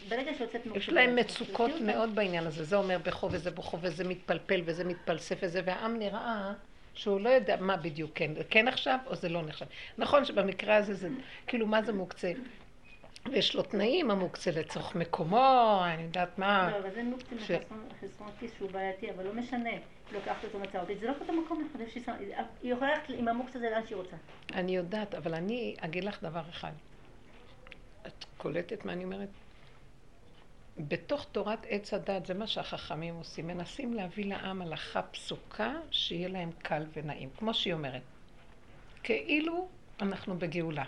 יש 0.75 0.89
להם 0.89 1.15
מצוקות. 1.15 1.71
מאוד 1.81 2.15
בעניין 2.15 2.47
הזה. 2.47 2.63
זה 2.63 2.75
אומר 2.75 2.97
בכו 3.03 3.29
וזה 3.31 3.51
בכו 3.51 3.77
וזה 3.81 4.03
מתפלפל 4.03 4.61
וזה 4.65 4.83
מתפלסף 4.83 5.35
וזה, 5.41 5.61
והעם 5.65 5.99
נראה 5.99 6.53
שהוא 6.93 7.19
לא 7.21 7.29
יודע 7.29 7.55
מה 7.59 7.77
בדיוק 7.77 8.11
כן. 8.15 8.31
כן 8.49 8.67
עכשיו 8.67 8.97
או 9.07 9.15
זה 9.15 9.29
לא 9.29 9.41
נחשב. 9.41 9.65
נכון 9.97 10.25
שבמקרה 10.25 10.75
הזה 10.75 10.93
זה, 10.93 11.09
כאילו 11.47 11.67
מה 11.67 11.81
זה 11.81 11.93
מוקצה? 11.93 12.31
ויש 13.31 13.55
לו 13.55 13.61
תנאים 13.63 14.11
המוקצה 14.11 14.51
לצורך 14.51 14.95
מקומו, 14.95 15.81
אני 15.85 16.03
יודעת 16.03 16.39
מה. 16.39 16.69
לא, 16.71 16.77
אבל 16.79 16.89
זה 16.95 17.03
מוקצה 17.03 17.35
ש- 17.39 17.51
מחסרון 17.51 18.29
כיס 18.39 18.51
שהוא 18.57 18.71
בעייתי, 18.71 19.11
אבל 19.11 19.23
לא 19.23 19.33
משנה. 19.33 19.69
לוקחת 20.13 20.43
אותו 20.43 20.59
מצאה 20.59 20.81
אותי, 20.81 20.95
זה 20.95 21.07
לא 21.07 21.13
אותו 21.21 21.33
מקום 21.33 21.67
אחד, 21.71 21.81
יש 21.81 21.95
לי 21.95 22.01
סם- 22.03 22.13
היא 22.63 22.73
יכולה 22.73 22.89
ללכת 22.91 23.09
עם 23.17 23.27
המוקצה 23.27 23.57
הזה 23.59 23.69
לאן 23.69 23.81
שהיא 23.87 23.95
רוצה. 23.97 24.15
אני 24.53 24.75
יודעת, 24.75 25.15
אבל 25.15 25.33
אני 25.33 25.75
אגיד 25.79 26.03
לך 26.03 26.23
דבר 26.23 26.41
אחד. 26.49 26.71
את 28.07 28.25
קולטת 28.37 28.85
מה 28.85 28.93
אני 28.93 29.03
אומרת? 29.03 29.29
בתוך 30.77 31.25
תורת 31.31 31.65
עץ 31.69 31.93
הדת, 31.93 32.25
זה 32.25 32.33
מה 32.33 32.47
שהחכמים 32.47 33.15
עושים, 33.15 33.47
מנסים 33.47 33.93
להביא 33.93 34.25
לעם 34.25 34.61
הלכה 34.61 35.01
פסוקה, 35.01 35.73
שיהיה 35.91 36.27
להם 36.27 36.49
קל 36.61 36.85
ונעים, 36.93 37.29
כמו 37.37 37.53
שהיא 37.53 37.73
אומרת. 37.73 38.01
כאילו 39.03 39.67
אנחנו 40.01 40.37
בגאולה, 40.37 40.83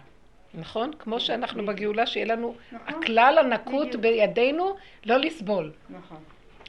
נכון? 0.54 0.92
כמו 1.00 1.20
שאנחנו 1.20 1.66
בגאולה, 1.66 2.08
שיהיה 2.08 2.26
לנו 2.26 2.56
נכון. 2.72 3.04
הכלל 3.04 3.38
הנקוט. 3.38 3.96
בידינו 3.96 4.76
לא 5.06 5.18
לסבול. 5.18 5.72
נכון, 5.90 6.24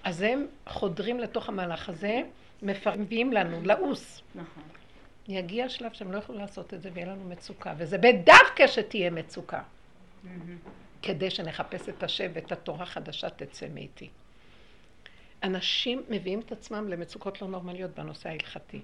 אז 0.04 0.22
הם 0.22 0.46
חודרים 0.68 1.20
לתוך 1.20 1.48
המהלך 1.48 1.88
הזה, 1.88 2.22
מביאים 2.62 3.32
לנו 3.32 3.61
לעוס. 3.62 4.22
נכון. 4.34 4.62
יגיע 5.28 5.68
שלב 5.68 5.92
שהם 5.92 6.12
לא 6.12 6.16
יוכלו 6.16 6.38
לעשות 6.38 6.74
את 6.74 6.82
זה 6.82 6.90
ויהיה 6.92 7.08
לנו 7.08 7.24
מצוקה, 7.24 7.74
וזה 7.76 7.98
בדווקא 7.98 8.66
שתהיה 8.66 9.11
מצוקה, 9.11 9.62
כדי 11.02 11.31
שנחפש 11.31 11.88
את 11.88 12.02
השם 12.02 12.31
ואת 12.35 12.52
התורה 12.52 12.83
החדשה 12.83 13.31
תצא 13.31 13.66
מאיתי. 13.74 14.09
אנשים 15.42 16.02
מביאים 16.09 16.40
את 16.40 16.52
עצמם 16.52 16.88
למצוקות 16.88 17.42
לא 17.42 17.48
נורמליות 17.48 17.90
בנושא 17.90 18.28
ההלכתי. 18.28 18.81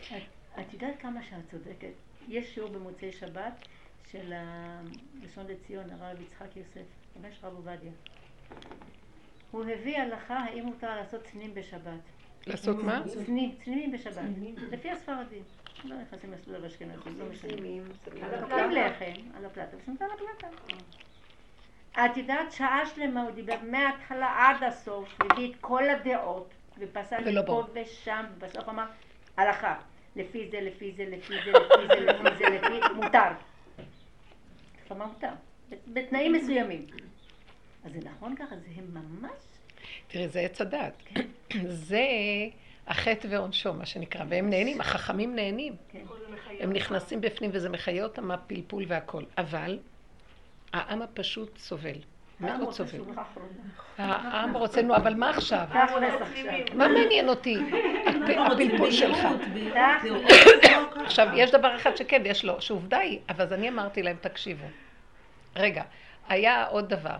את, 0.00 0.22
את 0.60 0.72
יודעת 0.72 0.94
כמה 1.00 1.22
שאת 1.22 1.50
צודקת. 1.50 1.92
יש 2.28 2.54
שיעור 2.54 2.70
במוצאי 2.70 3.12
שבת 3.12 3.68
של 4.12 4.32
הראשון 4.32 5.46
לציון, 5.46 5.90
הרב 5.90 6.20
יצחק 6.20 6.56
יוסף, 6.56 6.86
ממש 7.16 7.34
רב 7.42 7.54
עובדיה. 7.54 7.92
הוא 9.50 9.64
הביא 9.64 9.98
הלכה 9.98 10.36
האם 10.38 10.64
מותר 10.64 10.96
לעשות 10.96 11.24
צנים 11.24 11.54
בשבת. 11.54 12.00
לעשות 12.46 12.76
מה? 12.76 13.02
צנים, 13.08 13.54
צנימים 13.64 13.92
בשבת. 13.92 14.22
לפי 14.70 14.90
הספרדים. 14.90 15.42
לא 15.84 15.96
נכנסים 15.96 16.32
לסלול 16.32 16.64
אשכנזים, 16.64 17.18
לא 17.18 17.24
משנה. 17.24 17.52
על 18.50 18.86
לחם 18.86 19.36
על 19.36 19.44
הפלטה 19.44 19.76
ושמים 19.76 19.96
על 20.00 20.10
הפלטה. 20.10 20.48
את 22.04 22.16
יודעת, 22.16 22.52
שעה 22.52 22.86
שלמה 22.86 23.22
הוא 23.22 23.30
דיבר 23.30 23.56
מההתחלה 23.62 24.34
עד 24.38 24.62
הסוף, 24.62 25.16
הביא 25.20 25.50
את 25.50 25.56
כל 25.60 25.90
הדעות, 25.90 26.50
ופסק 26.78 27.16
ולא 27.24 27.42
פה. 27.46 27.64
ושם, 27.74 28.24
ובסוף 28.36 28.68
אמר, 28.68 28.86
הלכה. 29.36 29.74
לפי 30.16 30.48
זה, 30.50 30.60
לפי 30.60 30.92
זה, 30.96 31.04
לפי 31.04 31.34
זה, 31.44 31.50
לפי 31.52 31.86
זה, 31.88 32.00
לפי 32.00 32.36
זה, 32.38 32.44
לפי, 32.44 32.94
מותר. 32.94 33.28
איפה 34.82 34.94
מה 34.94 35.06
מותר? 35.06 35.30
בתנאים 35.86 36.32
מסוימים. 36.32 36.86
אז 37.84 37.92
זה 37.92 37.98
נכון 38.10 38.36
ככה, 38.36 38.56
זה 38.56 38.82
ממש... 38.92 39.30
תראי, 40.08 40.28
זה 40.28 40.40
עץ 40.40 40.60
הדת. 40.60 41.02
זה 41.64 42.06
החטא 42.88 43.28
ועונשו, 43.30 43.74
מה 43.74 43.86
שנקרא, 43.86 44.24
והם 44.28 44.50
נהנים, 44.50 44.80
החכמים 44.80 45.34
נהנים. 45.36 45.76
כן. 45.92 45.98
הם 46.60 46.72
נכנסים 46.72 47.20
בפנים 47.20 47.50
וזה 47.54 47.68
מחיה 47.68 48.02
אותם 48.04 48.30
הפלפול 48.30 48.84
והכל. 48.88 49.22
אבל 49.38 49.78
העם 50.72 51.02
הפשוט 51.02 51.58
סובל. 51.58 51.94
מאוד 52.40 52.72
סובל. 52.72 53.00
העם 53.98 54.56
רוצה, 54.56 54.82
נו, 54.82 54.96
אבל 54.96 55.14
מה 55.14 55.30
עכשיו? 55.30 55.66
מה 56.74 56.88
מעניין 56.88 57.28
אותי? 57.28 57.56
הפ- 58.06 58.52
הפלפול 58.52 58.90
שלך. 58.90 59.18
תכלס. 60.62 61.02
עכשיו, 61.04 61.28
יש 61.34 61.50
דבר 61.50 61.76
אחד 61.76 61.96
שכן, 61.96 62.22
יש 62.24 62.44
לו, 62.44 62.60
שעובדה 62.60 62.98
היא, 62.98 63.18
אבל 63.28 63.42
אז 63.44 63.52
אני 63.52 63.68
אמרתי 63.68 64.02
להם, 64.02 64.16
תקשיבו. 64.20 64.66
רגע, 65.56 65.82
היה 66.28 66.64
עוד 66.66 66.88
דבר. 66.88 67.16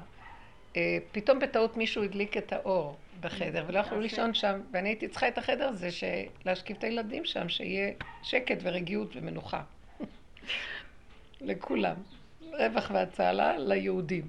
אה, 0.76 0.98
פתאום 1.12 1.38
בטעות 1.38 1.76
מישהו 1.76 2.02
הדליק 2.02 2.37
את 2.37 2.52
האור 2.52 2.96
בחדר, 3.20 3.64
ולא 3.68 3.78
יכלו 3.78 4.00
לישון 4.00 4.35
שם, 4.35 4.61
ואני 4.72 4.88
הייתי 4.88 5.09
צריכה 5.09 5.28
את 5.28 5.38
החדר 5.38 5.68
הזה, 5.68 5.90
ש- 5.90 6.04
להשכיב 6.44 6.76
את 6.76 6.85
הילדים 6.85 7.24
שם, 7.24 7.48
שיהיה 7.48 7.92
שקט 8.22 8.59
ורגיעות 8.62 9.16
ומנוחה. 9.16 9.62
לכולם. 11.40 11.96
רווח 12.52 12.90
והצהלה 12.94 13.58
ליהודים. 13.58 14.29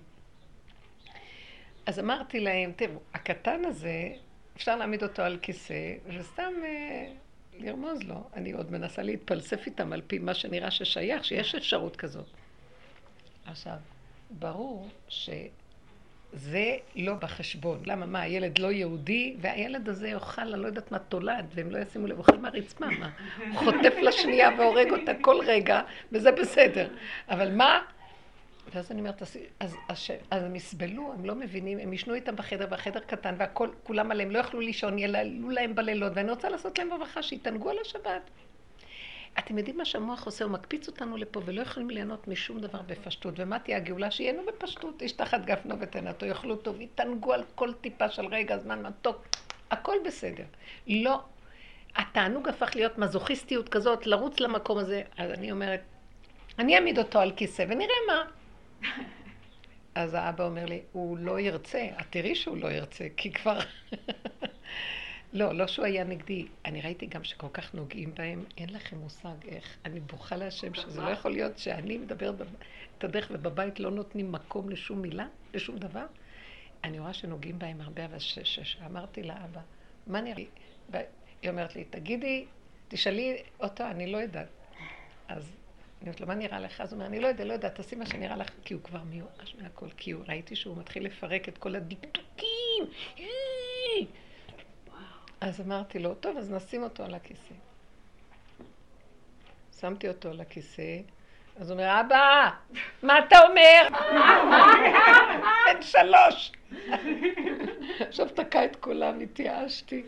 אז 1.86 2.00
אמרתי 2.00 2.40
להם, 2.40 2.72
תראו, 2.76 3.00
הקטן 3.14 3.66
הזה, 3.66 4.10
אפשר 4.56 4.76
להעמיד 4.76 5.04
אותו 5.04 5.22
על 5.22 5.38
כיסא, 5.42 5.94
וסתם 6.08 6.54
אה, 6.64 7.12
לרמוז 7.60 8.04
לו. 8.04 8.24
אני 8.34 8.52
עוד 8.52 8.72
מנסה 8.72 9.02
להתפלסף 9.02 9.66
איתם 9.66 9.94
על 9.94 10.02
פי 10.08 10.20
מה 10.20 10.34
שנראה 10.34 10.72
ששייך, 10.72 11.26
שיש 11.26 11.56
אפשרות 11.56 11.96
כזאת. 11.96 12.28
עכשיו, 13.46 13.78
ברור 14.32 14.90
שזה 16.34 16.76
לא 16.96 17.14
בחשבון. 17.14 17.82
למה? 17.86 18.06
מה, 18.06 18.22
הילד 18.22 18.58
לא 18.58 18.72
יהודי, 18.72 19.36
והילד 19.40 19.90
הזה 19.90 20.08
יאכל, 20.08 20.42
אני 20.42 20.62
לא 20.62 20.68
יודעת 20.68 20.92
מה 20.92 21.00
תולד, 21.00 21.46
והם 21.54 21.72
לא 21.72 21.78
ישימו 21.78 22.08
לב, 22.08 22.18
אוכל 22.18 22.38
מהרצפה, 22.38 22.86
מה? 22.86 23.10
הוא 23.50 23.56
חוטף 23.56 23.94
לשנייה 24.02 24.50
והורג 24.58 24.92
אותה 24.92 25.12
כל 25.22 25.40
רגע, 25.46 25.82
וזה 26.12 26.32
בסדר. 26.32 26.88
אבל 27.30 27.52
מה? 27.56 27.82
ואז 28.74 28.92
אני 28.92 29.00
אומרת, 29.00 29.22
אז, 29.22 29.38
אז, 29.60 29.76
אז, 29.90 30.08
אז 30.32 30.44
הם 30.44 30.56
יסבלו, 30.56 31.14
הם 31.14 31.26
לא 31.26 31.36
מבינים, 31.36 31.80
הם 31.80 31.94
ישנו 31.94 32.14
איתם 32.14 32.36
בחדר, 32.36 32.68
והחדר 32.70 33.00
קטן, 33.00 33.36
והכל, 33.38 33.70
כולם 33.84 34.12
עליהם, 34.12 34.32
לא 34.32 34.40
יכלו 34.40 34.60
לישון, 34.60 35.00
יללו 35.00 35.50
להם 35.50 35.76
בלילות, 35.76 36.12
ואני 36.16 36.32
רוצה 36.32 36.50
לעשות 36.50 36.80
להם 36.80 36.94
רווחה, 36.94 37.24
שיתענגו 37.24 37.70
על 37.70 37.78
השבת. 37.82 38.30
אתם 39.40 39.58
יודעים 39.58 39.78
מה 39.78 39.86
שהמוח 39.86 40.26
עושה? 40.26 40.46
הוא 40.46 40.52
מקפיץ 40.52 40.88
אותנו 40.88 41.18
לפה 41.18 41.42
ולא 41.46 41.62
יכולים 41.62 41.90
ליהנות 41.90 42.28
משום 42.28 42.60
דבר 42.60 42.82
בפשטות. 42.82 43.34
ומה 43.38 43.60
תהיה 43.60 43.78
הגאולה? 43.78 44.12
שייהנו 44.12 44.42
בפשטות. 44.48 45.02
איש 45.02 45.12
תחת 45.12 45.46
גפנו 45.46 45.80
ותנתו, 45.80 46.26
יאכלו 46.26 46.56
טוב, 46.56 46.82
יתענגו 46.82 47.34
על 47.34 47.44
כל 47.56 47.74
טיפה 47.74 48.10
של 48.10 48.26
רגע, 48.26 48.58
זמן 48.58 48.82
מתוק. 48.86 49.28
הכל 49.72 49.96
בסדר. 50.06 50.44
לא. 50.88 51.22
התענוג 51.96 52.48
הפך 52.48 52.72
להיות 52.76 52.98
מזוכיסטיות 52.98 53.70
כזאת, 53.70 54.08
לרוץ 54.08 54.40
למקום 54.40 54.78
הזה. 54.78 55.02
אז 55.18 55.32
אני 55.32 55.52
אומרת, 55.52 55.82
אני 56.60 56.76
אעמיד 56.76 57.00
אותו 57.00 57.20
על 57.20 57.32
כיסא 57.32 57.66
ונראה 57.70 57.96
מה. 58.08 58.24
אז 59.96 60.14
האבא 60.14 60.46
אומר 60.46 60.66
לי, 60.66 60.82
הוא 60.92 61.18
לא 61.18 61.40
ירצה, 61.40 61.88
את 62.02 62.06
תראי 62.10 62.36
שהוא 62.36 62.58
לא 62.58 62.68
ירצה, 62.68 63.08
כי 63.18 63.32
כבר... 63.32 63.60
לא, 65.34 65.54
לא 65.54 65.68
שהוא 65.68 65.86
היה 65.86 66.04
נגדי. 66.04 66.48
אני 66.66 66.82
ראיתי 66.82 67.06
גם 67.06 67.24
שכל 67.24 67.48
כך 67.54 67.74
נוגעים 67.74 68.16
בהם, 68.16 68.44
אין 68.58 68.70
לכם 68.70 68.98
מושג 68.98 69.48
איך. 69.48 69.78
אני 69.86 70.00
בוכה 70.00 70.36
להשם 70.36 70.74
שזה 70.74 71.02
לא 71.02 71.10
יכול 71.10 71.32
להיות 71.32 71.58
שאני 71.58 71.98
מדברת 71.98 72.36
את 72.98 73.04
הדרך 73.04 73.32
ובבית 73.34 73.80
לא 73.80 73.92
נותנים 73.92 74.32
מקום 74.32 74.70
לשום 74.70 75.02
מילה, 75.02 75.28
לשום 75.54 75.78
דבר. 75.78 76.06
אני 76.84 77.00
רואה 77.00 77.14
שנוגעים 77.14 77.60
בהם 77.60 77.82
הרבה, 77.82 78.06
אבל 78.06 78.20
שאמרתי 78.20 79.24
לאבא, 79.24 79.62
מה 80.08 80.22
נראה 80.22 80.36
לי? 80.36 80.48
היא 81.42 81.50
אומרת 81.50 81.76
לי, 81.76 81.84
תגידי, 81.84 82.46
תשאלי 82.88 83.38
אותו, 83.60 83.84
אני 83.84 84.12
לא 84.12 84.18
יודעת. 84.18 84.48
אז 85.28 85.58
אני 86.02 86.08
אומרת 86.08 86.22
לו, 86.22 86.28
מה 86.28 86.36
נראה 86.36 86.60
לך? 86.60 86.82
אז 86.82 86.94
הוא 86.94 86.98
אומר, 86.98 87.10
אני 87.10 87.20
לא 87.20 87.28
יודע, 87.28 87.46
לא 87.46 87.54
יודע, 87.54 87.70
תעשי 87.70 87.96
מה 87.96 88.06
שנראה 88.06 88.36
לך, 88.38 88.50
כי 88.66 88.74
הוא 88.74 88.84
כבר 88.84 89.04
מיואש 89.04 89.56
מהכל, 89.62 89.90
כי 89.98 90.12
הוא, 90.12 90.24
ראיתי 90.28 90.56
שהוא 90.56 90.78
מתחיל 90.78 91.06
לפרק 91.06 91.50
את 91.50 91.58
כל 91.58 91.76
הדקדוקים. 91.76 92.86
אז 95.42 95.62
אמרתי 95.62 96.00
לו, 96.00 96.14
טוב, 96.16 96.38
אז 96.38 96.52
נשים 96.52 96.84
אותו 96.84 97.04
על 97.04 97.14
הכיסא. 97.16 97.54
שמתי 99.80 100.08
אותו 100.08 100.30
על 100.30 100.42
הכיסא, 100.42 101.00
אז 101.60 101.72
הוא 101.72 101.80
אומר, 101.80 102.00
אבא, 102.00 102.50
מה 103.04 103.20
אתה 103.20 103.40
אומר? 103.40 103.88
בן 105.66 105.82
שלוש. 105.82 106.52
עכשיו 108.00 108.30
תקע 108.30 108.66
את 108.66 108.76
כולם, 108.76 109.20
התייאשתי. 109.20 110.04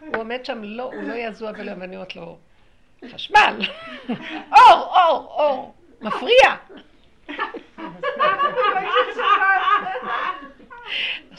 הוא 0.00 0.16
עומד 0.16 0.44
שם, 0.44 0.64
לא, 0.64 0.82
הוא 0.82 1.02
לא 1.02 1.14
יזוע 1.14 1.50
ולא, 1.58 1.72
ואני 1.80 1.96
אומרת 1.96 2.16
לו, 2.16 2.38
חשמל, 3.14 3.60
אור, 4.52 4.96
אור, 4.96 5.26
אור, 5.30 5.74
מפריע. 6.00 6.56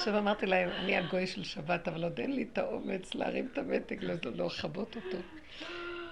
עכשיו 0.08 0.20
אמרתי 0.20 0.46
להם, 0.46 0.70
אני 0.70 0.98
הגוי 0.98 1.28
של 1.28 1.44
שבת, 1.44 1.88
אבל 1.88 2.04
עוד 2.04 2.20
אין 2.20 2.36
לי 2.36 2.48
את 2.54 2.58
האומץ 2.58 3.16
להרים 3.16 3.50
את 3.52 3.58
המתג, 3.58 4.04
לא 4.04 4.46
לכבות 4.46 4.96
אותו. 4.96 5.18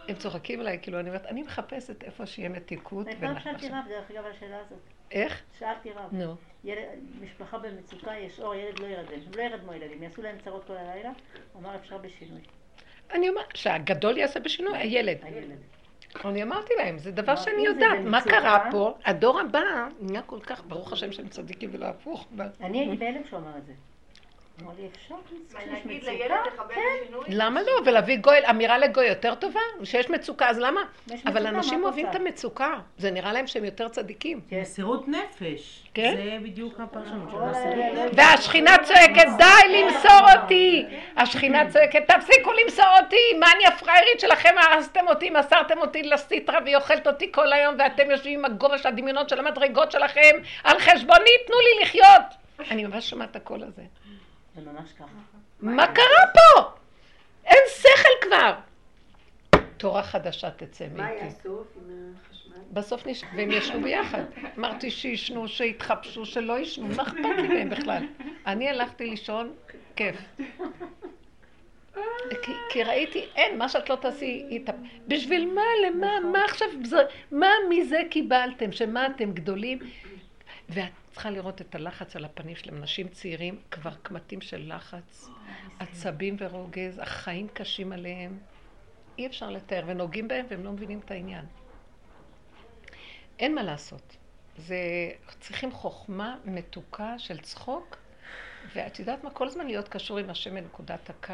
הם 0.07 0.15
צוחקים 0.15 0.59
עליי, 0.59 0.79
כאילו, 0.81 0.99
אני 0.99 1.09
אומרת, 1.09 1.25
אני 1.25 1.43
מחפשת 1.43 2.03
איפה 2.03 2.25
שיהיה 2.25 2.49
מתיקות. 2.49 3.07
אני 3.07 3.41
שאלתי 3.43 3.69
רב, 3.69 3.83
דרך 3.89 4.11
אגב, 4.11 4.25
על 4.25 4.31
השאלה 4.31 4.59
הזאת. 4.65 4.79
איך? 5.11 5.43
שאלתי 5.59 5.91
רב. 5.91 6.09
נו. 6.11 6.35
משפחה 7.21 7.57
במצוקה, 7.57 8.17
יש 8.17 8.39
אור, 8.39 8.55
ילד 8.55 8.79
לא 8.79 8.85
ירד 8.85 9.09
להם. 9.09 9.19
לא 9.35 9.41
ירד 9.41 9.59
כמו 9.59 9.73
ילדים, 9.73 10.03
יעשו 10.03 10.21
להם 10.21 10.35
צרות 10.43 10.63
כל 10.67 10.77
הלילה, 10.77 11.11
הוא 11.53 11.61
אמר, 11.61 11.75
אפשר 11.75 11.97
בשינוי. 11.97 12.41
אני 13.11 13.29
אומרת, 13.29 13.55
שהגדול 13.55 14.17
יעשה 14.17 14.39
בשינוי, 14.39 14.77
הילד. 14.77 15.17
אני 16.25 16.43
אמרתי 16.43 16.73
להם, 16.77 16.97
זה 16.97 17.11
דבר 17.11 17.35
שאני 17.35 17.65
יודעת, 17.65 17.99
מה 18.05 18.21
קרה 18.21 18.71
פה? 18.71 18.93
הדור 19.05 19.39
הבא 19.39 19.59
נהיה 20.01 20.21
כל 20.21 20.39
כך, 20.39 20.63
ברוך 20.67 20.93
השם 20.93 21.11
שהם 21.11 21.27
צדיקים 21.27 21.69
ולא 21.73 21.85
הפוך. 21.85 22.27
אני 22.61 22.79
הייתי 22.79 22.97
בהלם 22.97 23.21
שהוא 23.25 23.39
אמר 23.39 23.57
את 23.57 23.65
זה. 23.65 23.73
להגיד 25.67 26.03
לילד 26.03 26.31
לכבד 26.47 26.75
בשינוי? 27.01 27.23
למה 27.27 27.61
לא? 27.61 27.71
ולהביא 27.85 28.17
גוי, 28.17 28.37
אמירה 28.49 28.77
לגוי 28.77 29.07
יותר 29.07 29.35
טובה? 29.35 29.59
שיש 29.83 30.09
מצוקה, 30.09 30.49
אז 30.49 30.59
למה? 30.59 30.81
אבל 31.25 31.47
אנשים 31.47 31.83
אוהבים 31.83 32.07
את 32.09 32.15
המצוקה. 32.15 32.73
זה 32.97 33.11
נראה 33.11 33.33
להם 33.33 33.47
שהם 33.47 33.65
יותר 33.65 33.87
צדיקים. 33.89 34.41
מסירות 34.51 35.07
נפש. 35.07 35.83
כן? 35.93 36.15
זה 36.15 36.37
בדיוק 36.43 36.79
הפרשנות 36.79 37.29
של 37.31 37.37
מסירות 37.37 37.75
נפש. 37.95 38.17
והשכינה 38.17 38.75
צועקת, 38.83 39.27
די 39.37 39.83
למסור 39.83 40.27
אותי! 40.35 40.85
השכינה 41.17 41.69
צועקת, 41.69 42.11
תפסיקו 42.11 42.51
למסור 42.63 42.85
אותי! 43.03 43.39
מה 43.39 43.47
אני 43.55 43.67
הפראיירית 43.67 44.19
שלכם? 44.19 44.55
הרסתם 44.57 45.07
אותי, 45.07 45.29
מסרתם 45.29 45.77
אותי 45.77 46.03
לסיטרה 46.03 46.59
והיא 46.63 46.75
אוכלת 46.75 47.07
אותי 47.07 47.31
כל 47.31 47.53
היום, 47.53 47.75
ואתם 47.79 48.11
יושבים 48.11 48.39
עם 48.39 48.45
הגובה 48.45 48.77
של 48.77 48.87
הדמיונות 48.87 49.29
של 49.29 49.39
המדרגות 49.39 49.91
שלכם 49.91 50.35
על 50.63 50.79
חשבוני, 50.79 51.31
תנו 51.47 51.55
לי 51.59 51.83
לחיות! 51.83 52.45
אני 52.71 52.85
ממש 52.85 53.09
שומעת 53.09 53.31
את 53.31 53.35
הקול 53.35 53.63
הזה. 53.63 53.81
זה 54.55 54.61
ממש 54.61 54.93
ככה. 54.93 55.05
מה 55.61 55.87
קרה 55.87 56.25
פה? 56.33 56.61
אין 57.45 57.63
שכל 57.67 58.27
כבר. 58.27 58.55
תורה 59.77 60.03
חדשה 60.03 60.51
תצא 60.51 60.87
מאיתי. 60.93 61.23
מה 61.23 61.27
הסוף 61.27 61.67
עם 61.75 62.13
החשמל? 62.25 62.55
בסוף 62.71 63.07
נש... 63.07 63.23
והם 63.35 63.51
ישנו 63.51 63.81
ביחד. 63.81 64.23
אמרתי 64.57 64.91
שישנו, 64.91 65.47
שיתחפשו, 65.47 66.25
שלא 66.25 66.59
ישנו, 66.59 66.87
מה 66.87 67.03
אכפת 67.03 67.37
לי 67.37 67.47
מהם 67.47 67.69
בכלל? 67.69 68.03
אני 68.45 68.69
הלכתי 68.69 69.05
לישון, 69.05 69.53
כיף. 69.95 70.15
כי, 72.41 72.51
כי 72.69 72.83
ראיתי, 72.83 73.25
אין, 73.35 73.57
מה 73.57 73.69
שאת 73.69 73.89
לא 73.89 73.95
תעשי, 73.95 74.45
איתה. 74.49 74.71
בשביל 75.07 75.53
מה, 75.53 75.61
למה, 75.87 76.19
מה 76.31 76.45
עכשיו, 76.45 76.67
מה 77.31 77.49
מזה 77.69 77.99
קיבלתם, 78.09 78.71
שמה 78.71 79.07
אתם 79.07 79.31
גדולים? 79.31 79.79
ואת 80.69 80.91
צריכה 81.15 81.29
לראות 81.29 81.61
את 81.61 81.75
הלחץ 81.75 82.15
על 82.15 82.25
הפנים 82.25 82.55
של 82.55 82.75
אנשים 82.75 83.07
צעירים, 83.07 83.61
כבר 83.71 83.93
קמטים 84.03 84.41
של 84.41 84.73
לחץ, 84.75 85.29
עצבים 85.79 86.35
ורוגז, 86.39 86.99
החיים 86.99 87.47
קשים 87.47 87.91
עליהם. 87.91 88.39
אי 89.17 89.27
אפשר 89.27 89.49
לתאר, 89.49 89.83
ונוגעים 89.85 90.27
בהם 90.27 90.45
והם 90.49 90.63
לא 90.63 90.71
מבינים 90.71 90.99
את 91.05 91.11
העניין. 91.11 91.45
אין 93.39 93.55
מה 93.55 93.63
לעשות. 93.63 94.17
זה, 94.57 94.77
צריכים 95.39 95.71
חוכמה 95.71 96.37
מתוקה 96.45 97.19
של 97.19 97.39
צחוק, 97.39 97.97
ואת 98.75 98.99
יודעת 98.99 99.23
מה? 99.23 99.29
כל 99.29 99.47
הזמן 99.47 99.67
להיות 99.67 99.87
קשור 99.87 100.17
עם 100.17 100.29
השם 100.29 100.53
מנקודת 100.53 101.09
הקו, 101.09 101.33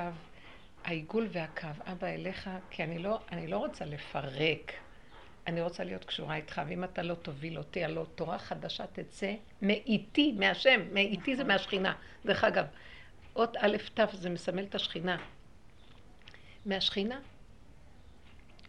העיגול 0.83 1.27
והקו. 1.31 1.67
אבא 1.91 2.07
אליך, 2.07 2.49
כי 2.69 2.83
אני 2.83 2.99
לא, 2.99 3.19
אני 3.31 3.47
לא 3.47 3.57
רוצה 3.57 3.85
לפרק. 3.85 4.73
אני 5.47 5.61
רוצה 5.61 5.83
להיות 5.83 6.05
קשורה 6.05 6.35
איתך, 6.35 6.61
ואם 6.67 6.83
אתה 6.83 7.01
לא 7.01 7.13
תוביל 7.13 7.57
אותי, 7.57 7.83
הלא 7.83 8.05
תורה 8.15 8.39
חדשה 8.39 8.87
תצא 8.87 9.33
מאיתי, 9.61 10.31
מהשם, 10.31 10.81
מאיתי 10.93 11.35
זה 11.35 11.43
מהשכינה. 11.43 11.93
דרך 12.25 12.43
אגב, 12.43 12.65
אות 13.35 13.57
א' 13.57 13.77
ת' 13.93 13.99
זה 14.13 14.29
מסמל 14.29 14.63
את 14.63 14.75
השכינה. 14.75 15.17
מהשכינה. 16.65 17.19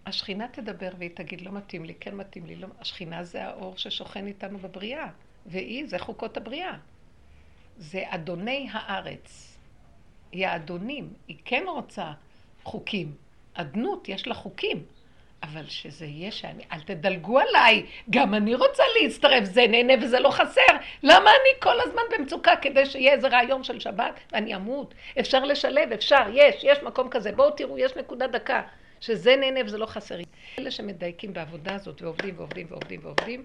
השכינה 0.06 0.48
תדבר 0.48 0.90
והיא 0.98 1.10
תגיד, 1.14 1.40
לא 1.40 1.52
מתאים 1.52 1.84
לי, 1.84 1.94
כן 1.94 2.14
מתאים 2.14 2.46
לי. 2.46 2.56
לא... 2.56 2.68
השכינה 2.80 3.24
זה 3.24 3.44
האור 3.44 3.76
ששוכן 3.76 4.26
איתנו 4.26 4.58
בבריאה, 4.58 5.10
והיא, 5.46 5.86
זה 5.86 5.98
חוקות 5.98 6.36
הבריאה. 6.36 6.76
זה 7.76 8.02
אדוני 8.08 8.68
הארץ. 8.72 9.58
היא 10.32 10.46
האדונים, 10.46 11.12
היא 11.28 11.36
כן 11.44 11.64
רוצה 11.68 12.12
חוקים. 12.62 13.14
אדנות, 13.54 14.08
יש 14.08 14.26
לה 14.26 14.34
חוקים. 14.34 14.84
אבל 15.42 15.68
שזה 15.68 16.06
יהיה 16.06 16.32
שאני, 16.32 16.64
אל 16.72 16.80
תדלגו 16.80 17.38
עליי, 17.38 17.86
גם 18.10 18.34
אני 18.34 18.54
רוצה 18.54 18.82
להצטרף, 19.00 19.44
זה 19.44 19.66
נהנה 19.68 19.92
וזה 20.02 20.20
לא 20.20 20.30
חסר. 20.30 20.76
למה 21.02 21.30
אני 21.30 21.60
כל 21.62 21.80
הזמן 21.80 22.02
במצוקה 22.18 22.56
כדי 22.62 22.86
שיהיה 22.86 23.12
איזה 23.12 23.28
רעיון 23.28 23.64
של 23.64 23.80
שבת 23.80 24.20
ואני 24.32 24.56
אמות? 24.56 24.94
אפשר 25.20 25.44
לשלב, 25.44 25.92
אפשר, 25.92 26.22
יש, 26.32 26.64
יש 26.64 26.82
מקום 26.82 27.08
כזה. 27.08 27.32
בואו 27.32 27.50
תראו, 27.50 27.78
יש 27.78 27.96
נקודה 27.96 28.26
דקה, 28.26 28.62
שזה 29.00 29.36
נהנה 29.36 29.60
וזה 29.66 29.78
לא 29.78 29.86
חסר. 29.86 30.16
אלה 30.58 30.70
שמדייקים 30.70 31.32
בעבודה 31.32 31.74
הזאת 31.74 32.02
ועובדים 32.02 32.34
ועובדים 32.38 32.66
ועובדים 32.70 33.00
ועובדים, 33.02 33.44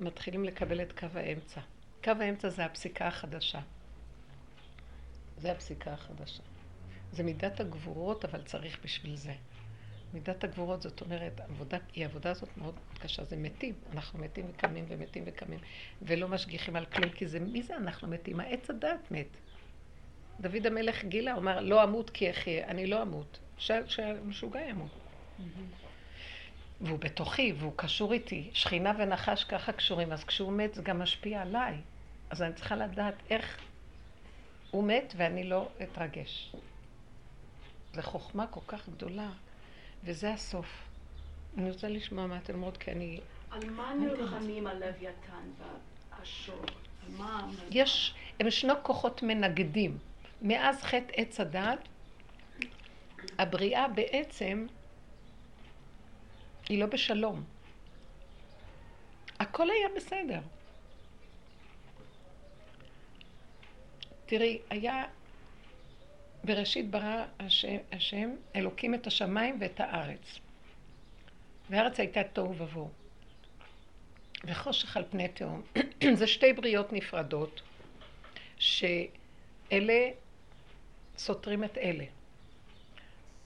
מתחילים 0.00 0.44
לקבל 0.44 0.80
את 0.80 0.92
קו 0.98 1.06
האמצע. 1.14 1.60
קו 2.04 2.12
האמצע 2.20 2.48
זה 2.48 2.64
הפסיקה 2.64 3.06
החדשה. 3.06 3.60
זה 5.38 5.52
הפסיקה 5.52 5.90
החדשה. 5.92 6.42
זה 7.12 7.22
מידת 7.22 7.60
הגבורות, 7.60 8.24
אבל 8.24 8.42
צריך 8.42 8.78
בשביל 8.84 9.16
זה. 9.16 9.32
מידת 10.14 10.44
הגבורות, 10.44 10.82
זאת 10.82 11.00
אומרת, 11.00 11.40
עבודה, 11.40 11.78
היא 11.94 12.04
עבודה 12.04 12.30
הזאת 12.30 12.48
מאוד 12.56 12.74
קשה, 12.98 13.24
זה 13.24 13.36
מתים. 13.36 13.74
אנחנו 13.92 14.18
מתים 14.18 14.46
וקמים 14.50 14.84
ומתים 14.88 15.22
וקמים, 15.26 15.58
ולא 16.02 16.28
משגיחים 16.28 16.76
על 16.76 16.84
כלום, 16.84 17.10
כי 17.10 17.26
זה, 17.26 17.40
מי 17.40 17.62
זה 17.62 17.76
אנחנו 17.76 18.08
מתים? 18.08 18.40
העץ 18.40 18.70
הדעת 18.70 19.10
מת. 19.10 19.26
דוד 20.40 20.66
המלך 20.66 21.04
גילה, 21.04 21.32
הוא 21.32 21.40
אמר, 21.40 21.60
לא 21.60 21.84
אמות 21.84 22.10
כי 22.10 22.30
אחיה, 22.30 22.66
אני 22.66 22.86
לא 22.86 23.02
אמות. 23.02 23.38
שהמשוגע 23.58 24.60
ימות. 24.60 24.90
והוא 26.80 26.98
בתוכי, 26.98 27.52
והוא 27.58 27.72
קשור 27.76 28.12
איתי. 28.12 28.50
שכינה 28.52 28.92
ונחש 28.98 29.44
ככה 29.44 29.72
קשורים, 29.72 30.12
אז 30.12 30.24
כשהוא 30.24 30.52
מת 30.52 30.74
זה 30.74 30.82
גם 30.82 30.98
משפיע 30.98 31.42
עליי. 31.42 31.74
אז 32.30 32.42
אני 32.42 32.54
צריכה 32.54 32.76
לדעת 32.76 33.14
איך 33.30 33.58
הוא 34.70 34.84
מת 34.84 35.14
ואני 35.16 35.44
לא 35.44 35.68
אתרגש. 35.82 36.52
זו 37.94 38.02
חוכמה 38.02 38.46
כל 38.46 38.60
כך 38.66 38.88
גדולה. 38.88 39.30
וזה 40.04 40.32
הסוף. 40.32 40.66
אני 41.58 41.70
רוצה 41.70 41.88
לשמוע 41.88 42.26
מה 42.26 42.38
אתן 42.38 42.54
אומרות, 42.54 42.76
כי 42.76 42.90
אני... 42.90 43.20
על 43.50 43.70
מה 43.70 43.94
נלחמים 43.94 44.66
הלוויתן 44.66 45.50
והשור? 46.10 46.64
יש, 47.70 48.14
הם 48.40 48.50
שנו 48.50 48.74
כוחות 48.82 49.22
מנגדים. 49.22 49.98
מאז 50.42 50.82
חטא 50.82 51.12
עץ 51.16 51.40
הדת, 51.40 51.78
הבריאה 53.38 53.88
בעצם 53.88 54.66
היא 56.68 56.80
לא 56.80 56.86
בשלום. 56.86 57.44
הכל 59.40 59.70
היה 59.70 59.88
בסדר. 59.96 60.40
תראי, 64.26 64.58
היה 64.70 65.04
בראשית 66.44 66.90
ברא 66.90 67.24
השם, 67.40 67.76
השם 67.92 68.30
אלוקים 68.56 68.94
את 68.94 69.06
השמיים 69.06 69.56
ואת 69.60 69.80
הארץ. 69.80 70.38
והארץ 71.70 72.00
הייתה 72.00 72.20
תוהו 72.32 72.58
ובוהו. 72.58 72.90
וחושך 74.44 74.96
על 74.96 75.04
פני 75.10 75.28
תהום. 75.28 75.62
זה 76.18 76.26
שתי 76.26 76.52
בריות 76.52 76.92
נפרדות, 76.92 77.62
שאלה 78.58 80.10
סותרים 81.18 81.64
את 81.64 81.78
אלה. 81.78 82.04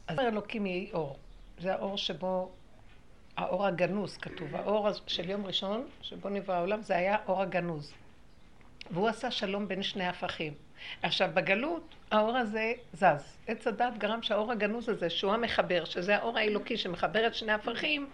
אז 0.07 0.18
אלוקים 0.18 0.66
יהי 0.66 0.92
אור. 0.92 1.18
זה 1.59 1.74
האור 1.74 1.99
שבו, 1.99 2.51
האור 3.36 3.66
הגנוז 3.66 4.16
כתוב. 4.16 4.57
האור 4.57 4.88
של 5.07 5.30
יום 5.30 5.46
ראשון, 5.46 5.88
שבו 6.03 6.28
נברא 6.28 6.55
העולם, 6.55 6.82
זה 6.82 6.96
היה 6.96 7.16
אור 7.26 7.42
הגנוז. 7.42 7.92
והוא 8.90 9.09
עשה 9.09 9.30
שלום 9.30 9.68
בין 9.68 9.82
שני 9.82 10.07
הפכים. 10.07 10.55
עכשיו, 11.03 11.31
בגלות, 11.35 11.95
האור 12.11 12.37
הזה 12.37 12.72
זז. 12.93 13.37
עץ 13.47 13.66
הדת 13.66 13.99
גרם 13.99 14.22
שהאור 14.22 14.53
הגנוז 14.53 14.89
הזה, 14.89 15.11
שהוא 15.11 15.33
המחבר, 15.33 15.85
שזה 15.85 16.16
האור 16.16 16.39
האלוקי 16.39 16.76
שמחבר 16.76 17.26
את 17.26 17.35
שני 17.35 17.53
הפכים, 17.53 18.09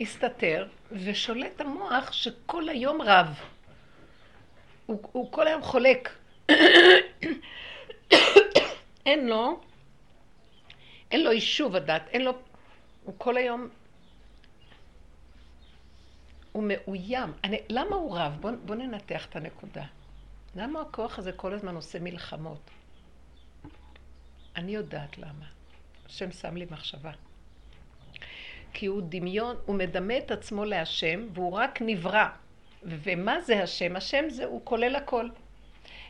הסתתר, 0.00 0.68
ושולט 0.92 1.60
המוח 1.60 2.12
שכל 2.12 2.68
היום 2.68 3.02
רב. 3.02 3.40
הוא, 4.86 5.02
הוא 5.12 5.32
כל 5.32 5.46
היום 5.46 5.62
חולק. 5.62 6.10
אין 9.06 9.28
לו, 9.28 9.60
אין 11.10 11.24
לו 11.24 11.32
יישוב 11.32 11.76
הדת, 11.76 12.02
אין 12.08 12.22
לו, 12.22 12.32
הוא 13.04 13.14
כל 13.18 13.36
היום, 13.36 13.68
הוא 16.52 16.64
מאוים. 16.66 17.32
אני, 17.44 17.60
למה 17.68 17.96
הוא 17.96 18.18
רב? 18.18 18.36
בואו 18.40 18.54
בוא 18.64 18.74
ננתח 18.74 19.26
את 19.26 19.36
הנקודה. 19.36 19.84
למה 20.56 20.80
הכוח 20.80 21.18
הזה 21.18 21.32
כל 21.32 21.54
הזמן 21.54 21.74
עושה 21.74 21.98
מלחמות? 22.00 22.70
אני 24.56 24.74
יודעת 24.74 25.18
למה. 25.18 25.44
השם 26.06 26.32
שם 26.32 26.56
לי 26.56 26.66
מחשבה. 26.70 27.10
כי 28.72 28.86
הוא 28.86 29.02
דמיון, 29.08 29.56
הוא 29.66 29.76
מדמה 29.76 30.18
את 30.18 30.30
עצמו 30.30 30.64
להשם, 30.64 31.26
והוא 31.34 31.52
רק 31.52 31.78
נברא. 31.82 32.26
ומה 32.82 33.40
זה 33.40 33.62
השם? 33.62 33.96
השם 33.96 34.24
זה, 34.28 34.44
הוא 34.44 34.60
כולל 34.64 34.96
הכל. 34.96 35.28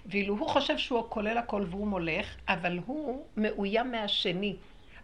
ואילו 0.06 0.36
הוא 0.36 0.48
חושב 0.48 0.78
שהוא 0.78 1.04
כולל 1.08 1.38
הכל 1.38 1.64
והוא 1.70 1.86
מולך, 1.86 2.36
אבל 2.48 2.78
הוא 2.86 3.26
מאוים 3.36 3.92
מהשני. 3.92 4.56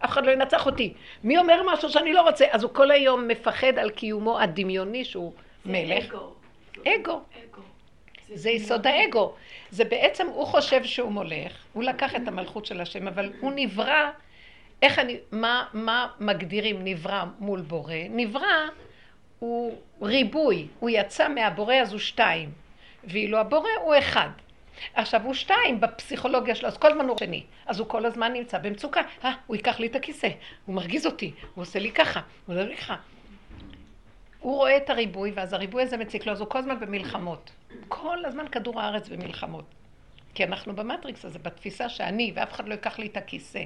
אף 0.04 0.10
אחד 0.10 0.26
לא 0.26 0.30
ינצח 0.30 0.66
אותי. 0.66 0.94
מי 1.24 1.38
אומר 1.38 1.62
משהו 1.72 1.88
שאני 1.88 2.12
לא 2.12 2.22
רוצה? 2.22 2.44
אז 2.50 2.62
הוא 2.62 2.74
כל 2.74 2.90
היום 2.90 3.28
מפחד 3.28 3.78
על 3.78 3.90
קיומו 3.90 4.40
הדמיוני 4.40 5.04
שהוא 5.04 5.32
מלך. 5.66 6.04
אגו. 6.04 6.34
אגו. 6.86 7.20
אגו. 7.44 7.62
זה 8.34 8.50
יסוד 8.50 8.86
האגו. 8.86 9.34
זה 9.70 9.84
בעצם, 9.84 10.26
הוא 10.26 10.46
חושב 10.46 10.84
שהוא 10.84 11.12
מולך, 11.12 11.52
הוא 11.72 11.84
לקח 11.84 12.16
את 12.16 12.28
המלכות 12.28 12.66
של 12.66 12.80
השם, 12.80 13.08
אבל 13.08 13.32
הוא 13.40 13.52
נברא, 13.56 14.10
איך 14.82 14.98
אני, 14.98 15.16
מה, 15.32 15.64
מה 15.72 16.06
מגדירים 16.20 16.84
נברא 16.84 17.24
מול 17.38 17.60
בורא? 17.60 17.94
נברא 18.10 18.68
הוא 19.38 19.78
ריבוי, 20.02 20.66
הוא 20.80 20.90
יצא 20.90 21.28
מהבורא 21.28 21.74
אז 21.74 21.92
הוא 21.92 22.00
שתיים, 22.00 22.50
ואילו 23.04 23.38
הבורא 23.38 23.68
הוא 23.84 23.94
אחד. 23.98 24.28
עכשיו 24.94 25.22
הוא 25.24 25.34
שתיים 25.34 25.80
בפסיכולוגיה 25.80 26.54
שלו, 26.54 26.68
אז 26.68 26.78
כל 26.78 26.90
הזמן 26.90 27.08
הוא 27.08 27.18
שני. 27.18 27.42
אז 27.66 27.80
הוא 27.80 27.88
כל 27.88 28.06
הזמן 28.06 28.32
נמצא 28.32 28.58
במצוקה. 28.58 29.00
אה, 29.24 29.32
הוא 29.46 29.56
ייקח 29.56 29.80
לי 29.80 29.86
את 29.86 29.96
הכיסא, 29.96 30.28
הוא 30.66 30.74
מרגיז 30.74 31.06
אותי, 31.06 31.32
הוא 31.54 31.62
עושה 31.62 31.78
לי 31.78 31.92
ככה, 31.92 32.20
הוא 32.46 32.54
עושה 32.54 32.66
לי 32.66 32.76
ככה. 32.76 32.96
הוא 34.40 34.56
רואה 34.56 34.76
את 34.76 34.90
הריבוי, 34.90 35.32
ואז 35.34 35.52
הריבוי 35.52 35.82
הזה 35.82 35.96
מציק 35.96 36.26
לו, 36.26 36.32
אז 36.32 36.40
הוא 36.40 36.48
כל 36.48 36.58
הזמן 36.58 36.80
במלחמות. 36.80 37.50
כל 37.88 38.24
הזמן 38.24 38.48
כדור 38.48 38.80
הארץ 38.80 39.08
במלחמות. 39.08 39.64
כי 40.34 40.44
אנחנו 40.44 40.76
במטריקס 40.76 41.24
הזה, 41.24 41.38
בתפיסה 41.38 41.88
שאני, 41.88 42.32
ואף 42.34 42.52
אחד 42.52 42.68
לא 42.68 42.72
ייקח 42.72 42.98
לי 42.98 43.06
את 43.06 43.16
הכיסא. 43.16 43.64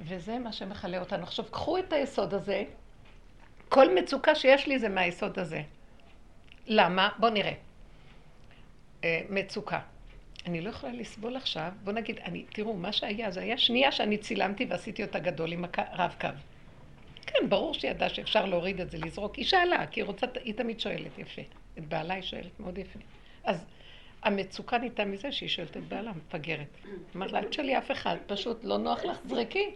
וזה 0.00 0.38
מה 0.38 0.52
שמכלה 0.52 0.98
אותנו. 0.98 1.22
עכשיו, 1.22 1.44
קחו 1.44 1.78
את 1.78 1.92
היסוד 1.92 2.34
הזה, 2.34 2.64
כל 3.68 3.94
מצוקה 3.94 4.34
שיש 4.34 4.66
לי 4.66 4.78
זה 4.78 4.88
מהיסוד 4.88 5.38
הזה. 5.38 5.62
למה? 6.66 7.08
בואו 7.18 7.32
נראה. 7.32 7.52
אה, 9.04 9.20
מצוקה. 9.30 9.80
אני 10.46 10.60
לא 10.60 10.70
יכולה 10.70 10.92
לסבול 10.92 11.36
עכשיו, 11.36 11.72
בואו 11.84 11.96
נגיד, 11.96 12.18
אני, 12.18 12.44
תראו, 12.52 12.76
מה 12.76 12.92
שהיה, 12.92 13.30
זה 13.30 13.40
היה 13.40 13.58
שנייה 13.58 13.92
שאני 13.92 14.18
צילמתי 14.18 14.64
ועשיתי 14.64 15.02
אותה 15.02 15.18
גדול 15.18 15.52
עם 15.52 15.64
הרב-קו. 15.76 16.28
כן, 17.26 17.48
ברור 17.48 17.74
שהיא 17.74 17.90
ידעה 17.90 18.08
שאפשר 18.08 18.46
להוריד 18.46 18.80
את 18.80 18.90
זה, 18.90 18.98
לזרוק. 18.98 19.34
היא 19.34 19.44
שאלה, 19.44 19.86
כי 19.86 20.00
היא 20.00 20.04
רוצה, 20.04 20.26
היא 20.44 20.54
תמיד 20.54 20.80
שואלת 20.80 21.18
יפה. 21.18 21.42
את 21.78 21.88
בעלה 21.88 22.14
היא 22.14 22.22
שואלת 22.22 22.60
מאוד 22.60 22.78
יפה. 22.78 22.98
אז 23.44 23.64
המצוקה 24.22 24.78
ניתה 24.78 25.04
מזה 25.04 25.32
שהיא 25.32 25.48
שואלת 25.48 25.76
את 25.76 25.88
בעלה, 25.88 26.12
מפגרת. 26.12 26.76
אמרת 27.16 27.32
לה, 27.32 27.38
אל 27.38 27.44
תשאלי 27.44 27.78
אף 27.78 27.90
אחד, 27.90 28.16
פשוט 28.26 28.64
לא 28.64 28.78
נוח 28.78 29.04
לך, 29.04 29.18
זרקי. 29.24 29.70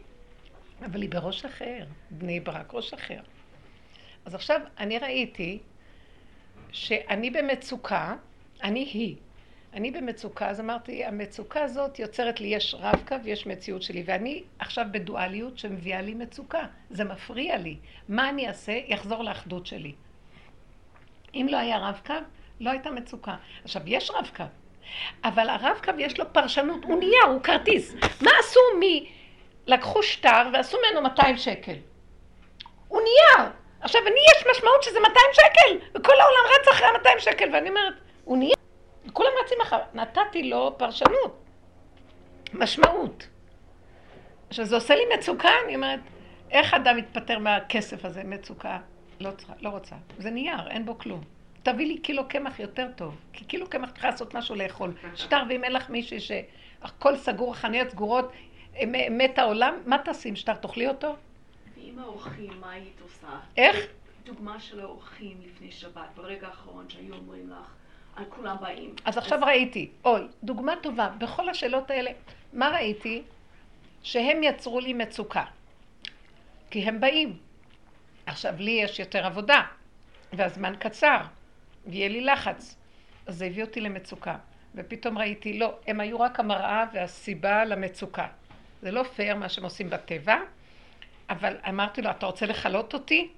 אבל 0.84 1.02
היא 1.02 1.10
בראש 1.10 1.44
אחר, 1.44 1.84
בני 2.10 2.40
ברק, 2.40 2.74
ראש 2.74 2.94
אחר. 2.94 3.20
אז 4.24 4.34
עכשיו, 4.34 4.60
אני 4.78 4.98
ראיתי 4.98 5.58
שאני 6.72 7.30
במצוקה, 7.30 8.16
אני 8.62 8.80
היא. 8.80 9.16
אני 9.78 9.90
במצוקה, 9.90 10.48
אז 10.48 10.60
אמרתי, 10.60 11.04
המצוקה 11.04 11.62
הזאת 11.62 11.98
יוצרת 11.98 12.40
לי, 12.40 12.46
יש 12.46 12.74
רב-קו 12.78 13.14
ויש 13.24 13.46
מציאות 13.46 13.82
שלי, 13.82 14.02
ואני 14.06 14.42
עכשיו 14.58 14.84
בדואליות 14.90 15.58
שמביאה 15.58 16.00
לי 16.00 16.14
מצוקה. 16.14 16.62
זה 16.90 17.04
מפריע 17.04 17.56
לי. 17.56 17.76
מה 18.08 18.28
אני 18.28 18.48
אעשה? 18.48 18.72
יחזור 18.86 19.22
לאחדות 19.22 19.66
שלי. 19.66 19.92
אם 21.34 21.46
לא 21.50 21.56
היה 21.56 21.78
רב-קו, 21.78 22.14
לא 22.60 22.70
הייתה 22.70 22.90
מצוקה. 22.90 23.34
עכשיו, 23.64 23.82
יש 23.86 24.10
רב-קו, 24.10 24.44
אבל 25.24 25.48
הרב-קו 25.48 25.92
יש 25.98 26.18
לו 26.18 26.32
פרשנות, 26.32 26.84
הוא 26.84 26.98
נייר, 26.98 27.26
הוא 27.26 27.42
כרטיס. 27.42 27.94
מה 28.20 28.30
עשו 28.40 28.60
מי? 28.80 29.08
לקחו 29.66 30.02
שטר 30.02 30.48
ועשו 30.52 30.78
ממנו 30.78 31.02
200 31.02 31.36
שקל. 31.36 31.76
הוא 32.88 33.00
נייר. 33.00 33.50
עכשיו, 33.80 34.00
אני 34.02 34.20
יש 34.36 34.46
משמעות 34.50 34.82
שזה 34.82 35.00
200 35.00 35.16
שקל, 35.32 35.98
וכל 35.98 36.20
העולם 36.20 36.54
רץ 36.54 36.68
אחרי 36.68 36.86
ה-200 36.86 37.18
שקל, 37.18 37.48
ואני 37.52 37.68
אומרת, 37.68 37.94
הוא 38.24 38.38
נייר. 38.38 38.54
כולם 39.12 39.30
רצים 39.44 39.58
אחריו. 39.62 39.84
נתתי 39.94 40.42
לו 40.42 40.74
פרשנות, 40.78 41.44
משמעות. 42.54 43.28
עכשיו, 44.48 44.64
זה 44.64 44.74
עושה 44.74 44.94
לי 44.94 45.02
מצוקה, 45.18 45.48
אני 45.64 45.76
אומרת, 45.76 46.00
איך 46.50 46.74
אדם 46.74 46.96
מתפטר 46.96 47.38
מהכסף 47.38 48.04
הזה, 48.04 48.24
מצוקה? 48.24 48.78
לא, 49.20 49.30
צריכה, 49.30 49.52
לא 49.60 49.68
רוצה. 49.68 49.96
זה 50.18 50.30
נייר, 50.30 50.68
אין 50.68 50.84
בו 50.84 50.98
כלום. 50.98 51.20
תביא 51.62 51.86
לי 51.86 51.98
קילו 51.98 52.28
קמח 52.28 52.60
יותר 52.60 52.88
טוב, 52.96 53.16
כי 53.32 53.44
קילו 53.44 53.70
קמח 53.70 53.90
צריך 53.90 54.04
לעשות 54.04 54.34
משהו 54.34 54.54
לאכול. 54.54 54.94
שטר 55.14 55.42
ואם 55.48 55.64
אין 55.64 55.72
לך 55.72 55.90
מישהי 55.90 56.20
שהכל 56.20 57.16
סגור, 57.16 57.52
החנויות 57.52 57.90
סגורות, 57.90 58.32
מת 59.10 59.38
העולם, 59.38 59.74
מה 59.86 59.98
תעשי 59.98 60.28
עם 60.28 60.36
שטר? 60.36 60.54
תאכלי 60.54 60.88
אותו? 60.88 61.16
ועם 61.76 61.98
האורחים, 61.98 62.60
מה 62.60 62.70
היית 62.70 63.00
עושה? 63.02 63.26
איך? 63.56 63.76
דוגמה 64.24 64.60
של 64.60 64.80
האורחים 64.80 65.40
לפני 65.44 65.72
שבת, 65.72 66.08
ברגע 66.14 66.46
האחרון 66.46 66.88
שהיו 66.88 67.14
אומרים 67.14 67.50
לך, 67.50 67.74
כולם 68.28 68.56
באים. 68.60 68.94
אז 69.04 69.18
עכשיו 69.18 69.38
ראיתי, 69.42 69.90
אוי, 70.04 70.20
דוגמה 70.42 70.74
טובה, 70.82 71.08
בכל 71.18 71.48
השאלות 71.48 71.90
האלה, 71.90 72.10
מה 72.52 72.68
ראיתי? 72.68 73.22
שהם 74.02 74.42
יצרו 74.42 74.80
לי 74.80 74.92
מצוקה. 74.92 75.44
כי 76.70 76.82
הם 76.82 77.00
באים. 77.00 77.36
עכשיו, 78.26 78.54
לי 78.58 78.70
יש 78.70 78.98
יותר 78.98 79.26
עבודה, 79.26 79.62
והזמן 80.32 80.74
קצר, 80.78 81.20
ויהיה 81.86 82.08
לי 82.08 82.20
לחץ. 82.20 82.76
אז 83.26 83.36
זה 83.36 83.44
הביא 83.44 83.64
אותי 83.64 83.80
למצוקה. 83.80 84.36
ופתאום 84.74 85.18
ראיתי, 85.18 85.58
לא, 85.58 85.74
הם 85.86 86.00
היו 86.00 86.20
רק 86.20 86.40
המראה 86.40 86.84
והסיבה 86.92 87.64
למצוקה. 87.64 88.26
זה 88.82 88.90
לא 88.90 89.02
פייר 89.02 89.36
מה 89.36 89.48
שהם 89.48 89.64
עושים 89.64 89.90
בטבע, 89.90 90.36
אבל 91.30 91.56
אמרתי 91.68 92.02
לו, 92.02 92.10
אתה 92.10 92.26
רוצה 92.26 92.46
לכלות 92.46 92.94
אותי? 92.94 93.32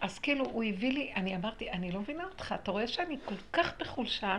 אז 0.00 0.18
כאילו, 0.18 0.44
הוא 0.44 0.64
הביא 0.64 0.92
לי, 0.92 1.12
אני 1.16 1.36
אמרתי, 1.36 1.70
אני 1.70 1.92
לא 1.92 2.00
מבינה 2.00 2.24
אותך, 2.24 2.54
אתה 2.62 2.70
רואה 2.70 2.86
שאני 2.86 3.16
כל 3.24 3.34
כך 3.52 3.72
בחולשה, 3.78 4.38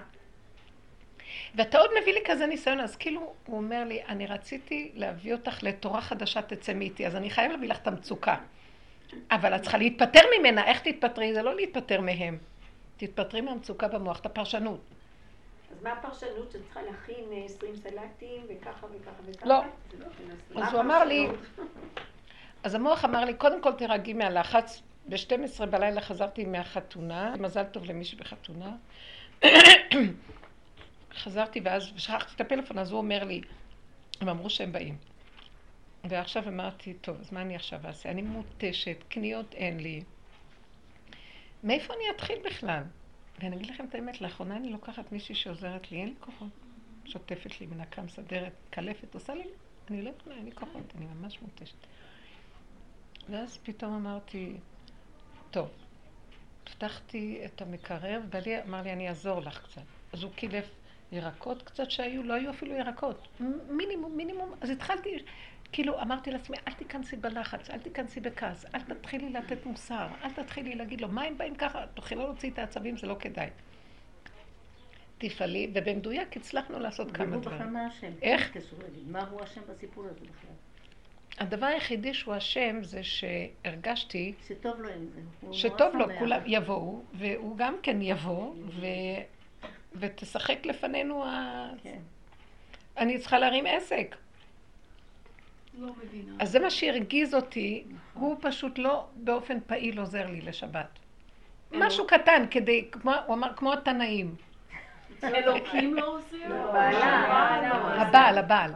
ואתה 1.55 1.77
עוד 1.77 1.89
מביא 2.01 2.13
לי 2.13 2.19
כזה 2.25 2.45
ניסיון, 2.45 2.79
אז 2.79 2.95
כאילו, 2.95 3.33
הוא 3.45 3.57
אומר 3.57 3.83
לי, 3.83 4.03
אני 4.03 4.27
רציתי 4.27 4.91
להביא 4.95 5.33
אותך 5.33 5.63
לתורה 5.63 6.01
חדשה, 6.01 6.41
תצא 6.41 6.73
מאיתי, 6.73 7.07
אז 7.07 7.15
אני 7.15 7.29
חייב 7.29 7.51
להביא 7.51 7.69
לך 7.69 7.77
את 7.77 7.87
המצוקה. 7.87 8.37
אבל 9.31 9.55
את 9.55 9.61
צריכה 9.61 9.77
להתפטר 9.77 10.19
ממנה, 10.39 10.65
איך 10.65 10.81
תתפטרי? 10.81 11.33
זה 11.33 11.41
לא 11.41 11.55
להתפטר 11.55 12.01
מהם. 12.01 12.37
תתפטרי 12.97 13.41
מהמצוקה 13.41 13.87
במוח, 13.87 14.19
את 14.19 14.25
הפרשנות. 14.25 14.79
אז 15.71 15.83
מה 15.83 15.91
הפרשנות 15.91 16.51
שאת 16.51 16.61
צריכה 16.63 16.81
להכין 16.81 17.25
20 17.45 17.75
סלטים 17.75 18.41
וככה 18.49 18.85
וככה 18.85 19.21
וככה? 19.25 19.45
לא. 19.45 19.61
מה 20.53 20.67
אז 20.67 20.73
הוא 20.73 20.81
אמר 20.81 21.03
לי? 21.03 21.27
אז 22.63 22.75
המוח 22.75 23.05
אמר 23.05 23.25
לי, 23.25 23.33
קודם 23.33 23.61
כל 23.61 23.71
תירגעי 23.71 24.13
מהלחץ. 24.13 24.81
ב-12 25.09 25.65
בלילה 25.65 26.01
חזרתי 26.01 26.45
מהחתונה, 26.45 27.35
מזל 27.39 27.63
טוב 27.63 27.85
למי 27.85 28.05
שבחתונה. 28.05 28.75
חזרתי 31.13 31.59
ואז, 31.63 31.91
ושכחתי 31.95 32.35
את 32.35 32.41
הפלאפון, 32.41 32.79
אז 32.79 32.91
הוא 32.91 32.97
אומר 32.97 33.23
לי, 33.23 33.41
הם 34.21 34.29
אמרו 34.29 34.49
שהם 34.49 34.71
באים. 34.71 34.97
ועכשיו 36.03 36.47
אמרתי, 36.47 36.93
טוב, 36.93 37.17
אז 37.19 37.33
מה 37.33 37.41
אני 37.41 37.55
עכשיו 37.55 37.79
אעשה? 37.85 38.11
אני 38.11 38.21
מותשת, 38.21 38.97
קניות 39.09 39.53
אין 39.53 39.79
לי. 39.79 40.03
מאיפה 41.63 41.93
אני 41.93 42.03
אתחיל 42.15 42.39
בכלל? 42.45 42.83
ואני 43.39 43.55
אגיד 43.55 43.69
לכם 43.69 43.85
את 43.85 43.95
האמת, 43.95 44.21
לאחרונה 44.21 44.57
אני 44.57 44.69
לוקחת 44.69 45.11
מישהי 45.11 45.35
שעוזרת 45.35 45.91
לי, 45.91 45.97
אין 45.97 46.07
לי 46.07 46.15
כוחות. 46.19 46.49
שוטפת 47.05 47.61
לי, 47.61 47.67
מנקה, 47.67 48.01
מסדרת, 48.01 48.53
קלפת, 48.69 49.13
עושה 49.13 49.33
לי, 49.33 49.43
אני 49.89 50.01
לא 50.01 50.09
יכולה, 50.09 50.35
אין 50.35 50.45
לי 50.45 50.51
כוחות, 50.51 50.93
אני 50.97 51.05
ממש 51.05 51.41
מותשת. 51.41 51.75
ואז 53.29 53.59
פתאום 53.63 53.93
אמרתי, 53.93 54.57
טוב, 55.51 55.69
פתחתי 56.63 57.41
את 57.45 57.61
המקרר, 57.61 58.21
ובעלי 58.25 58.61
אמר 58.61 58.81
לי, 58.81 58.93
אני 58.93 59.09
אעזור 59.09 59.39
לך 59.39 59.63
קצת. 59.63 59.81
אז 60.13 60.23
הוא 60.23 60.31
קילף 60.35 60.69
ירקות 61.11 61.63
קצת 61.63 61.91
שהיו, 61.91 62.23
לא 62.23 62.33
היו 62.33 62.49
אפילו 62.49 62.75
ירקות. 62.75 63.27
מינימום, 63.69 64.17
מינימום. 64.17 64.53
אז 64.61 64.69
התחלתי, 64.69 65.09
כאילו, 65.71 66.01
אמרתי 66.01 66.31
לעצמי, 66.31 66.57
אל 66.67 66.73
תיכנסי 66.73 67.15
בלחץ, 67.15 67.69
אל 67.69 67.79
תיכנסי 67.79 68.19
בכעס, 68.19 68.65
אל 68.75 68.81
תתחילי 68.81 69.29
לתת 69.29 69.65
מוסר, 69.65 70.07
אל 70.23 70.31
תתחילי 70.33 70.75
להגיד 70.75 71.01
לו, 71.01 71.07
מה 71.07 71.23
הם 71.23 71.37
באים 71.37 71.55
ככה? 71.55 71.85
תוכלי 71.93 72.17
להוציא 72.17 72.51
את 72.51 72.59
העצבים, 72.59 72.97
זה 72.97 73.07
לא 73.07 73.15
כדאי. 73.19 73.49
תפעלי, 75.17 75.71
ובמדויק 75.73 76.37
הצלחנו 76.37 76.79
לעשות 76.79 77.11
כמה 77.11 77.37
דברים. 77.37 77.75
איך? 78.21 78.57
מה 79.07 79.23
הוא 79.29 79.43
אשם 79.43 79.61
בסיפור 79.69 80.05
הזה 80.05 80.19
בכלל? 80.19 80.70
הדבר 81.41 81.65
היחידי 81.65 82.13
שהוא 82.13 82.37
אשם 82.37 82.83
זה 82.83 83.01
שהרגשתי... 83.03 84.33
שטוב 84.47 84.81
לו 84.81 84.89
עם 84.89 85.05
זה. 85.05 85.21
שטוב 85.53 85.95
לו, 85.95 86.05
כולם 86.19 86.41
יבואו, 86.45 87.01
והוא 87.13 87.57
גם 87.57 87.75
כן 87.83 88.01
יבוא, 88.01 88.53
ו... 88.67 88.85
ותשחק 89.95 90.65
לפנינו 90.65 91.25
ה... 91.25 91.67
כן. 91.83 91.99
אני 92.97 93.19
צריכה 93.19 93.39
להרים 93.39 93.65
עסק. 93.67 94.15
לא 95.77 95.87
מבינה. 96.03 96.31
אז 96.39 96.51
זה 96.51 96.59
מה 96.59 96.69
שהרגיז 96.69 97.35
אותי, 97.35 97.83
הוא 98.13 98.35
פשוט 98.41 98.77
לא 98.77 99.05
באופן 99.15 99.57
פעיל 99.67 99.99
עוזר 99.99 100.25
לי 100.25 100.41
לשבת. 100.41 100.99
משהו 101.71 102.07
קטן 102.07 102.45
כדי, 102.51 102.87
כמו, 102.91 103.11
הוא 103.25 103.35
אמר, 103.35 103.53
כמו 103.55 103.73
התנאים. 103.73 104.35
אלוקים 105.23 105.93
לא 105.93 106.07
עוזר? 106.07 106.49
לא, 106.49 106.79
הבעל, 108.01 108.37
הבעל. 108.37 108.71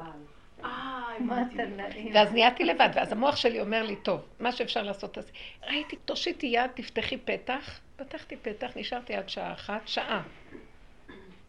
ואז 2.14 2.32
נהייתי 2.34 2.64
לבד, 2.64 2.90
ואז 2.96 3.12
המוח 3.12 3.36
שלי 3.36 3.62
אומר 3.62 3.84
לי, 3.84 3.96
טוב, 3.96 4.26
מה 4.40 4.52
שאפשר 4.52 4.84
לעשות, 4.84 5.18
אז 5.18 5.32
ראיתי, 5.68 5.96
תושיטי 5.96 6.48
יד, 6.48 6.72
תפתחי 6.76 7.18
פתח, 7.18 7.80
פתחתי 7.96 8.36
פתח, 8.38 8.72
נשארתי 8.76 9.16
עד 9.16 9.30
שעה 9.30 9.54
אחת, 9.54 9.82
שעה. 9.88 10.24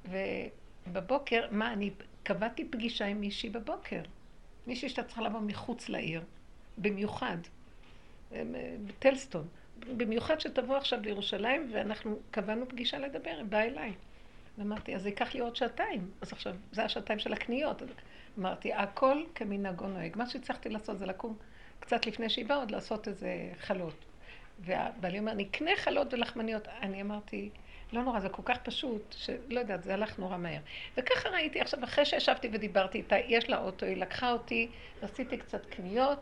ובבוקר, 0.05 1.47
מה, 1.51 1.73
אני 1.73 1.91
קבעתי 2.23 2.64
פגישה 2.64 3.05
עם 3.05 3.21
מישהי 3.21 3.51
בבוקר. 3.51 4.01
מישהי 4.67 4.89
שאתה 4.89 5.03
צריכה 5.03 5.23
לבוא 5.23 5.41
מחוץ 5.41 5.89
לעיר, 5.89 6.23
במיוחד, 6.79 7.37
אה, 8.33 8.43
בטלסטון. 8.87 9.49
במיוחד 9.97 10.41
שתבוא 10.41 10.77
עכשיו 10.77 11.01
לירושלים, 11.03 11.71
ואנחנו 11.73 12.19
קבענו 12.31 12.69
פגישה 12.69 12.99
לדבר, 12.99 13.31
היא 13.37 13.45
באה 13.45 13.64
אליי. 13.64 13.93
ואמרתי, 14.59 14.95
אז 14.95 15.03
זה 15.03 15.09
ייקח 15.09 15.35
לי 15.35 15.41
עוד 15.41 15.57
שעתיים. 15.57 16.11
אז 16.21 16.33
עכשיו, 16.33 16.55
זה 16.73 16.85
השעתיים 16.85 17.19
של 17.19 17.33
הקניות. 17.33 17.83
אמרתי, 18.39 18.72
הכל 18.72 19.22
כמנהגו 19.34 19.87
נוהג. 19.87 20.16
מה 20.16 20.26
שהצלחתי 20.26 20.68
לעשות 20.68 20.99
זה 20.99 21.07
לקום 21.07 21.37
קצת 21.80 22.07
לפני 22.07 22.30
שהיא 22.30 22.47
באה 22.47 22.57
עוד 22.57 22.70
לעשות 22.70 23.09
איזה 23.09 23.51
חלות. 23.59 24.05
ובעלי 24.61 25.18
אומר, 25.18 25.34
נקנה 25.34 25.70
חלות 25.76 26.14
ולחמניות. 26.14 26.68
אני 26.68 27.03
אמרתי, 27.03 27.51
לא 27.93 28.03
נורא, 28.03 28.20
זה 28.20 28.28
כל 28.28 28.43
כך 28.45 28.59
פשוט, 28.59 29.14
שלא 29.18 29.61
יודעת, 29.61 29.82
זה 29.82 29.95
הלך 29.95 30.18
נורא 30.18 30.37
מהר. 30.37 30.61
וככה 30.97 31.28
ראיתי, 31.28 31.61
עכשיו, 31.61 31.84
אחרי 31.84 32.05
שישבתי 32.05 32.49
ודיברתי 32.53 32.99
איתה, 32.99 33.16
יש 33.18 33.51
לה 33.51 33.59
אוטו, 33.59 33.87
היא 33.87 33.97
לקחה 33.97 34.32
אותי, 34.32 34.68
עשיתי 35.03 35.37
קצת 35.37 35.66
קניות, 35.66 36.18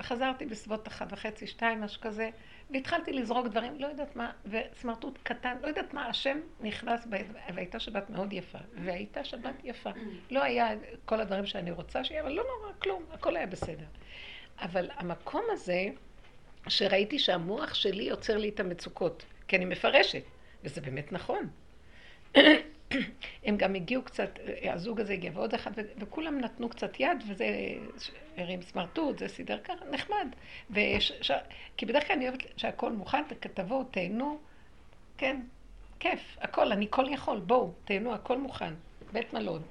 וחזרתי 0.00 0.46
בסביבות 0.46 0.88
אחת 0.88 1.06
וחצי, 1.10 1.46
שתיים, 1.46 1.80
משהו 1.80 2.00
כזה, 2.00 2.30
והתחלתי 2.70 3.12
לזרוק 3.12 3.46
דברים, 3.46 3.80
לא 3.80 3.86
יודעת 3.86 4.16
מה, 4.16 4.30
וסמרטוט 4.44 5.18
קטן, 5.22 5.56
לא 5.62 5.68
יודעת 5.68 5.94
מה, 5.94 6.06
השם 6.08 6.40
נכנס. 6.60 7.06
והייתה 7.54 7.80
שבת 7.80 8.10
מאוד 8.10 8.32
יפה, 8.32 8.58
והייתה 8.84 9.24
שבת 9.24 9.54
יפה. 9.64 9.90
לא 10.30 10.42
היה 10.42 10.68
כל 11.04 11.20
הדברים 11.20 11.46
שאני 11.46 11.70
רוצה 11.70 12.04
שיהיה, 12.04 12.22
אבל 12.22 12.32
לא 12.32 12.42
נורא, 12.42 12.72
כלום, 12.78 13.04
הכל 13.12 13.36
היה 13.36 13.46
בסדר. 13.46 13.86
אבל 14.58 14.90
המקום 14.96 15.42
הזה, 15.50 15.86
שראיתי 16.68 17.18
שהמוח 17.18 17.74
שלי 17.74 18.02
יוצר 18.02 18.36
לי 18.36 18.48
את 18.48 18.60
המצוקות, 18.60 19.24
כי 19.48 19.56
אני 19.56 19.64
מפרשת. 19.64 20.22
וזה 20.64 20.80
באמת 20.80 21.12
נכון. 21.12 21.48
הם 23.44 23.56
גם 23.56 23.74
הגיעו 23.74 24.02
קצת, 24.02 24.38
הזוג 24.62 25.00
הזה 25.00 25.12
הגיע 25.12 25.30
ועוד 25.34 25.54
אחד, 25.54 25.70
וכולם 25.98 26.40
נתנו 26.40 26.68
קצת 26.68 27.00
יד, 27.00 27.22
וזה 27.28 27.46
הרים 28.36 28.62
סמרטוט, 28.62 29.18
זה 29.18 29.28
סידר 29.28 29.58
ככה, 29.58 29.84
נחמד. 29.90 30.28
וש, 30.70 31.12
ש, 31.20 31.30
כי 31.76 31.86
בדרך 31.86 32.06
כלל 32.06 32.16
אני 32.16 32.28
אוהבת 32.28 32.42
שהכל 32.56 32.92
מוכן, 32.92 33.22
תבואו, 33.54 33.84
תהנו, 33.84 34.38
כן, 35.18 35.40
כיף, 36.00 36.36
הכל, 36.40 36.72
אני 36.72 36.86
כל 36.90 37.04
יכול, 37.10 37.38
בואו, 37.40 37.72
תהנו, 37.84 38.14
הכל 38.14 38.38
מוכן, 38.38 38.74
בית 39.12 39.32
מלון. 39.32 39.62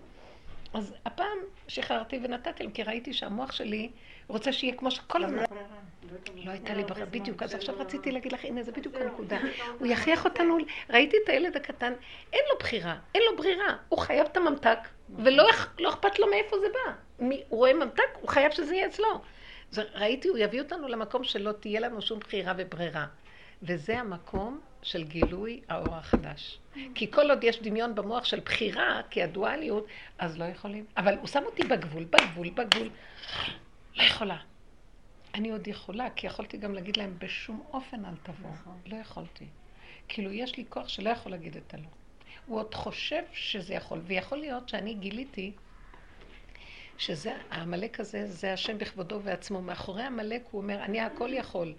אז 0.74 0.94
הפעם 1.06 1.38
שחררתי 1.68 2.20
ונתתי 2.24 2.64
להם, 2.64 2.72
כי 2.72 2.84
ראיתי 2.84 3.14
שהמוח 3.14 3.52
שלי 3.52 3.90
רוצה 4.28 4.54
שיהיה 4.54 4.76
כמו 4.76 4.92
שכל 4.92 5.24
הזמן... 5.24 5.44
לא 6.36 6.52
הייתה 6.52 6.74
לי 6.74 6.84
ברירה, 6.84 7.06
בדיוק. 7.06 7.44
אז 7.44 7.54
עכשיו 7.54 7.76
רציתי 7.80 8.12
להגיד 8.12 8.32
לך, 8.32 8.46
הנה, 8.46 8.64
זה 8.64 8.72
בדיוק 8.72 8.96
הנקודה. 8.96 9.38
הוא 9.80 9.88
יכריח 9.88 10.26
אותנו, 10.26 10.58
ראיתי 10.90 11.18
את 11.24 11.30
הילד 11.30 11.56
הקטן, 11.56 11.94
אין 12.34 12.42
לו 12.54 12.60
בחירה, 12.60 12.98
אין 13.16 13.24
לו 13.32 13.38
ברירה. 13.38 13.78
הוא 13.90 14.00
חייב 14.00 14.28
את 14.32 14.38
הממתק, 14.38 14.80
ולא 15.18 15.44
לא 15.80 15.90
אכפת 15.90 16.20
לו 16.20 16.28
מאיפה 16.28 16.60
זה 16.60 16.68
בא. 16.74 16.94
הוא 17.20 17.60
רואה 17.60 17.74
ממתק, 17.74 18.04
הוא 18.22 18.30
חייב 18.30 18.52
שזה 18.52 18.76
יהיה 18.76 18.88
אצלו. 18.88 19.22
ראיתי, 19.96 20.28
הוא 20.28 20.38
יביא 20.38 20.62
אותנו 20.62 20.88
למקום 20.88 21.24
שלא 21.24 21.52
תהיה 21.52 21.80
לנו 21.80 22.02
שום 22.02 22.20
בחירה 22.20 22.54
וברירה. 22.58 23.06
וזה 23.64 24.00
המקום 24.00 24.60
של 24.82 25.04
גילוי 25.04 25.62
האור 25.70 25.96
החדש. 25.96 26.60
כי 26.96 27.12
כל 27.12 27.30
עוד 27.30 27.44
יש 27.44 27.62
דמיון 27.62 27.96
במוח 27.96 28.26
של 28.26 28.40
בחירה, 28.40 29.02
כי 29.10 29.24
הדואליות, 29.24 29.88
אז 30.18 30.40
לא 30.40 30.46
יכולים. 30.46 30.86
אבל 30.98 31.18
הוא 31.18 31.28
שם 31.28 31.44
אותי 31.46 31.64
בגבול, 31.64 32.04
בגבול, 32.04 32.50
בגבול. 32.50 32.90
לא 33.96 34.04
יכולה. 34.04 34.38
אני 35.36 35.52
עוד 35.52 35.68
יכולה, 35.68 36.10
כי 36.10 36.28
יכולתי 36.28 36.58
גם 36.58 36.74
להגיד 36.74 36.98
להם, 36.98 37.16
בשום 37.18 37.64
אופן 37.74 38.06
אל 38.06 38.16
תבוא. 38.24 38.50
נכון. 38.52 38.80
לא 38.86 38.96
יכולתי. 38.96 39.46
כאילו, 40.08 40.32
יש 40.32 40.58
לי 40.58 40.66
כוח 40.70 40.88
שלא 40.88 41.10
יכול 41.10 41.32
להגיד 41.32 41.58
את 41.58 41.74
הלא. 41.74 41.88
הוא 42.46 42.60
עוד 42.60 42.74
חושב 42.74 43.22
שזה 43.34 43.74
יכול, 43.74 44.02
ויכול 44.04 44.38
להיות 44.38 44.70
שאני 44.70 44.94
גיליתי 44.94 45.52
שזה, 46.98 47.34
העמלק 47.50 48.00
הזה, 48.00 48.28
זה 48.28 48.54
השם 48.54 48.78
בכבודו 48.78 49.22
ועצמו. 49.24 49.62
מאחורי 49.62 50.04
העמלק 50.04 50.42
הוא 50.52 50.62
אומר, 50.62 50.84
אני 50.84 51.02
הכל 51.02 51.34
יכול. 51.34 51.74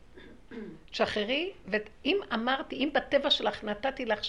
תשחררי, 0.90 1.52
ואם 1.66 2.16
אמרתי, 2.34 2.76
אם 2.76 2.90
בטבע 2.94 3.30
שלך 3.30 3.64
נתתי 3.64 4.04
לך 4.04 4.20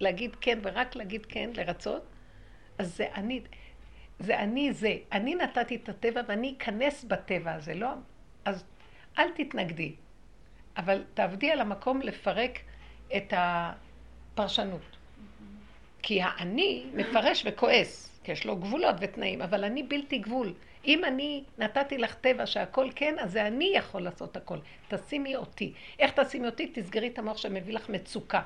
להגיד 0.00 0.36
כן 0.40 0.58
ורק 0.62 0.96
להגיד 0.96 1.26
כן, 1.26 1.50
לרצות, 1.54 2.02
אז 2.78 2.96
זה 2.96 3.06
אני. 3.14 3.40
זה 4.18 4.38
אני 4.38 4.72
זה. 4.72 4.96
אני 5.12 5.34
נתתי 5.34 5.76
את 5.76 5.88
הטבע 5.88 6.20
ואני 6.28 6.54
אכנס 6.58 7.04
בטבע 7.04 7.52
הזה, 7.52 7.74
לא? 7.74 7.88
אז 8.44 8.64
אל 9.18 9.28
תתנגדי. 9.36 9.92
אבל 10.76 11.02
תעבדי 11.14 11.50
על 11.50 11.60
המקום 11.60 12.00
לפרק 12.02 12.58
את 13.16 13.32
הפרשנות. 13.36 14.96
כי 16.02 16.22
האני 16.22 16.84
מפרש 16.94 17.42
וכועס, 17.46 18.20
כי 18.24 18.32
יש 18.32 18.46
לו 18.46 18.56
גבולות 18.56 18.96
ותנאים, 19.00 19.42
אבל 19.42 19.64
אני 19.64 19.82
בלתי 19.82 20.18
גבול. 20.18 20.52
אם 20.86 21.04
אני 21.04 21.44
נתתי 21.58 21.98
לך 21.98 22.14
טבע 22.14 22.46
שהכל 22.46 22.88
כן, 22.94 23.14
אז 23.18 23.32
זה 23.32 23.46
אני 23.46 23.72
יכול 23.74 24.02
לעשות 24.02 24.36
הכל. 24.36 24.58
תשימי 24.88 25.36
אותי. 25.36 25.72
איך 25.98 26.12
תשימי 26.20 26.46
אותי? 26.46 26.70
תסגרי 26.74 27.08
את 27.08 27.18
המוח 27.18 27.36
שמביא 27.36 27.74
לך 27.74 27.88
מצוקה. 27.88 28.42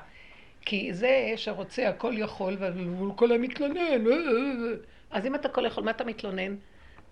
כי 0.61 0.93
זה 0.93 1.33
שרוצה 1.35 1.89
הכל 1.89 2.13
יכול, 2.17 2.57
והוא 2.59 3.17
כל 3.17 3.31
המתלונן. 3.31 3.77
אה, 3.77 3.83
אה, 3.83 3.93
אה, 3.93 4.75
אז 5.11 5.25
אם 5.25 5.35
אתה 5.35 5.49
כל 5.49 5.65
יכול, 5.65 5.83
מה 5.83 5.91
אתה 5.91 6.03
מתלונן? 6.03 6.55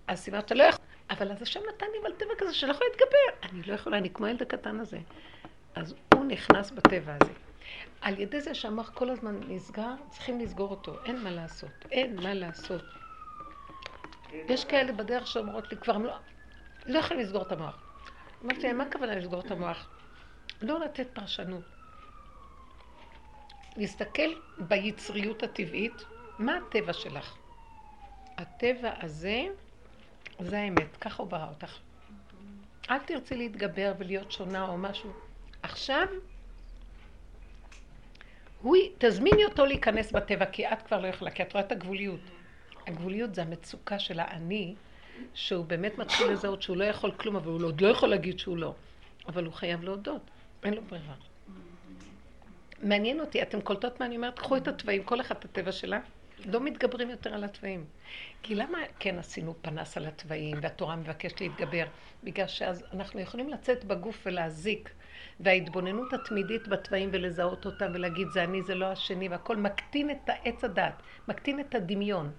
אז 0.06 0.18
סיבה 0.18 0.40
שאתה 0.40 0.54
לא 0.54 0.62
יכול. 0.62 0.84
אבל 1.10 1.32
אז 1.32 1.42
השם 1.42 1.60
נתן 1.74 1.86
לי 1.92 1.98
אבל 2.02 2.12
כזה 2.38 2.54
שלא 2.54 2.70
יכול 2.70 2.86
להתגבר. 2.90 3.50
אני 3.50 3.62
לא 3.62 3.74
יכולה, 3.74 3.98
אני 3.98 4.10
כמו 4.10 4.26
הילד 4.26 4.42
הקטן 4.42 4.80
הזה. 4.80 4.98
אז 5.74 5.94
הוא 6.14 6.24
נכנס 6.24 6.70
בטבע 6.70 7.16
הזה. 7.20 7.32
על 8.00 8.20
ידי 8.20 8.40
זה 8.40 8.54
שהמוח 8.54 8.90
כל 8.94 9.10
הזמן 9.10 9.40
נסגר, 9.48 9.94
צריכים 10.10 10.40
לסגור 10.40 10.70
אותו. 10.70 10.96
אין 11.04 11.22
מה 11.22 11.30
לעשות. 11.30 11.86
אין 11.90 12.22
מה 12.22 12.34
לעשות. 12.34 12.82
יש 14.32 14.64
כאלה 14.64 14.92
בדרך 14.92 15.26
שאומרות 15.26 15.72
לי, 15.72 15.78
כבר 15.78 15.98
לא, 15.98 16.12
לא 16.86 16.98
יכולים 16.98 17.22
לסגור 17.22 17.42
את 17.42 17.52
המוח. 17.52 17.78
אמרתי 18.44 18.62
להם, 18.62 18.78
מה 18.78 18.84
הכוונה 18.84 19.14
לסגור 19.14 19.40
את 19.40 19.50
המוח? 19.50 19.88
לא 20.62 20.80
לתת 20.80 21.06
פרשנות. 21.12 21.62
להסתכל 23.76 24.32
ביצריות 24.58 25.42
הטבעית, 25.42 26.04
מה 26.38 26.56
הטבע 26.56 26.92
שלך? 26.92 27.36
הטבע 28.38 28.92
הזה, 29.00 29.46
זה 30.40 30.58
האמת, 30.58 30.96
ככה 31.00 31.22
הוא 31.22 31.30
ברא 31.30 31.48
אותך. 31.48 31.78
אל 32.90 32.98
תרצי 32.98 33.36
להתגבר 33.36 33.92
ולהיות 33.98 34.32
שונה 34.32 34.68
או 34.68 34.78
משהו. 34.78 35.12
עכשיו, 35.62 36.06
הוא, 38.62 38.76
תזמיני 38.98 39.44
אותו 39.44 39.66
להיכנס 39.66 40.12
בטבע, 40.12 40.46
כי 40.46 40.66
את 40.66 40.82
כבר 40.82 41.00
לא 41.00 41.06
יכולה, 41.06 41.30
כי 41.30 41.42
את 41.42 41.52
רואה 41.52 41.64
את 41.64 41.72
הגבוליות. 41.72 42.20
הגבוליות 42.86 43.34
זה 43.34 43.42
המצוקה 43.42 43.98
של 43.98 44.20
האני, 44.20 44.74
שהוא 45.34 45.64
באמת 45.64 45.98
מתחיל 45.98 46.26
לזהות 46.26 46.62
שהוא 46.62 46.76
לא 46.76 46.84
יכול 46.84 47.12
כלום, 47.12 47.36
אבל 47.36 47.50
הוא 47.50 47.62
עוד 47.64 47.80
לא 47.80 47.88
יכול 47.88 48.08
להגיד 48.08 48.38
שהוא 48.38 48.56
לא. 48.56 48.74
אבל 49.28 49.44
הוא 49.44 49.52
חייב 49.52 49.82
להודות, 49.82 50.30
אין 50.64 50.74
לו 50.74 50.82
ברירה. 50.82 51.14
מעניין 52.82 53.20
אותי, 53.20 53.42
אתם 53.42 53.60
קולטות 53.60 54.00
מה 54.00 54.06
אני 54.06 54.16
אומרת? 54.16 54.38
קחו 54.38 54.56
את 54.56 54.68
התוואים, 54.68 55.04
כל 55.04 55.20
אחד 55.20 55.34
את 55.38 55.44
הטבע 55.44 55.72
שלה. 55.72 56.00
לא 56.46 56.60
מתגברים 56.60 57.10
יותר 57.10 57.34
על 57.34 57.44
התוואים. 57.44 57.84
כי 58.42 58.54
למה 58.54 58.78
כן 58.98 59.18
עשינו 59.18 59.54
פנס 59.62 59.96
על 59.96 60.06
התוואים, 60.06 60.56
והתורה 60.62 60.96
מבקשת 60.96 61.40
להתגבר? 61.40 61.84
בגלל 62.24 62.46
שאז 62.46 62.84
אנחנו 62.92 63.20
יכולים 63.20 63.48
לצאת 63.48 63.84
בגוף 63.84 64.22
ולהזיק. 64.26 64.90
וההתבוננות 65.40 66.12
התמידית 66.12 66.68
בתוואים 66.68 67.08
ולזהות 67.12 67.66
אותם 67.66 67.90
ולהגיד 67.94 68.28
זה 68.30 68.44
אני, 68.44 68.62
זה 68.62 68.74
לא 68.74 68.86
השני, 68.86 69.28
והכל 69.28 69.56
מקטין 69.56 70.10
את 70.10 70.28
העץ 70.28 70.64
הדת, 70.64 71.02
מקטין 71.28 71.60
את 71.60 71.74
הדמיון. 71.74 72.32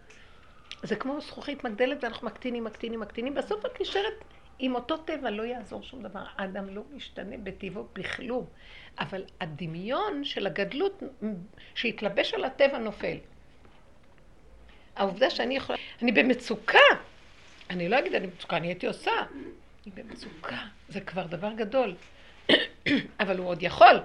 זה 0.83 0.95
כמו 0.95 1.21
זכוכית 1.21 1.63
מגדלת 1.63 2.03
ואנחנו 2.03 2.27
מקטינים, 2.27 2.63
מקטינים, 2.63 2.99
מקטינים, 2.99 3.33
בסוף 3.33 3.65
את 3.65 3.81
נשארת 3.81 4.23
עם 4.59 4.75
אותו 4.75 4.97
טבע, 4.97 5.29
לא 5.29 5.43
יעזור 5.43 5.83
שום 5.83 6.03
דבר. 6.03 6.23
האדם 6.35 6.69
לא 6.69 6.83
משתנה 6.91 7.37
בטבעו 7.43 7.87
בכלום. 7.93 8.45
אבל 8.99 9.23
הדמיון 9.41 10.23
של 10.23 10.47
הגדלות 10.47 11.03
שהתלבש 11.75 12.33
על 12.33 12.43
הטבע 12.43 12.77
נופל. 12.77 13.17
העובדה 14.99 15.29
שאני 15.29 15.55
יכולה, 15.55 15.77
אני 16.01 16.11
במצוקה, 16.11 16.77
אני 17.69 17.89
לא 17.89 17.99
אגיד 17.99 18.15
אני 18.15 18.27
במצוקה, 18.27 18.57
אני 18.57 18.67
הייתי 18.67 18.87
עושה, 18.87 19.11
אני 19.85 20.03
במצוקה, 20.03 20.57
זה 20.89 21.01
כבר 21.01 21.27
דבר 21.27 21.53
גדול, 21.53 21.95
אבל 23.21 23.37
הוא 23.37 23.47
עוד 23.47 23.63
יכול. 23.63 23.99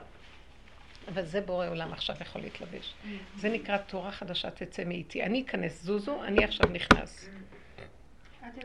אבל 1.08 1.24
זה 1.24 1.40
בורא 1.40 1.68
עולם 1.68 1.92
עכשיו 1.92 2.16
יכול 2.20 2.42
להתלבש. 2.42 2.94
זה 3.36 3.48
נקרא 3.48 3.76
תורה 3.76 4.12
חדשה 4.12 4.50
תצא 4.50 4.84
מאיתי. 4.84 5.22
אני 5.22 5.42
אכנס, 5.42 5.82
זוזו, 5.82 6.24
אני 6.24 6.44
עכשיו 6.44 6.70
נכנס. 6.70 7.28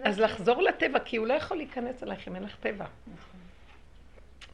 אז 0.04 0.20
לחזור 0.20 0.62
לטבע, 0.62 1.00
כי 1.00 1.18
הוא 1.18 1.28
לא 1.28 1.34
יכול 1.34 1.58
להיכנס 1.58 2.04
אלייך 2.04 2.28
אם 2.28 2.36
אין 2.36 2.44
לך 2.44 2.56
טבע. 2.60 2.86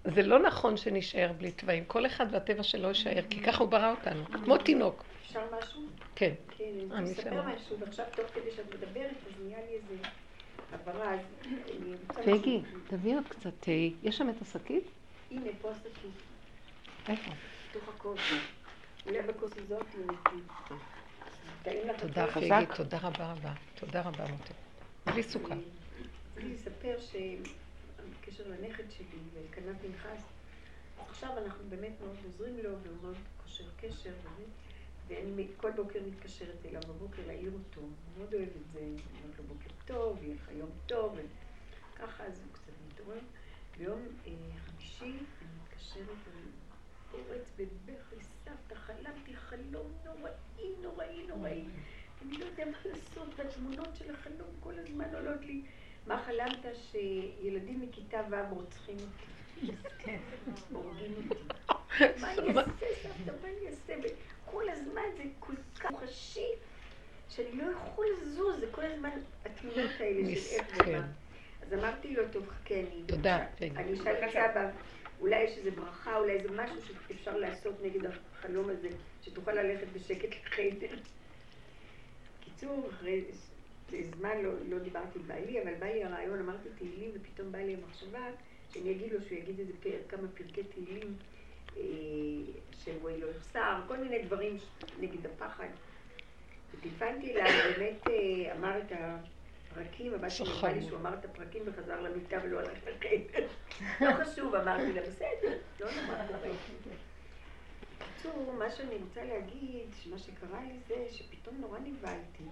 זה 0.05 0.23
לא 0.23 0.39
נכון 0.39 0.77
שנשאר 0.77 1.31
בלי 1.37 1.51
טבעים. 1.51 1.85
כל 1.85 2.05
אחד 2.05 2.25
והטבע 2.31 2.63
שלו 2.63 2.87
יישאר, 2.87 3.21
כי 3.29 3.39
ככה 3.39 3.63
הוא 3.63 3.69
ברא 3.69 3.91
אותנו, 3.91 4.25
כמו 4.25 4.57
תינוק. 4.57 5.03
אפשר 5.35 5.57
משהו? 5.57 5.81
כן. 6.15 6.33
כן, 6.57 6.71
אני 6.91 7.11
לספר 7.11 7.41
משהו, 7.43 7.79
ועכשיו 7.79 8.05
תוך 8.15 8.25
כדי 8.33 8.51
שאת 8.55 8.73
מדברת, 8.73 9.15
אז 9.27 9.41
נהיה 9.43 9.57
לי 9.57 9.75
איזה 9.75 10.07
הבהרה, 10.73 11.13
אני. 11.13 11.95
פגי, 12.25 12.61
תביא 12.87 13.15
עוד 13.15 13.27
קצת 13.29 13.51
תה. 13.59 13.71
יש 14.03 14.17
שם 14.17 14.29
את 14.29 14.41
השקית? 14.41 14.83
הנה, 15.31 15.49
פה 15.61 15.71
השקית. 15.71 16.11
איפה? 17.09 17.31
בתוך 17.71 17.89
הכוס. 17.89 18.19
אולי 19.05 19.21
בכוס 19.21 19.51
הזאת 19.57 19.85
תודה, 21.97 22.27
פגי, 22.27 22.49
תודה 22.75 22.97
רבה 23.01 23.31
רבה. 23.31 23.53
תודה 23.75 24.01
רבה, 24.01 24.27
מוטי. 24.27 24.53
בלי 25.05 25.23
סוכר. 25.23 25.55
רציתי 26.35 26.53
לספר 26.53 26.97
שבקשר 26.99 28.43
לנכד 28.47 28.91
שלי 28.91 29.19
ולקנה 29.33 29.71
פנחס, 29.81 30.23
עכשיו 31.09 31.29
אנחנו 31.37 31.63
באמת 31.69 31.91
מאוד 32.01 32.15
עוזרים 32.25 32.57
לו 32.63 32.69
ומאוד 32.83 33.15
קושר 33.43 33.63
קשר, 33.77 34.09
באמת. 34.23 34.64
ואני 35.07 35.47
כל 35.57 35.71
בוקר 35.71 35.99
מתקשרת 36.07 36.65
אליו 36.65 36.81
בבוקר 36.87 37.21
להעיר 37.27 37.51
אותו, 37.53 37.81
אני 37.81 38.17
מאוד 38.17 38.33
אוהב 38.33 38.49
את 38.49 38.71
זה, 38.73 38.79
אומרת 38.79 39.37
לו 39.39 39.43
בוקר 39.43 39.69
טוב, 39.85 40.23
יהיה 40.23 40.35
לך 40.35 40.49
יום 40.51 40.69
טוב, 40.85 41.17
וככה 41.93 42.23
אז 42.23 42.41
הוא 42.43 42.53
קצת 42.53 42.73
מתעורר. 42.87 43.19
ביום 43.77 43.99
אה, 44.27 44.31
חמישי 44.65 45.03
אני 45.05 45.49
מתקשרת, 45.63 46.07
אני 46.07 46.51
פורץ 47.11 47.51
בבכי 47.57 48.15
סבתא, 48.21 48.75
חלמתי 48.75 49.35
חלום 49.35 49.91
נוראי, 50.05 50.75
נוראי, 50.81 51.27
נוראי. 51.27 51.65
אני 52.25 52.37
לא 52.37 52.45
יודע 52.45 52.65
מה 52.65 52.77
לעשות, 52.85 53.27
והתמונות 53.35 53.95
של 53.95 54.13
החלום 54.13 54.49
כל 54.59 54.79
הזמן 54.79 55.15
עולות 55.15 55.45
לי. 55.45 55.61
מה 56.07 56.23
חלמת 56.25 56.65
שילדים 56.75 57.81
מכיתה 57.81 58.21
ו' 58.29 58.55
רוצחים 58.55 58.97
אותי? 58.97 59.71
הורגים 60.71 61.13
אותי. 61.17 61.73
מה 61.99 62.33
אני 62.33 62.47
אעשה, 62.47 62.85
סבתא? 63.03 63.31
מה 63.41 63.47
אני 63.47 63.67
אעשה? 63.67 63.93
כל 64.45 64.69
הזמן 64.69 65.01
זה 65.17 65.23
כל 65.39 65.53
כך 65.79 65.91
מוחשי, 65.91 66.49
שאני 67.29 67.51
לא 67.55 67.63
יכול 67.71 68.05
לזוז, 68.21 68.59
זה 68.59 68.65
כל 68.71 68.81
הזמן 68.85 69.09
התמונות 69.45 69.91
האלה 69.99 70.35
של 70.35 70.55
איך 70.55 70.77
ומה. 70.87 71.07
אז 71.61 71.73
אמרתי 71.73 72.15
לו, 72.15 72.23
טוב, 72.31 72.49
חכה, 72.49 72.75
אני... 72.75 73.03
תודה. 73.05 73.45
אני 73.61 73.93
אשאל 73.93 74.13
את 74.13 74.31
סבא, 74.31 74.69
אולי 75.19 75.43
יש 75.43 75.57
איזה 75.57 75.71
ברכה, 75.71 76.17
אולי 76.17 76.33
איזה 76.33 76.49
משהו 76.51 76.75
שאפשר 77.07 77.37
לעשות 77.37 77.73
נגד 77.83 78.01
החלום 78.05 78.69
הזה, 78.69 78.89
שתוכל 79.21 79.51
ללכת 79.51 79.87
בשקט 79.93 80.29
לחדר. 80.45 80.95
בקיצור, 82.39 82.89
אחרי 82.89 83.23
זמן 83.89 84.41
לא, 84.43 84.51
לא 84.69 84.79
דיברתי 84.79 85.19
עם 85.19 85.27
בעלי, 85.27 85.63
אבל 85.63 85.73
בא 85.73 85.85
לי 85.85 86.03
הרעיון, 86.03 86.39
אמרתי 86.39 86.69
תהילים, 86.77 87.11
ופתאום 87.13 87.51
בא 87.51 87.59
לי 87.59 87.75
המחשבה 87.75 88.27
שאני 88.73 88.91
אגיד 88.91 89.13
לו 89.13 89.19
שהוא 89.21 89.37
יגיד 89.37 89.59
איזה 89.59 89.73
כמה 90.09 90.27
פרקי 90.37 90.63
תהילים. 90.63 91.15
אה, 91.77 91.81
שהוא 92.83 93.09
לא 93.09 93.27
יחסר, 93.29 93.81
כל 93.87 93.97
מיני 93.97 94.23
דברים 94.23 94.57
נגד 94.99 95.25
הפחד. 95.25 95.67
וטלפנתי 96.73 97.33
אליו, 97.33 97.45
באמת 97.77 98.07
אה, 98.07 98.55
אמר 98.55 98.77
את 98.77 98.91
הפרקים, 99.71 100.13
הבת 100.13 100.31
שלי 100.31 100.49
אמרה 100.51 100.71
לי 100.71 100.81
שהוא 100.81 100.99
אמר 100.99 101.13
את 101.13 101.25
הפרקים 101.25 101.63
וחזר 101.65 102.01
למיטה 102.01 102.37
ולא 102.43 102.59
הלך 102.59 102.77
לחדר. 102.87 103.47
לא 104.01 104.23
חשוב, 104.23 104.55
אמרתי 104.55 104.93
לה, 104.93 105.01
בסדר, 105.01 105.57
לא 105.79 105.87
נאמר 105.91 106.27
קורה. 106.27 106.55
בקיצור, 107.99 108.53
מה 108.59 108.71
שאני 108.71 108.95
רוצה 108.95 109.23
להגיד, 109.23 109.87
שמה 110.03 110.19
שקרה 110.19 110.61
לי 110.61 110.79
זה 110.87 111.07
שפתאום 111.11 111.57
נורא 111.61 111.79
נבהלתי. 111.79 112.43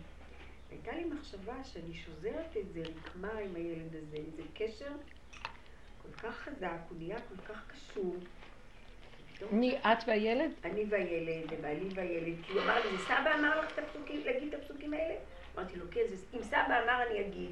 הייתה 0.72 0.92
לי 0.92 1.04
מחשבה 1.04 1.64
שאני 1.64 1.94
שוזרת 1.94 2.58
את 2.58 2.74
זה 2.74 2.82
רקמה 2.82 3.32
עם 3.32 3.56
הילד 3.56 3.96
הזה, 3.96 4.18
איזה 4.18 4.44
קשר 4.54 4.92
כל 6.02 6.12
כך 6.12 6.36
חזק, 6.36 6.78
הוא 6.90 6.98
נהיה 6.98 7.18
כל 7.30 7.54
כך 7.54 7.64
קשור. 7.68 8.16
מי, 9.52 9.78
את 9.78 9.98
והילד? 10.08 10.52
אני 10.64 10.86
והילד, 10.90 11.44
ובעלי 11.52 11.90
והילד, 11.96 12.36
כי 12.44 12.54
הוא 12.54 12.62
אמר 12.62 12.76
לי, 12.76 12.98
זה 12.98 13.04
סבא 13.04 13.36
אמר 13.40 13.60
לך 13.60 13.74
את 13.74 13.80
הפסוקים, 13.80 14.22
להגיד 14.26 14.54
את 14.54 14.60
הפסוקים 14.60 14.94
האלה? 14.94 15.16
אמרתי 15.58 15.78
לו, 15.78 15.86
כן, 15.92 16.02
אם 16.34 16.44
סבא 16.44 16.84
אמר 16.84 17.04
אני 17.08 17.22
אגיד. 17.22 17.52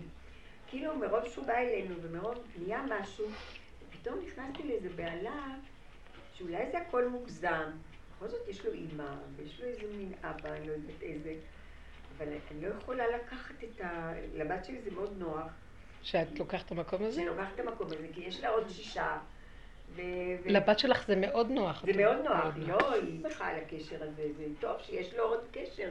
כאילו 0.67 0.97
מרוב 0.97 1.25
שהוא 1.25 1.45
בא 1.45 1.53
אלינו 1.53 1.95
ומרוב 2.01 2.37
נהיה 2.57 2.85
משהו, 2.89 3.25
ופתאום 3.89 4.19
נכנסתי 4.25 4.63
לאיזה 4.63 4.89
בהלה, 4.89 5.55
שאולי 6.33 6.71
זה 6.71 6.77
הכל 6.77 7.07
מוגזם. 7.07 7.71
בכל 8.15 8.27
זאת 8.27 8.47
יש 8.47 8.65
לו 8.65 8.73
אימא, 8.73 9.13
ויש 9.35 9.59
לו 9.59 9.67
איזה 9.67 9.81
מין 9.97 10.13
אבא, 10.23 10.49
אני 10.49 10.67
לא 10.67 10.73
יודעת 10.73 11.01
איזה, 11.01 11.35
אבל 12.17 12.27
אני 12.51 12.61
לא 12.61 12.67
יכולה 12.67 13.03
לקחת 13.07 13.55
את 13.63 13.81
ה... 13.81 14.13
לבת 14.33 14.65
שלי 14.65 14.81
זה 14.81 14.91
מאוד 14.91 15.13
נוח. 15.17 15.51
שאת 16.01 16.39
לוקחת 16.39 16.65
את 16.65 16.71
המקום 16.71 17.03
הזה? 17.03 17.15
שאני 17.15 17.25
לוקחת 17.25 17.53
את 17.55 17.59
המקום 17.59 17.87
הזה, 17.87 18.07
כי 18.13 18.21
יש 18.21 18.41
לה 18.41 18.49
עוד 18.49 18.69
שישה. 18.69 19.17
לבת 20.45 20.79
שלך 20.79 21.07
זה 21.07 21.15
מאוד 21.15 21.51
נוח. 21.51 21.83
זה 21.85 21.93
מאוד 21.93 22.17
נוח, 22.23 22.55
לא, 22.57 22.93
היא 22.93 23.21
שמחה 23.21 23.47
על 23.47 23.55
הקשר 23.55 24.03
הזה, 24.03 24.23
זה 24.37 24.45
טוב 24.59 24.77
שיש 24.81 25.13
לו 25.13 25.23
עוד 25.23 25.39
קשר. 25.51 25.89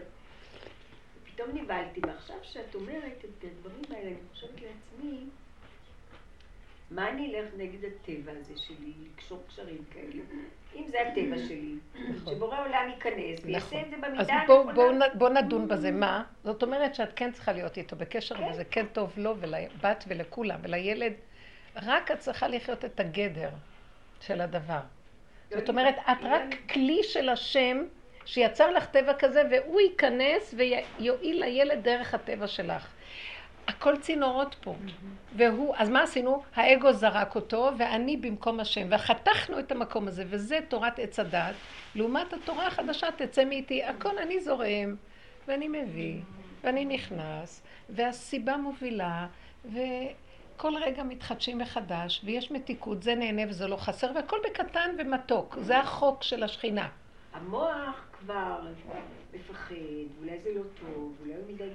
פתאום 1.24 1.48
נבהלתי, 1.54 2.00
ועכשיו 2.06 2.36
שאת 2.42 2.74
אומרת 2.74 3.24
את 3.24 3.44
הדברים 3.44 3.82
האלה, 3.90 4.06
אני 4.08 4.16
חושבת 4.32 4.50
לעצמי, 4.54 5.18
מה 6.90 7.08
אני 7.08 7.36
אלך 7.36 7.48
נגד 7.56 7.84
הטבע 7.84 8.32
הזה 8.40 8.52
שלי, 8.56 8.92
לקשור 9.06 9.42
קשרים 9.48 9.84
כאלה? 9.90 10.22
אם 10.76 10.88
זה 10.88 10.98
הטבע 11.00 11.38
שלי, 11.48 11.74
נכון. 11.94 12.34
שבורא 12.34 12.60
עולם 12.60 12.88
ייכנס 12.94 13.44
ויעשה 13.44 13.66
נכון. 13.66 13.80
את 13.80 13.90
זה 13.90 13.96
במידה 13.96 14.34
הנכונה. 14.34 15.06
אז 15.06 15.10
בואו 15.14 15.32
נדון 15.32 15.68
בזה. 15.68 15.90
מה? 15.90 16.24
זאת 16.44 16.62
אומרת 16.62 16.94
שאת 16.94 17.12
כן 17.16 17.32
צריכה 17.32 17.52
להיות 17.52 17.76
איתו 17.76 17.96
בקשר, 17.96 18.36
כן. 18.36 18.50
וזה 18.50 18.64
כן 18.64 18.86
טוב 18.92 19.12
לו 19.16 19.36
ולבת 19.40 20.04
ולכולם, 20.08 20.58
ולילד. 20.62 21.12
רק 21.76 22.10
את 22.10 22.18
צריכה 22.18 22.48
לחיות 22.48 22.84
את 22.84 23.00
הגדר. 23.00 23.50
של 24.20 24.40
הדבר. 24.40 24.80
זאת 25.50 25.68
אומרת, 25.68 25.94
את 26.10 26.24
רק 26.24 26.42
כלי 26.72 27.02
של 27.02 27.28
השם 27.28 27.84
שיצר 28.24 28.70
לך 28.70 28.86
טבע 28.86 29.14
כזה, 29.14 29.42
והוא 29.50 29.80
ייכנס 29.80 30.54
ויועיל 30.56 31.40
לילד 31.40 31.82
דרך 31.82 32.14
הטבע 32.14 32.46
שלך. 32.46 32.86
הכל 33.68 33.96
צינורות 33.96 34.56
פה. 34.60 34.74
והוא, 35.36 35.74
אז 35.76 35.88
מה 35.88 36.02
עשינו? 36.02 36.42
האגו 36.54 36.92
זרק 36.92 37.34
אותו, 37.34 37.70
ואני 37.78 38.16
במקום 38.16 38.60
השם. 38.60 38.86
וחתכנו 38.90 39.58
את 39.58 39.72
המקום 39.72 40.08
הזה, 40.08 40.24
וזה 40.26 40.58
תורת 40.68 40.98
עץ 40.98 41.18
הדת. 41.18 41.54
לעומת 41.94 42.32
התורה 42.32 42.66
החדשה, 42.66 43.06
תצא 43.16 43.44
מאיתי, 43.44 43.84
הכל 43.84 44.18
אני 44.18 44.40
זורם, 44.40 44.96
ואני 45.48 45.68
מביא, 45.68 46.20
ואני 46.64 46.84
נכנס, 46.84 47.62
והסיבה 47.88 48.56
מובילה, 48.56 49.26
ו... 49.64 49.78
כל 50.60 50.76
רגע 50.76 51.02
מתחדשים 51.02 51.58
מחדש, 51.58 52.20
ויש 52.24 52.50
מתיקות, 52.50 53.02
זה 53.02 53.14
נהנה 53.14 53.42
וזה 53.48 53.66
לא 53.66 53.76
חסר, 53.76 54.10
והכל 54.14 54.36
בקטן 54.44 54.96
ומתוק. 54.98 55.56
זה 55.60 55.78
החוק 55.78 56.22
של 56.22 56.42
השכינה. 56.42 56.88
המוח 57.32 58.08
כבר 58.12 58.60
מפחד, 59.32 59.74
אולי 60.20 60.40
זה 60.42 60.50
לא 60.54 60.62
טוב, 60.80 61.16
אולי 61.20 61.34
הוא 61.34 61.44
מדי 61.48 61.68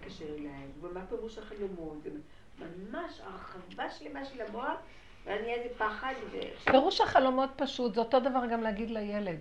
מתקשר 0.00 0.24
אליי, 0.38 0.66
ומה 0.80 1.06
פירוש 1.06 1.38
החלומות, 1.38 1.98
ממש 2.58 3.20
הרחבה 3.20 3.90
שלמה 3.90 4.24
של 4.24 4.40
המוח, 4.48 4.78
ואני 5.24 5.54
איזה 5.54 5.74
פחד. 5.78 6.14
ו... 6.32 6.38
פירוש 6.64 7.00
החלומות 7.00 7.50
פשוט, 7.56 7.94
זה 7.94 8.00
אותו 8.00 8.20
דבר 8.20 8.46
גם 8.52 8.62
להגיד 8.62 8.90
לילד. 8.90 9.40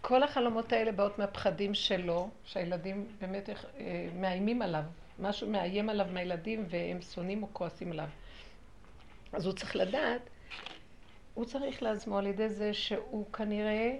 כל 0.00 0.22
החלומות 0.22 0.72
האלה 0.72 0.92
באות 0.92 1.18
מהפחדים 1.18 1.74
שלו, 1.74 2.28
שהילדים 2.44 3.06
באמת 3.20 3.48
אה, 3.48 4.08
מאיימים 4.14 4.62
עליו. 4.62 4.82
משהו 5.18 5.48
מאיים 5.48 5.90
עליו 5.90 6.06
מהילדים 6.12 6.66
והם 6.68 7.00
שונאים 7.02 7.42
או 7.42 7.48
כועסים 7.52 7.92
עליו. 7.92 8.08
אז 9.32 9.46
הוא 9.46 9.54
צריך 9.54 9.76
לדעת, 9.76 10.20
הוא 11.34 11.44
צריך 11.44 11.82
לעצמו 11.82 12.18
על 12.18 12.26
ידי 12.26 12.48
זה 12.48 12.74
שהוא 12.74 13.32
כנראה 13.32 13.96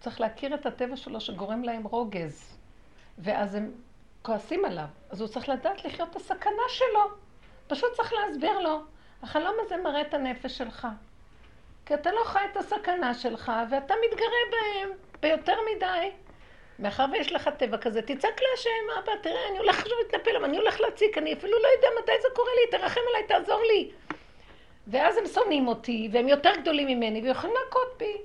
צריך 0.00 0.20
להכיר 0.20 0.54
את 0.54 0.66
הטבע 0.66 0.96
שלו 0.96 1.20
שגורם 1.20 1.62
להם 1.62 1.84
רוגז, 1.84 2.58
ואז 3.18 3.54
הם 3.54 3.72
כועסים 4.22 4.64
עליו. 4.64 4.86
אז 5.10 5.20
הוא 5.20 5.28
צריך 5.28 5.48
לדעת 5.48 5.84
לחיות 5.84 6.10
את 6.10 6.16
הסכנה 6.16 6.62
שלו. 6.68 7.00
פשוט 7.66 7.92
צריך 7.96 8.12
להסביר 8.12 8.58
לו. 8.60 8.80
החלום 9.22 9.54
הזה 9.60 9.76
מראה 9.76 10.00
את 10.00 10.14
הנפש 10.14 10.58
שלך. 10.58 10.88
כי 11.86 11.94
אתה 11.94 12.12
לא 12.12 12.24
חי 12.24 12.44
את 12.52 12.56
הסכנה 12.56 13.14
שלך, 13.14 13.52
ואתה 13.70 13.94
מתגרה 14.06 14.28
בהם 14.50 14.88
ביותר 15.20 15.56
מדי. 15.76 16.10
מאחר 16.78 17.04
ויש 17.12 17.32
לך 17.32 17.48
טבע 17.48 17.78
כזה, 17.78 18.02
תצעק 18.02 18.40
להשם, 18.50 19.00
אבא, 19.02 19.12
תראה, 19.22 19.48
אני 19.50 19.58
הולך 19.58 19.78
עכשיו 19.78 19.98
להתנפל, 20.02 20.44
אני 20.44 20.56
הולך 20.56 20.80
להציק, 20.80 21.18
אני 21.18 21.32
אפילו 21.32 21.58
לא 21.62 21.68
יודע 21.76 21.88
מתי 22.02 22.12
זה 22.22 22.28
קורה 22.34 22.50
לי, 22.54 22.78
תרחם 22.78 23.00
עליי, 23.08 23.28
תעזור 23.28 23.62
לי. 23.62 23.90
ואז 24.86 25.16
הם 25.16 25.26
שונאים 25.26 25.68
אותי, 25.68 26.08
והם 26.12 26.28
יותר 26.28 26.52
גדולים 26.60 26.86
ממני, 26.86 27.20
ויכולים 27.20 27.56
להכות 27.64 27.98
בי. 27.98 28.16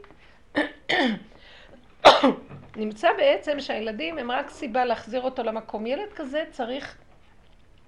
נמצא 2.76 3.14
בעצם 3.14 3.60
שהילדים 3.60 4.18
הם 4.18 4.32
רק 4.32 4.50
סיבה 4.50 4.86
להחזיר 4.86 5.22
אותו 5.22 5.44
למקום. 5.44 5.86
ילד 5.86 6.14
כזה 6.16 6.44
צריך, 6.52 6.98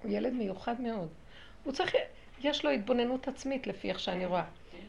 הוא 0.04 0.12
ילד 0.12 0.34
מיוחד 0.34 0.82
מאוד. 0.82 1.08
הוא 1.64 1.74
צריך, 1.74 1.96
יש 2.44 2.66
לו 2.66 2.72
התבוננות 2.72 3.28
עצמית 3.28 3.68
לפי 3.68 3.90
איך 3.90 4.00
שאני 4.00 4.26
רואה. 4.26 4.44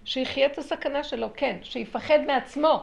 שיחיה 0.05 0.47
את 0.47 0.59
הסכנה 0.59 1.05
שלו, 1.05 1.29
כן, 1.37 1.57
שיפחד 1.63 2.19
מעצמו. 2.27 2.83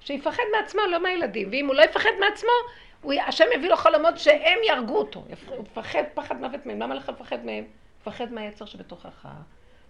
שיפחד 0.00 0.42
מעצמו, 0.56 0.80
לא 0.90 1.02
מהילדים. 1.02 1.48
ואם 1.52 1.66
הוא 1.66 1.74
לא 1.74 1.82
יפחד 1.82 2.10
מעצמו, 2.20 2.50
הוא, 3.02 3.12
השם 3.26 3.44
יביא 3.54 3.68
לו 3.68 3.76
חלומות 3.76 4.18
שהם 4.18 4.58
יהרגו 4.66 4.96
אותו. 4.96 5.24
הוא 5.48 5.64
יפחד 5.64 6.02
פחד 6.14 6.40
מוות 6.40 6.66
מהם. 6.66 6.82
למה 6.82 6.94
לך 6.94 7.08
לפחד 7.08 7.44
מהם? 7.44 7.64
פחד 8.04 8.32
מהיצר 8.32 8.64
שבתוכך. 8.64 9.28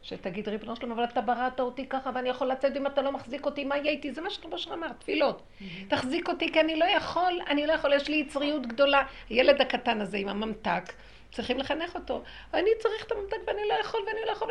שתגיד 0.03 0.49
ריבונו 0.49 0.77
שלום, 0.77 0.93
אבל 0.93 1.05
אתה 1.05 1.21
בראת 1.21 1.61
אותי 1.61 1.87
ככה 1.87 2.11
ואני 2.15 2.29
יכול 2.29 2.47
לצאת 2.47 2.77
אם 2.77 2.87
אתה 2.87 3.03
לא 3.03 3.13
מחזיק 3.13 3.47
אותי, 3.47 3.65
מה 3.65 3.77
יהיה 3.77 3.91
איתי? 3.91 4.13
זה 4.13 4.21
מה 4.21 4.31
שרבו 4.31 4.59
שלום 4.59 4.85
אמר, 4.85 4.93
תפילות. 4.93 5.43
תחזיק 5.89 6.29
אותי 6.29 6.53
כי 6.53 6.61
אני 6.61 6.77
לא 6.77 6.85
יכול, 6.85 7.41
אני 7.49 7.67
לא 7.67 7.73
יכול, 7.73 7.93
יש 7.93 8.09
לי 8.09 8.17
יצריות 8.17 8.67
גדולה. 8.67 9.03
הילד 9.29 9.61
הקטן 9.61 10.01
הזה 10.01 10.17
עם 10.17 10.29
הממתק, 10.29 10.93
צריכים 11.33 11.59
לחנך 11.59 11.95
אותו. 11.95 12.23
אני 12.55 12.71
צריך 12.79 13.07
את 13.07 13.13
הממתק 13.13 13.37
ואני 13.47 13.61
לא 13.69 13.75
יכול 13.81 14.01
ואני 14.07 14.21
לא 14.27 14.33
יכול. 14.33 14.49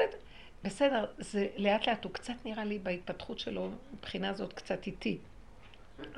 בסדר, 0.64 1.05
זה 1.18 1.47
לאט 1.58 1.88
לאט, 1.88 2.03
הוא 2.03 2.14
קצת 2.14 2.34
נראה 2.45 2.64
לי 2.64 2.80
בהתפתחות 2.80 3.39
שלו, 3.39 3.70
מבחינה 3.93 4.34
זאת 4.34 4.53
קצת 4.53 4.88
איטי. 4.88 5.18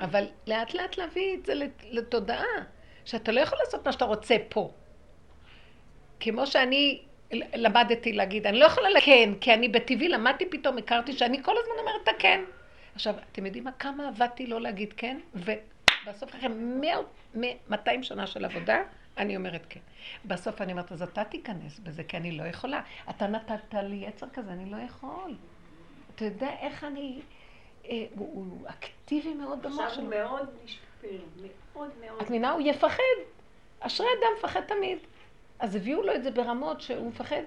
אבל 0.00 0.26
לאט 0.46 0.74
לאט 0.74 0.96
להביא 0.96 1.34
את 1.34 1.46
זה 1.46 1.52
לתודעה, 1.90 2.44
שאתה 3.04 3.32
לא 3.32 3.40
יכול 3.40 3.58
לעשות 3.64 3.86
מה 3.86 3.92
שאתה 3.92 4.04
רוצה 4.04 4.36
פה. 4.48 4.72
כמו 6.20 6.46
שאני 6.46 7.02
למדתי 7.54 8.12
להגיד, 8.12 8.46
אני 8.46 8.58
לא 8.58 8.64
יכולה 8.64 8.90
לכן, 8.90 9.30
כי 9.40 9.54
אני 9.54 9.68
בטבעי 9.68 10.08
למדתי 10.08 10.46
פתאום, 10.50 10.78
הכרתי 10.78 11.12
שאני 11.12 11.42
כל 11.42 11.54
הזמן 11.58 11.74
אומרת 11.80 12.02
את 12.02 12.08
הכן. 12.08 12.40
עכשיו, 12.94 13.14
אתם 13.32 13.46
יודעים 13.46 13.64
מה? 13.64 13.72
כמה 13.72 14.08
עבדתי 14.08 14.46
לא 14.46 14.60
להגיד 14.60 14.92
כן, 14.96 15.18
ובסוף 15.34 16.34
אחרי 16.34 16.48
200 17.68 18.02
שנה 18.02 18.26
של 18.26 18.44
עבודה, 18.44 18.82
אני 19.18 19.36
אומרת 19.36 19.66
כן. 19.68 19.80
בסוף 20.24 20.60
אני 20.60 20.72
אומרת, 20.72 20.92
אז 20.92 21.02
אתה 21.02 21.24
תיכנס 21.24 21.78
בזה, 21.78 22.04
כי 22.04 22.16
אני 22.16 22.32
לא 22.32 22.42
יכולה. 22.42 22.80
אתה 23.10 23.26
נתת 23.26 23.74
לי 23.74 23.96
יצר 23.96 24.26
כזה, 24.32 24.52
אני 24.52 24.70
לא 24.70 24.76
יכול. 24.76 25.34
אתה 26.14 26.24
יודע 26.24 26.50
איך 26.60 26.84
אני... 26.84 27.20
אה, 27.84 28.04
הוא, 28.16 28.68
אקטיבי 28.68 29.34
מאוד 29.34 29.62
במוח 29.62 29.76
שלו. 29.76 29.84
עכשיו 29.86 30.02
הוא 30.02 30.10
מאוד 30.10 30.48
משתפר, 30.64 31.18
מאוד 31.42 31.90
מאוד. 32.00 32.20
את 32.20 32.30
מבינה? 32.30 32.50
הוא 32.50 32.60
יפחד. 32.64 33.02
אשרי 33.80 34.06
אדם 34.20 34.28
מפחד 34.38 34.60
תמיד. 34.60 34.98
אז 35.58 35.76
הביאו 35.76 36.02
לו 36.02 36.14
את 36.14 36.22
זה 36.22 36.30
ברמות 36.30 36.80
שהוא 36.80 37.08
מפחד. 37.08 37.42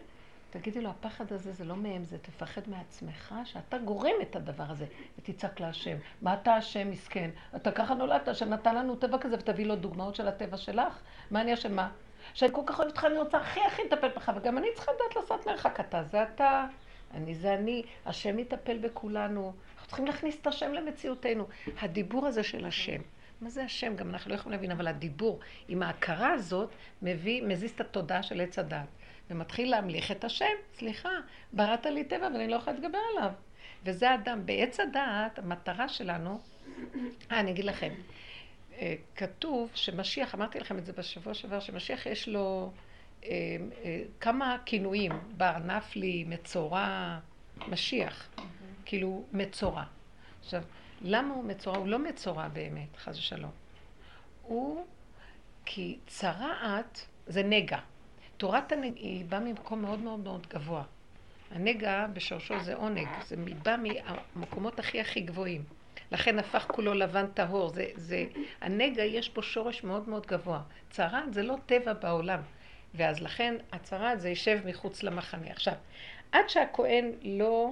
תגידי 0.49 0.81
לו, 0.81 0.89
הפחד 0.89 1.33
הזה 1.33 1.51
זה 1.51 1.65
לא 1.65 1.75
מהם, 1.75 2.03
זה 2.03 2.17
תפחד 2.17 2.61
מעצמך, 2.67 3.35
שאתה 3.45 3.77
גורם 3.77 4.15
את 4.21 4.35
הדבר 4.35 4.63
הזה, 4.69 4.85
ותצעק 5.19 5.59
להשם. 5.59 5.97
מה 6.21 6.33
אתה 6.33 6.55
השם 6.55 6.91
מסכן? 6.91 7.29
אתה 7.55 7.71
ככה 7.71 7.93
נולדת, 7.93 8.27
השם 8.27 8.49
נתן 8.49 8.75
לנו 8.75 8.95
טבע 8.95 9.17
כזה, 9.17 9.35
ותביא 9.39 9.65
לו 9.65 9.75
דוגמאות 9.75 10.15
של 10.15 10.27
הטבע 10.27 10.57
שלך. 10.57 10.99
מה 11.31 11.41
אני 11.41 11.53
אשם? 11.53 11.75
מה? 11.75 11.89
שאני 12.33 12.53
כל 12.53 12.61
כך 12.65 12.79
אוהבת 12.79 12.91
אותך, 12.91 13.05
אני 13.05 13.17
רוצה 13.17 13.37
הכי 13.37 13.59
הכי 13.61 13.81
לטפל 13.83 14.07
בך, 14.07 14.31
וגם 14.35 14.57
אני 14.57 14.67
צריכה 14.75 14.91
לדעת 14.91 15.15
לעשות 15.15 15.47
מרחק. 15.47 15.79
אתה 15.79 16.03
זה 16.03 16.23
אתה, 16.23 16.65
אני 17.13 17.35
זה 17.35 17.53
אני, 17.53 17.83
השם 18.05 18.39
יטפל 18.39 18.77
בכולנו. 18.77 19.53
אנחנו 19.83 19.89
צריכים 19.89 20.05
להכניס 20.05 20.37
את 20.41 20.47
השם 20.47 20.73
למציאותנו. 20.73 21.47
הדיבור 21.81 22.27
הזה 22.27 22.43
של 22.43 22.65
השם. 22.65 23.01
מה 23.41 23.49
זה 23.49 23.63
השם? 23.63 23.95
גם 23.95 24.09
אנחנו 24.09 24.31
לא 24.31 24.35
יכולים 24.35 24.51
להבין, 24.51 24.71
אבל 24.71 24.87
הדיבור 24.87 25.39
עם 25.67 25.83
ההכרה 25.83 26.31
הזאת 26.31 26.69
מביא, 27.01 27.43
מזיז 27.43 27.71
את 27.71 27.81
התודעה 27.81 28.23
של 28.23 28.41
עץ 28.41 28.59
הדת. 28.59 28.87
ומתחיל 29.29 29.71
להמליך 29.71 30.11
את 30.11 30.23
השם, 30.23 30.53
סליחה, 30.73 31.09
בראת 31.53 31.85
לי 31.85 32.03
טבע 32.03 32.27
ואני 32.33 32.47
לא 32.47 32.55
יכולה 32.55 32.75
להתגבר 32.75 32.97
עליו. 33.11 33.31
וזה 33.85 34.13
אדם. 34.13 34.45
בעץ 34.45 34.79
הדעת, 34.79 35.39
המטרה 35.39 35.89
שלנו, 35.89 36.39
אה, 37.31 37.39
אני 37.39 37.51
אגיד 37.51 37.65
לכם, 37.65 37.93
אה, 38.77 38.95
כתוב 39.15 39.69
שמשיח, 39.73 40.35
אמרתי 40.35 40.59
לכם 40.59 40.77
את 40.77 40.85
זה 40.85 40.93
בשבוע 40.93 41.33
שעבר, 41.33 41.59
שמשיח 41.59 42.05
יש 42.05 42.27
לו 42.27 42.71
אה, 43.23 43.29
אה, 43.83 44.01
כמה 44.19 44.57
כינויים, 44.65 45.11
בר 45.37 45.57
נפלי, 45.57 46.23
מצורע, 46.27 47.19
משיח, 47.67 48.29
כאילו 48.85 49.23
מצורע. 49.33 49.83
עכשיו, 50.39 50.63
למה 51.01 51.33
הוא 51.33 51.43
מצורע? 51.43 51.77
הוא 51.77 51.87
לא 51.87 51.99
מצורע 51.99 52.47
באמת, 52.47 52.97
חס 52.97 53.17
ושלום. 53.17 53.51
הוא 54.41 54.85
כי 55.65 55.97
צרעת 56.07 57.05
זה 57.27 57.43
נגע. 57.43 57.79
תורת 58.37 58.71
הנגע 58.71 58.99
היא 58.99 59.25
באה 59.25 59.39
ממקום 59.39 59.81
מאוד 59.81 59.99
מאוד 59.99 60.19
מאוד 60.19 60.47
גבוה. 60.47 60.83
הנגע 61.51 62.07
בשורשו 62.13 62.59
זה 62.59 62.75
עונג, 62.75 63.07
זה 63.25 63.35
בא 63.63 63.75
מהמקומות 63.77 64.79
הכי 64.79 65.01
הכי 65.01 65.21
גבוהים. 65.21 65.63
לכן 66.11 66.39
הפך 66.39 66.65
כולו 66.67 66.93
לבן 66.93 67.27
טהור. 67.27 67.69
זה, 67.69 67.85
זה, 67.95 68.25
הנגע 68.61 69.03
יש 69.03 69.29
פה 69.29 69.41
שורש 69.41 69.83
מאוד 69.83 70.09
מאוד 70.09 70.25
גבוה. 70.25 70.61
צרעת 70.89 71.33
זה 71.33 71.43
לא 71.43 71.57
טבע 71.65 71.93
בעולם. 71.93 72.39
ואז 72.95 73.21
לכן 73.21 73.55
הצרעת 73.71 74.21
זה 74.21 74.29
יישב 74.29 74.59
מחוץ 74.65 75.03
למחנה. 75.03 75.51
עכשיו, 75.51 75.73
עד 76.31 76.49
שהכהן 76.49 77.11
לא 77.21 77.71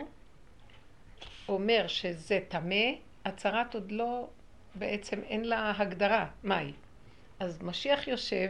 אומר 1.51 1.87
שזה 1.87 2.39
טמא, 2.47 2.85
הצהרת 3.25 3.73
עוד 3.73 3.91
לא, 3.91 4.27
בעצם 4.75 5.19
אין 5.23 5.45
לה 5.45 5.73
הגדרה, 5.77 6.27
מהי. 6.43 6.73
אז 7.39 7.61
משיח 7.63 8.07
יושב, 8.07 8.49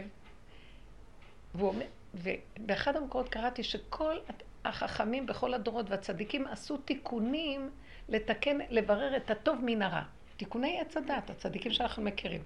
ואומר, 1.54 1.86
ובאחד 2.14 2.96
המקורות 2.96 3.28
קראתי 3.28 3.62
שכל 3.62 4.16
החכמים 4.64 5.26
בכל 5.26 5.54
הדורות 5.54 5.90
והצדיקים 5.90 6.46
עשו 6.46 6.76
תיקונים 6.76 7.70
לתקן, 8.08 8.58
לברר 8.70 9.16
את 9.16 9.30
הטוב 9.30 9.58
מן 9.62 9.82
הרע. 9.82 10.02
תיקוני 10.36 10.80
עץ 10.80 10.96
הדת, 10.96 11.30
הצדיקים 11.30 11.72
שאנחנו 11.72 12.02
מכירים. 12.02 12.42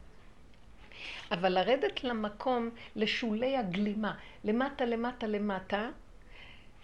אבל 1.32 1.52
לרדת 1.52 2.04
למקום, 2.04 2.70
לשולי 2.96 3.56
הגלימה, 3.56 4.14
למטה, 4.44 4.84
למטה, 4.84 5.26
למטה, 5.26 5.88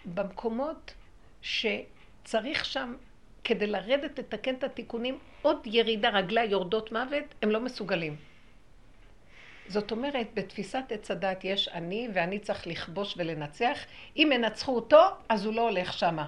במקומות 0.05 0.93
שצריך 1.41 2.65
שם 2.65 2.95
כדי 3.43 3.67
לרדת, 3.67 4.19
לתקן 4.19 4.55
את 4.55 4.63
התיקונים, 4.63 5.19
עוד 5.41 5.57
ירידה, 5.65 6.09
רגלי 6.09 6.45
יורדות 6.45 6.91
מוות, 6.91 7.23
הם 7.41 7.51
לא 7.51 7.59
מסוגלים. 7.59 8.15
זאת 9.67 9.91
אומרת, 9.91 10.27
בתפיסת 10.33 10.83
עץ 10.89 11.11
הדת 11.11 11.43
יש 11.43 11.67
אני, 11.67 12.07
ואני 12.13 12.39
צריך 12.39 12.67
לכבוש 12.67 13.13
ולנצח. 13.17 13.79
אם 14.17 14.29
ינצחו 14.33 14.75
אותו, 14.75 15.01
אז 15.29 15.45
הוא 15.45 15.53
לא 15.53 15.61
הולך 15.61 15.93
שמה. 15.93 16.27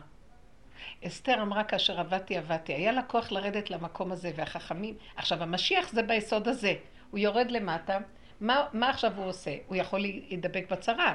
אסתר 1.07 1.41
אמרה 1.41 1.63
כאשר 1.63 1.99
עבדתי, 1.99 2.37
עבדתי. 2.37 2.73
היה 2.73 2.91
לה 2.91 3.03
כוח 3.03 3.31
לרדת 3.31 3.69
למקום 3.69 4.11
הזה, 4.11 4.31
והחכמים... 4.35 4.95
עכשיו, 5.15 5.43
המשיח 5.43 5.89
זה 5.89 6.03
ביסוד 6.03 6.47
הזה. 6.47 6.73
הוא 7.11 7.19
יורד 7.19 7.51
למטה, 7.51 7.97
מה, 8.41 8.65
מה 8.73 8.89
עכשיו 8.89 9.11
הוא 9.15 9.25
עושה? 9.25 9.55
הוא 9.67 9.75
יכול 9.75 9.99
להידבק 9.99 10.71
בצרה, 10.71 11.13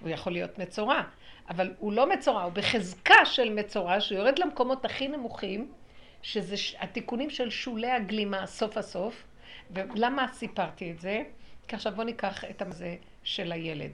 הוא 0.00 0.08
יכול 0.08 0.32
להיות 0.32 0.58
מצורע. 0.58 1.02
אבל 1.48 1.74
הוא 1.78 1.92
לא 1.92 2.08
מצורע, 2.08 2.42
הוא 2.42 2.52
בחזקה 2.52 3.24
של 3.24 3.52
מצורע, 3.52 4.00
שהוא 4.00 4.18
יורד 4.18 4.38
למקומות 4.38 4.84
הכי 4.84 5.08
נמוכים, 5.08 5.72
שזה 6.22 6.56
התיקונים 6.78 7.30
של 7.30 7.50
שולי 7.50 7.90
הגלימה 7.90 8.46
סוף 8.46 8.76
הסוף. 8.76 9.24
ולמה 9.70 10.26
סיפרתי 10.32 10.90
את 10.90 11.00
זה? 11.00 11.22
כי 11.68 11.76
עכשיו 11.76 11.92
בואו 11.92 12.06
ניקח 12.06 12.44
את 12.44 12.62
הזה 12.62 12.96
של 13.24 13.52
הילד. 13.52 13.90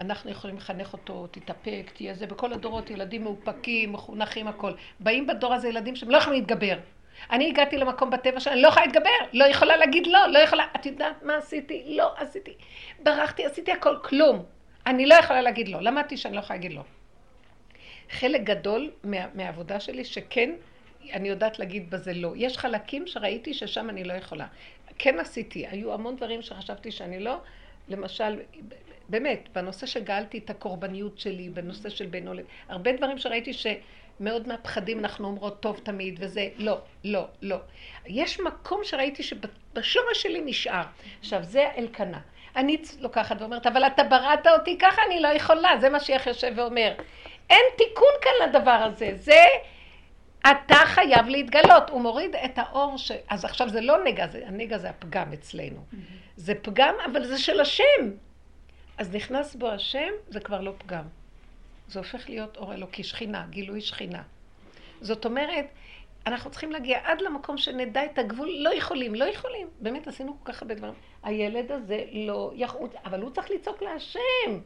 אנחנו 0.00 0.30
יכולים 0.30 0.56
לחנך 0.56 0.92
אותו, 0.92 1.26
תתאפק, 1.26 1.90
תהיה 1.94 2.14
זה, 2.14 2.26
בכל 2.26 2.52
הדורות 2.52 2.90
ילדים 2.90 3.24
מאופקים, 3.24 3.92
מחונכים, 3.92 4.48
הכל. 4.48 4.72
באים 5.00 5.26
בדור 5.26 5.54
הזה 5.54 5.68
ילדים 5.68 5.96
שהם 5.96 6.10
לא 6.10 6.16
יכולים 6.16 6.40
להתגבר. 6.40 6.78
אני 7.30 7.48
הגעתי 7.48 7.78
למקום 7.78 8.10
בטבע 8.10 8.40
שאני 8.40 8.62
לא 8.62 8.68
יכולה 8.68 8.86
להתגבר, 8.86 9.10
לא 9.32 9.44
יכולה 9.44 9.76
להגיד 9.76 10.06
לא, 10.06 10.26
לא 10.26 10.38
יכולה, 10.38 10.66
את 10.76 10.86
יודעת 10.86 11.22
מה 11.22 11.36
עשיתי? 11.36 11.82
לא 11.86 12.14
עשיתי. 12.16 12.54
ברחתי, 13.02 13.46
עשיתי 13.46 13.72
הכל, 13.72 13.96
כלום. 14.02 14.44
אני 14.86 15.06
לא 15.06 15.14
יכולה 15.14 15.42
להגיד 15.42 15.68
לא. 15.68 15.80
למדתי 15.80 16.16
שאני 16.16 16.34
לא 16.34 16.40
יכולה 16.40 16.56
להגיד 16.56 16.72
לא. 16.72 16.82
חלק 18.10 18.40
גדול 18.40 18.90
מה, 19.04 19.26
מהעבודה 19.34 19.80
שלי 19.80 20.04
שכן, 20.04 20.50
אני 21.12 21.28
יודעת 21.28 21.58
להגיד 21.58 21.90
בזה 21.90 22.12
לא. 22.12 22.32
יש 22.36 22.58
חלקים 22.58 23.06
שראיתי 23.06 23.54
ששם 23.54 23.90
אני 23.90 24.04
לא 24.04 24.12
יכולה. 24.12 24.46
כן 24.98 25.20
עשיתי, 25.20 25.66
היו 25.66 25.94
המון 25.94 26.16
דברים 26.16 26.42
שחשבתי 26.42 26.90
שאני 26.90 27.20
לא, 27.20 27.36
למשל, 27.88 28.40
באמת, 29.08 29.48
בנושא 29.54 29.86
שגאלתי 29.86 30.38
את 30.38 30.50
הקורבניות 30.50 31.18
שלי, 31.18 31.48
בנושא 31.48 31.88
של 31.88 32.06
בינו 32.06 32.34
לב, 32.34 32.44
הרבה 32.68 32.92
דברים 32.92 33.18
שראיתי 33.18 33.52
שמאוד 33.52 34.48
מהפחדים 34.48 34.98
אנחנו 34.98 35.26
אומרות 35.26 35.60
טוב 35.60 35.80
תמיד, 35.82 36.16
וזה 36.20 36.48
לא, 36.56 36.78
לא, 37.04 37.26
לא. 37.42 37.56
יש 38.06 38.40
מקום 38.40 38.80
שראיתי 38.84 39.22
שבשורש 39.22 40.22
שלי 40.22 40.40
נשאר. 40.44 40.82
עכשיו, 41.20 41.42
זה 41.42 41.70
אלקנה. 41.76 42.20
אני 42.56 42.76
לוקחת 43.00 43.40
ואומרת, 43.40 43.66
אבל 43.66 43.86
אתה 43.86 44.02
בראת 44.02 44.46
אותי 44.46 44.78
ככה, 44.78 45.02
אני 45.06 45.20
לא 45.20 45.28
יכולה, 45.28 45.70
זה 45.80 45.88
מה 45.88 46.00
שיח 46.00 46.26
יושב 46.26 46.52
ואומר. 46.56 46.92
אין 47.50 47.64
תיקון 47.76 48.12
כאן 48.22 48.48
לדבר 48.48 48.70
הזה, 48.70 49.10
זה 49.14 49.44
אתה 50.50 50.74
חייב 50.84 51.28
להתגלות. 51.28 51.90
הוא 51.90 52.00
מוריד 52.00 52.36
את 52.44 52.58
האור 52.58 52.98
ש... 52.98 53.12
אז 53.28 53.44
עכשיו 53.44 53.68
זה 53.68 53.80
לא 53.80 54.04
נגע, 54.04 54.26
זה, 54.26 54.42
הנגע 54.46 54.78
זה 54.78 54.90
הפגם 54.90 55.32
אצלנו. 55.32 55.84
זה 56.36 56.54
פגם, 56.62 56.94
אבל 57.04 57.24
זה 57.24 57.38
של 57.38 57.60
השם. 57.60 58.10
אז 58.98 59.14
נכנס 59.14 59.54
בו 59.54 59.68
השם, 59.68 60.10
זה 60.28 60.40
כבר 60.40 60.60
לא 60.60 60.72
פגם. 60.78 61.04
זה 61.88 61.98
הופך 61.98 62.28
להיות 62.28 62.56
אור 62.56 62.74
אלוקי, 62.74 63.04
שכינה, 63.04 63.46
גילוי 63.50 63.80
שכינה. 63.80 64.22
זאת 65.00 65.24
אומרת, 65.24 65.66
אנחנו 66.26 66.50
צריכים 66.50 66.72
להגיע 66.72 67.00
עד 67.04 67.20
למקום 67.20 67.58
שנדע 67.58 68.04
את 68.04 68.18
הגבול, 68.18 68.48
לא 68.58 68.74
יכולים, 68.74 69.14
לא 69.14 69.24
יכולים. 69.24 69.68
באמת 69.80 70.06
עשינו 70.06 70.36
כל 70.42 70.52
כך 70.52 70.62
הרבה 70.62 70.74
דברים. 70.74 70.94
הילד 71.24 71.72
הזה 71.72 72.04
לא 72.12 72.52
יכול, 72.54 72.88
אבל 73.04 73.22
הוא 73.22 73.30
צריך 73.30 73.50
לצעוק 73.50 73.82
להשם. 73.82 74.60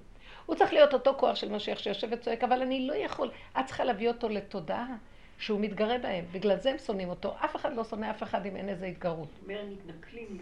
הוא 0.46 0.56
צריך 0.56 0.72
להיות 0.72 0.94
אותו 0.94 1.14
כוח 1.14 1.36
של 1.36 1.48
משיח 1.48 1.78
שיושב 1.78 2.08
וצועק, 2.10 2.44
אבל 2.44 2.62
אני 2.62 2.86
לא 2.86 2.94
יכול. 2.94 3.30
את 3.60 3.66
צריכה 3.66 3.84
להביא 3.84 4.08
אותו 4.08 4.28
לתודעה 4.28 4.96
שהוא 5.38 5.60
מתגרה 5.60 5.98
בהם. 5.98 6.24
בגלל 6.32 6.56
זה 6.56 6.70
הם 6.70 6.78
שונאים 6.78 7.08
אותו. 7.08 7.34
אף 7.44 7.56
אחד 7.56 7.76
לא 7.76 7.84
שונא 7.84 8.10
אף 8.10 8.22
אחד 8.22 8.46
אם 8.46 8.56
אין 8.56 8.68
איזה 8.68 8.86
התגרות. 8.86 9.28
אומר, 9.42 9.64
מתנכלים. 9.70 10.38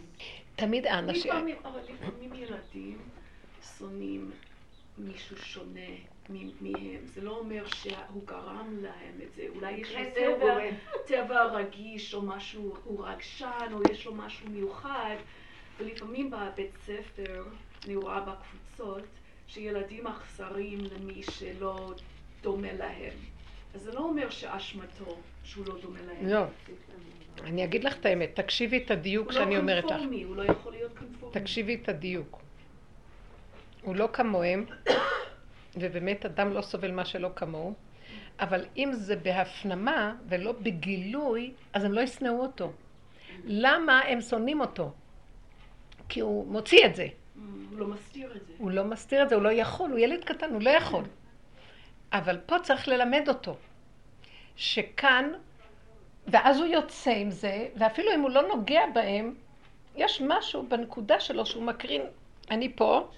תמיד 0.57 0.87
האנשים... 0.87 1.33
לפעמים, 1.33 1.57
אבל 1.65 1.81
לפעמים 1.89 2.35
ילדים 2.35 2.99
שונאים 3.79 4.31
מישהו 4.99 5.37
שונה 5.37 5.81
מהם. 6.29 6.99
זה 7.05 7.21
לא 7.21 7.39
אומר 7.39 7.67
שהוא 7.67 8.23
גרם 8.25 8.79
להם 8.83 9.21
את 9.27 9.35
זה. 9.35 9.47
אולי 9.55 9.73
יש 9.73 9.95
לו 9.95 10.01
טבע 11.07 11.45
רגיש 11.45 12.15
או 12.15 12.23
משהו, 12.23 12.77
הוא 12.85 13.07
רגשן 13.07 13.69
או 13.73 13.79
יש 13.91 14.07
לו 14.07 14.15
משהו 14.15 14.49
מיוחד. 14.51 15.17
ולפעמים 15.79 16.31
בבית 16.31 16.77
ספר, 16.87 17.45
אני 17.85 17.97
רואה 17.97 18.21
בקבוצות, 18.21 19.05
שילדים 19.49 20.07
אכזרים 20.07 20.79
למי 20.79 21.23
שלא 21.23 21.93
דומה 22.43 22.73
להם. 22.73 23.13
אז 23.75 23.81
זה 23.81 23.93
לא 23.93 24.01
אומר 24.01 24.31
שאשמתו 24.31 25.17
שהוא 25.45 25.67
לא 25.67 25.81
דומה 25.83 25.99
להם. 26.03 26.29
לא. 26.29 26.45
אני 27.45 27.65
אגיד 27.65 27.85
לך 27.85 27.97
את 27.97 28.07
האמת, 28.07 28.31
תקשיבי 28.35 28.85
את 28.85 28.91
הדיוק 28.91 29.33
שאני 29.33 29.59
אומרת 29.59 29.85
לך. 29.85 29.91
הוא 29.91 29.97
לא 29.97 29.99
קונפורמי, 29.99 30.23
הוא 30.23 30.37
לא 30.37 30.43
יכול 30.43 30.73
להיות 30.73 30.99
קונפורמי. 30.99 31.41
תקשיבי 31.41 31.75
את 31.75 31.89
הדיוק. 31.89 32.41
הוא 33.83 33.97
לא 33.97 34.09
כמוהם, 34.13 34.65
ובאמת 35.81 36.27
אדם 36.27 36.53
לא 36.53 36.63
סובל 36.63 36.91
מה 36.91 37.05
שלא 37.05 37.31
כמוהו, 37.37 37.75
אבל 38.41 38.65
אם 38.77 38.91
זה 38.93 39.17
בהפנמה 39.17 40.15
ולא 40.29 40.53
בגילוי, 40.53 41.53
אז 41.73 41.85
הם 41.85 41.93
לא 41.93 42.01
ישנאו 42.01 42.41
אותו. 42.41 42.73
למה 43.45 44.01
הם 44.01 44.21
שונאים 44.21 44.61
אותו? 44.61 44.93
כי 46.09 46.21
הוא 46.21 46.47
מוציא 46.47 46.87
את 46.87 46.95
זה. 46.95 47.07
הוא 47.71 47.79
לא 47.79 47.87
מסתיר 47.87 48.37
את 48.37 48.47
זה. 48.47 48.53
הוא 48.59 48.71
לא 48.71 48.85
מסתיר 48.85 49.23
את 49.23 49.29
זה, 49.29 49.35
הוא 49.35 49.43
לא 49.43 49.53
יכול, 49.53 49.91
הוא 49.91 49.99
ילד 49.99 50.25
קטן, 50.25 50.53
הוא 50.53 50.63
לא 50.63 50.71
יכול. 50.71 51.05
אבל 52.13 52.39
פה 52.47 52.59
צריך 52.59 52.89
ללמד 52.89 53.29
אותו, 53.29 53.57
שכאן, 54.57 55.33
ואז 56.27 56.59
הוא 56.59 56.67
יוצא 56.67 57.11
עם 57.11 57.31
זה, 57.31 57.69
ואפילו 57.77 58.15
אם 58.15 58.21
הוא 58.21 58.31
לא 58.31 58.49
נוגע 58.49 58.83
בהם, 58.95 59.35
יש 59.97 60.23
משהו 60.27 60.67
בנקודה 60.69 61.21
שלו 61.21 61.47
שהוא 61.47 61.63
מקרין, 61.63 62.03
אני 62.51 62.73
פה, 62.77 63.09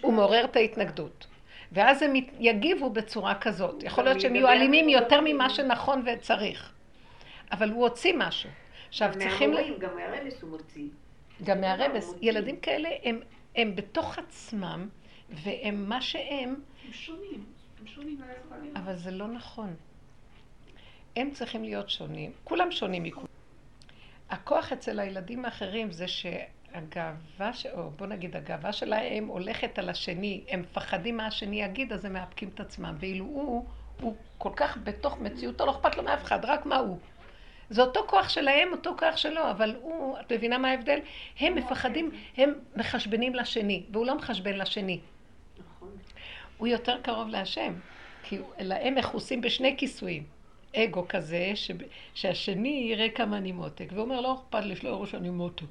הוא 0.00 0.12
מעורר 0.12 0.44
את 0.44 0.56
ההתנגדות. 0.56 1.26
ואז 1.72 2.02
הם 2.02 2.12
יגיבו 2.38 2.90
בצורה 2.90 3.34
כזאת. 3.34 3.82
יכול 3.82 4.04
להיות 4.04 4.20
שהם 4.20 4.34
יהיו 4.34 4.48
אלימים 4.48 4.88
יותר 4.88 5.20
ממה 5.24 5.50
שנכון 5.50 6.04
וצריך. 6.06 6.72
אבל 7.52 7.70
הוא 7.70 7.82
הוציא 7.82 8.12
משהו. 8.16 8.50
עכשיו 8.88 9.10
צריכים... 9.18 9.50
גם 9.50 9.56
מהמורים, 9.56 9.78
גם 9.78 9.96
מהרמס 9.96 10.42
הוא 10.42 10.50
מוציא. 10.50 10.88
גם 11.42 11.60
מהרמס. 11.60 12.14
ילדים 12.20 12.56
כאלה 12.56 12.88
הם, 13.02 13.20
הם 13.56 13.76
בתוך 13.76 14.18
עצמם, 14.18 14.88
והם 15.30 15.88
מה 15.88 16.02
שהם... 16.02 16.54
הם 16.84 16.92
שונים. 16.92 17.44
הם 17.80 17.86
שונים. 17.86 18.20
אבל 18.76 18.96
זה 18.96 19.10
לא 19.10 19.28
נכון. 19.28 19.74
הם 21.16 21.30
צריכים 21.30 21.64
להיות 21.64 21.90
שונים. 21.90 22.32
כולם 22.44 22.72
שונים 22.72 23.02
מכולם. 23.02 23.26
הכוח 24.30 24.72
אצל 24.72 25.00
הילדים 25.00 25.44
האחרים 25.44 25.92
זה 25.92 26.08
שהגאווה, 26.08 27.52
ש... 27.52 27.66
או 27.66 27.90
בוא 27.90 28.06
נגיד, 28.06 28.36
הגאווה 28.36 28.72
שלהם 28.72 29.26
הולכת 29.26 29.78
על 29.78 29.88
השני. 29.88 30.44
הם 30.48 30.60
מפחדים 30.60 31.16
מה 31.16 31.26
השני 31.26 31.62
יגיד, 31.62 31.92
אז 31.92 32.04
הם 32.04 32.12
מאפקים 32.12 32.48
את 32.48 32.60
עצמם. 32.60 32.96
ואילו 32.98 33.24
הוא, 33.24 33.66
הוא 34.00 34.16
כל 34.38 34.50
כך 34.56 34.78
בתוך 34.84 35.18
מציאותו, 35.18 35.66
לא 35.66 35.70
אכפת 35.70 35.96
לו 35.96 36.02
מאף 36.02 36.22
אחד, 36.24 36.44
רק 36.44 36.66
מה 36.66 36.76
הוא. 36.76 36.98
זה 37.70 37.82
אותו 37.82 38.00
כוח 38.06 38.28
שלהם, 38.28 38.72
אותו 38.72 38.94
כוח 38.98 39.16
שלו, 39.16 39.50
אבל 39.50 39.76
הוא, 39.80 40.18
את 40.20 40.32
מבינה 40.32 40.58
מה 40.58 40.70
ההבדל? 40.70 40.98
הם 41.40 41.54
מפחדים, 41.54 42.10
הם 42.36 42.54
מחשבנים 42.76 43.34
לשני, 43.34 43.82
והוא 43.92 44.06
לא 44.06 44.16
מחשבן 44.16 44.56
לשני. 44.56 45.00
הוא 46.56 46.68
יותר 46.68 47.00
קרוב 47.02 47.28
להשם, 47.28 47.74
כי 48.22 48.38
להם 48.58 48.94
מכוסים 48.94 49.40
בשני 49.40 49.74
כיסויים. 49.78 50.22
אגו 50.76 51.08
כזה, 51.08 51.52
ש... 51.54 51.70
שהשני 52.14 52.88
יראה 52.90 53.08
כמה 53.08 53.36
אני 53.36 53.52
מותק, 53.52 53.86
והוא 53.92 54.04
אומר, 54.04 54.20
לא 54.20 54.34
אכפת 54.34 54.64
לי, 54.64 54.76
שלא 54.76 54.88
יראו 54.88 55.06
שאני 55.06 55.30
מותק. 55.30 55.64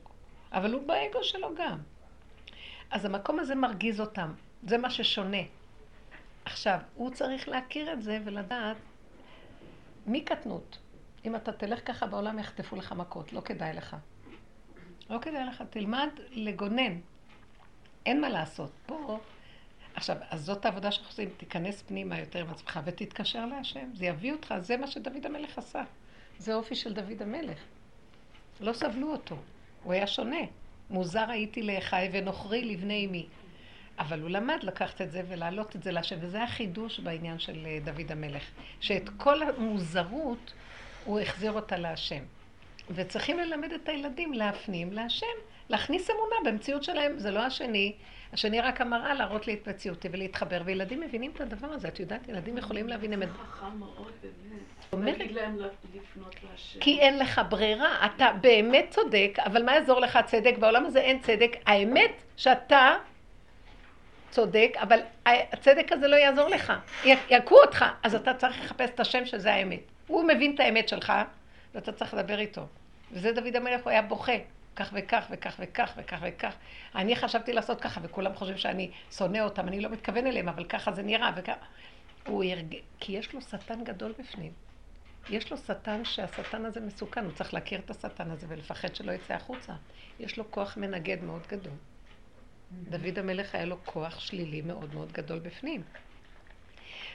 אבל 0.51 0.73
הוא 0.73 0.87
באגו 0.87 1.23
שלו 1.23 1.55
גם. 1.55 1.77
אז 2.91 3.05
המקום 3.05 3.39
הזה 3.39 3.55
מרגיז 3.55 4.01
אותם, 4.01 4.33
זה 4.63 4.77
מה 4.77 4.89
ששונה. 4.89 5.37
עכשיו, 6.45 6.79
הוא 6.95 7.11
צריך 7.11 7.49
להכיר 7.49 7.93
את 7.93 8.01
זה 8.01 8.19
ולדעת 8.25 8.77
מקטנות. 10.07 10.77
אם 11.25 11.35
אתה 11.35 11.51
תלך 11.51 11.87
ככה 11.87 12.07
בעולם 12.07 12.39
יחטפו 12.39 12.75
לך 12.75 12.91
מכות, 12.91 13.33
לא 13.33 13.41
כדאי 13.41 13.73
לך. 13.73 13.95
לא 15.09 15.17
כדאי 15.17 15.45
לך, 15.45 15.63
תלמד 15.69 16.09
לגונן. 16.31 16.99
אין 18.05 18.21
מה 18.21 18.29
לעשות. 18.29 18.71
פה, 18.85 19.19
עכשיו, 19.95 20.17
אז 20.29 20.45
זאת 20.45 20.65
העבודה 20.65 20.91
שאנחנו 20.91 21.11
עושים, 21.11 21.29
תיכנס 21.37 21.81
פנימה 21.81 22.19
יותר 22.19 22.39
עם 22.39 22.49
עצמך 22.49 22.79
ותתקשר 22.85 23.45
להשם, 23.45 23.89
זה 23.93 24.05
יביא 24.05 24.31
אותך, 24.31 24.53
זה 24.59 24.77
מה 24.77 24.87
שדוד 24.87 25.25
המלך 25.25 25.57
עשה. 25.57 25.83
זה 26.37 26.55
אופי 26.55 26.75
של 26.75 26.93
דוד 26.93 27.21
המלך. 27.21 27.57
לא 28.61 28.73
סבלו 28.73 29.11
אותו, 29.11 29.35
הוא 29.83 29.93
היה 29.93 30.07
שונה. 30.07 30.41
מוזר 30.89 31.29
הייתי 31.29 31.63
לאחי 31.63 32.09
ונוכרי 32.11 32.65
לבני 32.65 33.05
אמי. 33.05 33.25
אבל 33.99 34.21
הוא 34.21 34.29
למד 34.29 34.59
לקחת 34.63 35.01
את 35.01 35.11
זה 35.11 35.21
ולהעלות 35.27 35.75
את 35.75 35.83
זה 35.83 35.91
להשם, 35.91 36.15
וזה 36.19 36.43
החידוש 36.43 36.99
בעניין 36.99 37.39
של 37.39 37.65
אה, 37.65 37.79
דוד 37.83 38.11
המלך. 38.11 38.43
שאת 38.79 39.09
כל 39.17 39.43
המוזרות 39.43 40.53
הוא 41.05 41.19
החזיר 41.19 41.51
אותה 41.51 41.77
להשם. 41.77 42.23
וצריכים 42.89 43.39
ללמד 43.39 43.71
את 43.71 43.89
הילדים 43.89 44.33
להפנים 44.33 44.93
להשם, 44.93 45.25
להכניס 45.69 46.09
אמונה 46.09 46.51
במציאות 46.51 46.83
שלהם, 46.83 47.19
זה 47.19 47.31
לא 47.31 47.39
השני. 47.39 47.93
השני 48.33 48.61
רק 48.61 48.81
המראה 48.81 49.13
להראות 49.13 49.47
לי 49.47 49.53
את 49.53 49.67
מציאותי 49.67 50.09
ולהתחבר, 50.11 50.61
וילדים 50.65 51.01
מבינים 51.01 51.31
את 51.31 51.41
הדבר 51.41 51.67
הזה, 51.67 51.87
את 51.87 51.99
יודעת, 51.99 52.27
ילדים 52.27 52.57
יכולים 52.57 52.87
להבין 52.87 53.13
אמת. 53.13 53.29
חכם 53.29 53.77
מאוד 53.79 54.11
באמת. 54.93 55.17
להגיד 55.17 55.35
להם 55.35 55.57
לפנות 55.93 56.35
להשם. 56.51 56.79
כי 56.79 56.99
אין 56.99 57.19
לך 57.19 57.41
ברירה, 57.49 58.05
אתה 58.05 58.31
באמת 58.41 58.85
צודק, 58.89 59.31
אבל 59.45 59.63
מה 59.63 59.75
יעזור 59.75 59.99
לך 59.99 60.19
צדק? 60.25 60.57
בעולם 60.57 60.85
הזה 60.85 60.99
אין 60.99 61.19
צדק. 61.19 61.51
האמת 61.65 62.11
שאתה 62.37 62.95
צודק, 64.29 64.73
אבל 64.75 64.99
הצדק 65.25 65.91
הזה 65.91 66.07
לא 66.07 66.15
יעזור 66.15 66.49
לך. 66.49 66.73
יכו 67.05 67.61
אותך, 67.61 67.85
אז 68.03 68.15
אתה 68.15 68.33
צריך 68.33 68.59
לחפש 68.59 68.89
את 68.89 68.99
השם 68.99 69.25
שזה 69.25 69.53
האמת. 69.53 69.92
הוא 70.13 70.23
מבין 70.23 70.55
את 70.55 70.59
האמת 70.59 70.89
שלך, 70.89 71.13
ואתה 71.73 71.91
צריך 71.91 72.13
לדבר 72.13 72.39
איתו. 72.39 72.65
וזה 73.11 73.31
דוד 73.31 73.55
המלך, 73.55 73.83
הוא 73.83 73.89
היה 73.89 74.01
בוכה. 74.01 74.37
כך 74.75 74.89
וכך 74.93 75.25
וכך 75.31 75.55
וכך 75.59 75.93
וכך 75.97 76.19
וכך. 76.21 76.55
אני 76.95 77.15
חשבתי 77.15 77.53
לעשות 77.53 77.81
ככה, 77.81 78.01
וכולם 78.03 78.35
חושבים 78.35 78.57
שאני 78.57 78.91
שונא 79.11 79.37
אותם, 79.37 79.67
אני 79.67 79.81
לא 79.81 79.89
מתכוון 79.89 80.27
אליהם, 80.27 80.49
אבל 80.49 80.63
ככה 80.63 80.91
זה 80.91 81.01
נראה, 81.01 81.31
וככה. 81.35 81.65
הוא 82.27 82.43
ירג... 82.43 82.75
כי 82.99 83.11
יש 83.11 83.33
לו 83.33 83.41
שטן 83.41 83.83
גדול 83.83 84.13
בפנים. 84.19 84.51
יש 85.29 85.51
לו 85.51 85.57
שטן 85.57 86.05
שהשטן 86.05 86.65
הזה 86.65 86.79
מסוכן, 86.79 87.25
הוא 87.25 87.33
צריך 87.33 87.53
להכיר 87.53 87.79
את 87.79 87.89
השטן 87.89 88.31
הזה 88.31 88.45
ולפחד 88.49 88.95
שלא 88.95 89.11
יצא 89.11 89.33
החוצה. 89.33 89.73
יש 90.19 90.37
לו 90.37 90.51
כוח 90.51 90.77
מנגד 90.77 91.23
מאוד 91.23 91.47
גדול. 91.47 91.73
דוד 92.71 93.19
המלך 93.19 93.55
היה 93.55 93.65
לו 93.65 93.77
כוח 93.85 94.19
שלילי 94.19 94.61
מאוד 94.61 94.93
מאוד 94.93 95.11
גדול 95.11 95.39
בפנים. 95.39 95.83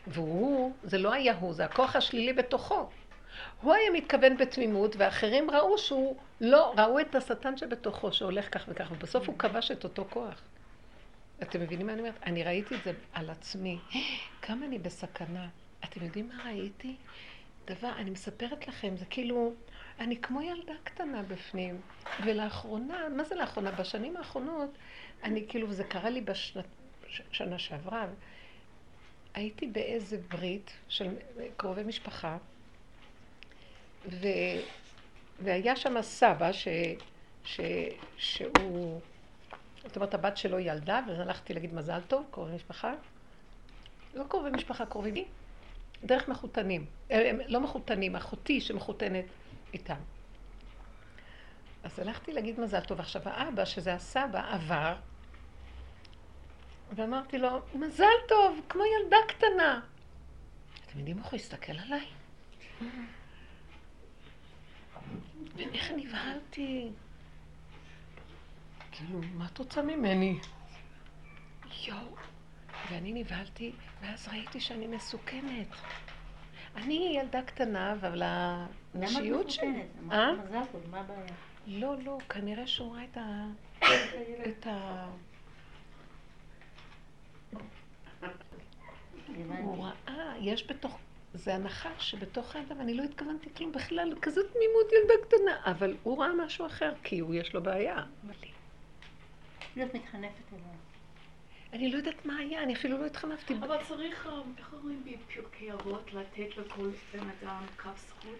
והוא, 0.08 0.72
זה 0.82 0.98
לא 0.98 1.12
היה 1.12 1.36
הוא, 1.36 1.54
זה 1.54 1.64
הכוח 1.64 1.96
השלילי 1.96 2.32
בתוכו. 2.32 2.88
הוא 3.62 3.74
היה 3.74 3.90
מתכוון 3.90 4.36
בתמימות, 4.36 4.96
ואחרים 4.98 5.50
ראו 5.50 5.78
שהוא 5.78 6.16
לא, 6.40 6.74
ראו 6.76 7.00
את 7.00 7.14
השטן 7.14 7.56
שבתוכו, 7.56 8.12
שהולך 8.12 8.54
כך 8.54 8.64
וכך, 8.68 8.88
ובסוף 8.90 9.28
הוא 9.28 9.38
כבש 9.38 9.70
את 9.70 9.84
אותו 9.84 10.06
כוח. 10.10 10.42
אתם 11.42 11.60
מבינים 11.60 11.86
מה 11.86 11.92
אני 11.92 12.00
אומרת? 12.00 12.14
אני 12.26 12.44
ראיתי 12.44 12.74
את 12.74 12.84
זה 12.84 12.92
על 13.12 13.30
עצמי. 13.30 13.78
כמה 14.42 14.66
אני 14.66 14.78
בסכנה. 14.78 15.48
אתם 15.84 16.04
יודעים 16.04 16.28
מה 16.28 16.44
ראיתי? 16.44 16.96
דבר, 17.66 17.92
אני 17.96 18.10
מספרת 18.10 18.68
לכם, 18.68 18.96
זה 18.96 19.04
כאילו, 19.04 19.52
אני 20.00 20.16
כמו 20.16 20.42
ילדה 20.42 20.72
קטנה 20.84 21.22
בפנים. 21.22 21.80
ולאחרונה, 22.24 23.08
מה 23.16 23.24
זה 23.24 23.34
לאחרונה? 23.34 23.70
בשנים 23.70 24.16
האחרונות, 24.16 24.70
אני 25.22 25.44
כאילו, 25.48 25.72
זה 25.72 25.84
קרה 25.84 26.10
לי 26.10 26.24
בשנה 27.30 27.58
שעברה, 27.58 28.06
הייתי 29.34 29.66
באיזה 29.66 30.18
ברית 30.30 30.70
של 30.88 31.14
קרובי 31.56 31.82
משפחה, 31.82 32.36
ו... 34.06 34.26
והיה 35.40 35.76
שם 35.76 36.02
סבא 36.02 36.52
ש... 36.52 36.68
ש... 37.44 37.60
שהוא, 38.16 39.00
זאת 39.82 39.96
אומרת, 39.96 40.14
הבת 40.14 40.36
שלו 40.36 40.58
ילדה, 40.58 41.00
ואז 41.08 41.20
הלכתי 41.20 41.54
להגיד 41.54 41.74
מזל 41.74 42.00
טוב, 42.08 42.26
קרובי 42.30 42.54
משפחה. 42.54 42.94
לא 44.14 44.24
קרובי 44.28 44.50
משפחה, 44.50 44.86
קרובים 44.86 45.14
לי, 45.14 45.24
דרך 46.04 46.28
מחותנים. 46.28 46.86
הם 47.10 47.38
לא 47.46 47.60
מחותנים, 47.60 48.16
אחותי 48.16 48.60
שמחותנת 48.60 49.24
איתם. 49.72 50.00
אז 51.82 51.98
הלכתי 51.98 52.32
להגיד 52.32 52.60
מזל 52.60 52.80
טוב. 52.80 53.00
עכשיו, 53.00 53.22
האבא, 53.24 53.64
שזה 53.64 53.94
הסבא, 53.94 54.54
עבר, 54.54 54.94
ואמרתי 56.92 57.38
לו, 57.38 57.48
מזל 57.74 58.04
טוב, 58.28 58.60
כמו 58.68 58.82
ילדה 58.84 59.16
קטנה. 59.28 59.80
אתם 60.86 60.98
יודעים 60.98 61.18
איך 61.18 61.26
הוא 61.26 61.36
הסתכל 61.36 61.72
עליי? 61.72 62.06
ואיך 65.56 65.90
נבהלתי. 65.96 66.90
כאילו, 68.92 69.20
מה 69.34 69.46
את 69.46 69.58
רוצה 69.58 69.82
ממני? 69.82 70.38
יואו. 71.86 72.16
ואני 72.90 73.12
נבהלתי, 73.12 73.72
ואז 74.02 74.28
ראיתי 74.28 74.60
שאני 74.60 74.86
מסוכנת. 74.86 75.68
אני 76.76 77.18
ילדה 77.20 77.42
קטנה, 77.42 77.92
אבל 77.92 78.22
הנשיות 78.24 79.50
שלי... 79.50 79.66
למה 79.66 80.32
את 80.32 80.38
מסוכנת? 80.38 80.48
מזל 80.48 80.72
טוב, 80.72 80.90
מה 80.90 81.00
הבעיה? 81.00 81.34
לא, 81.66 81.94
לא, 82.02 82.18
כנראה 82.28 82.66
שהוא 82.66 82.94
ראה 82.96 83.04
את 83.04 83.16
ה... 83.16 83.46
את 84.48 84.66
ה... 84.66 85.06
הוא 87.52 87.60
ראה, 88.22 88.28
יש 90.40 90.70
בתוך, 90.70 90.98
זה 91.34 91.54
הנחה 91.54 91.90
שבתוך 91.98 92.56
האדם, 92.56 92.80
אני 92.80 92.94
לא 92.94 93.02
התכוונתי 93.02 93.48
כלום 93.56 93.72
בכלל, 93.72 94.14
כזאת 94.22 94.46
תמימות 94.46 94.92
ילדה 94.92 95.14
קטנה, 95.26 95.56
אבל 95.64 95.96
הוא 96.02 96.18
ראה 96.18 96.32
משהו 96.32 96.66
אחר, 96.66 96.92
כי 97.02 97.18
הוא 97.18 97.34
יש 97.34 97.54
לו 97.54 97.62
בעיה. 97.62 98.02
להיות 99.76 99.94
מתחנפת 99.94 100.52
אליו. 100.52 100.88
אני 101.72 101.92
לא 101.92 101.96
יודעת 101.96 102.26
מה 102.26 102.36
היה, 102.36 102.62
אני 102.62 102.74
אפילו 102.74 102.98
לא 102.98 103.06
התחנפתי. 103.06 103.54
אבל 103.54 103.76
צריך, 103.88 104.28
איך 104.58 104.72
אומרים 104.72 105.02
בפרקי 105.04 105.72
אבות, 105.72 106.12
לתת 106.12 106.56
לכל 106.56 106.90
בן 107.12 107.20
אדם 107.20 107.62
קו 107.82 107.88
זכות? 107.96 108.38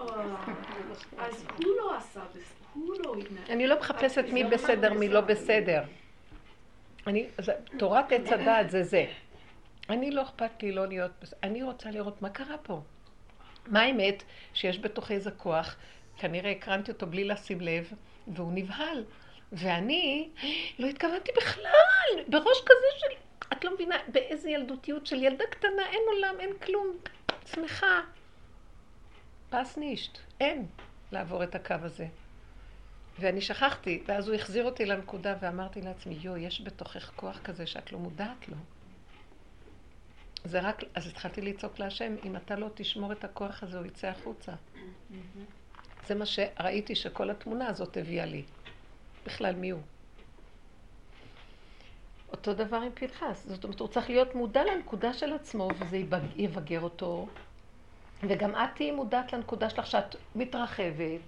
אה, 0.00 0.06
אז 1.18 1.46
הוא 1.56 1.76
לא 1.78 1.96
עשה, 1.96 2.20
הוא 2.74 2.94
לא 3.04 3.14
התנהג. 3.16 3.50
אני 3.50 3.66
לא 3.66 3.78
מחפשת 3.78 4.24
מי 4.32 4.44
בסדר, 4.44 4.92
מי 4.92 5.08
לא 5.08 5.20
בסדר. 5.20 5.82
אני, 7.06 7.26
תורת 7.78 8.12
עץ 8.12 8.32
הדעת 8.32 8.70
זה 8.70 8.82
זה. 8.82 9.06
אני 9.90 10.10
לא 10.10 10.22
אכפת 10.22 10.62
לי 10.62 10.72
לא 10.72 10.86
להיות, 10.86 11.10
אני 11.42 11.62
רוצה 11.62 11.90
לראות 11.90 12.22
מה 12.22 12.30
קרה 12.30 12.58
פה. 12.58 12.80
מה 13.66 13.80
האמת? 13.80 14.22
שיש 14.54 14.78
בתוכי 14.78 15.14
איזה 15.14 15.30
כוח, 15.30 15.76
כנראה 16.18 16.50
הקרנתי 16.50 16.90
אותו 16.90 17.06
בלי 17.06 17.24
לשים 17.24 17.60
לב, 17.60 17.92
והוא 18.28 18.52
נבהל. 18.54 19.04
ואני 19.52 20.28
לא 20.78 20.86
התכוונתי 20.86 21.32
בכלל, 21.36 22.22
בראש 22.28 22.58
כזה 22.60 22.98
של... 22.98 23.06
את 23.52 23.64
לא 23.64 23.74
מבינה 23.74 23.96
באיזה 24.12 24.50
ילדותיות 24.50 25.06
של 25.06 25.22
ילדה 25.22 25.44
קטנה, 25.50 25.86
אין 25.88 26.00
עולם, 26.14 26.40
אין 26.40 26.50
כלום, 26.66 26.96
שמחה. 27.46 28.00
פס 29.50 29.76
נישט, 29.76 30.18
אין 30.40 30.66
לעבור 31.12 31.44
את 31.44 31.54
הקו 31.54 31.74
הזה. 31.82 32.06
ואני 33.18 33.40
שכחתי, 33.40 34.02
ואז 34.06 34.28
הוא 34.28 34.34
החזיר 34.34 34.64
אותי 34.64 34.84
לנקודה 34.84 35.34
ואמרתי 35.40 35.82
לעצמי, 35.82 36.18
יו, 36.20 36.36
יש 36.36 36.60
בתוכך 36.60 37.10
כוח 37.16 37.38
כזה 37.44 37.66
שאת 37.66 37.92
לא 37.92 37.98
מודעת 37.98 38.48
לו. 38.48 38.56
זה 40.44 40.60
רק, 40.60 40.82
אז 40.94 41.06
התחלתי 41.06 41.40
לצעוק 41.40 41.78
להשם, 41.78 42.14
אם 42.24 42.36
אתה 42.36 42.56
לא 42.56 42.68
תשמור 42.74 43.12
את 43.12 43.24
הכוח 43.24 43.62
הזה, 43.62 43.78
הוא 43.78 43.86
יצא 43.86 44.06
החוצה. 44.06 44.52
זה 46.06 46.14
מה 46.14 46.26
שראיתי 46.26 46.94
שכל 46.94 47.30
התמונה 47.30 47.68
הזאת 47.68 47.96
הביאה 47.96 48.26
לי. 48.26 48.42
בכלל 49.26 49.54
מי 49.54 49.70
הוא. 49.70 49.80
אותו 52.32 52.54
דבר 52.54 52.76
עם 52.76 52.92
פנחס, 52.94 53.46
זאת 53.46 53.64
אומרת, 53.64 53.80
הוא 53.80 53.88
צריך 53.88 54.10
להיות 54.10 54.34
מודע 54.34 54.64
לנקודה 54.64 55.12
של 55.12 55.32
עצמו, 55.32 55.68
וזה 55.78 55.98
יבגר 56.36 56.80
אותו. 56.80 57.28
וגם 58.22 58.54
את 58.54 58.70
תהיי 58.74 58.90
מודעת 58.90 59.32
לנקודה 59.32 59.70
שלך 59.70 59.86
שאת 59.86 60.16
מתרחבת. 60.34 61.20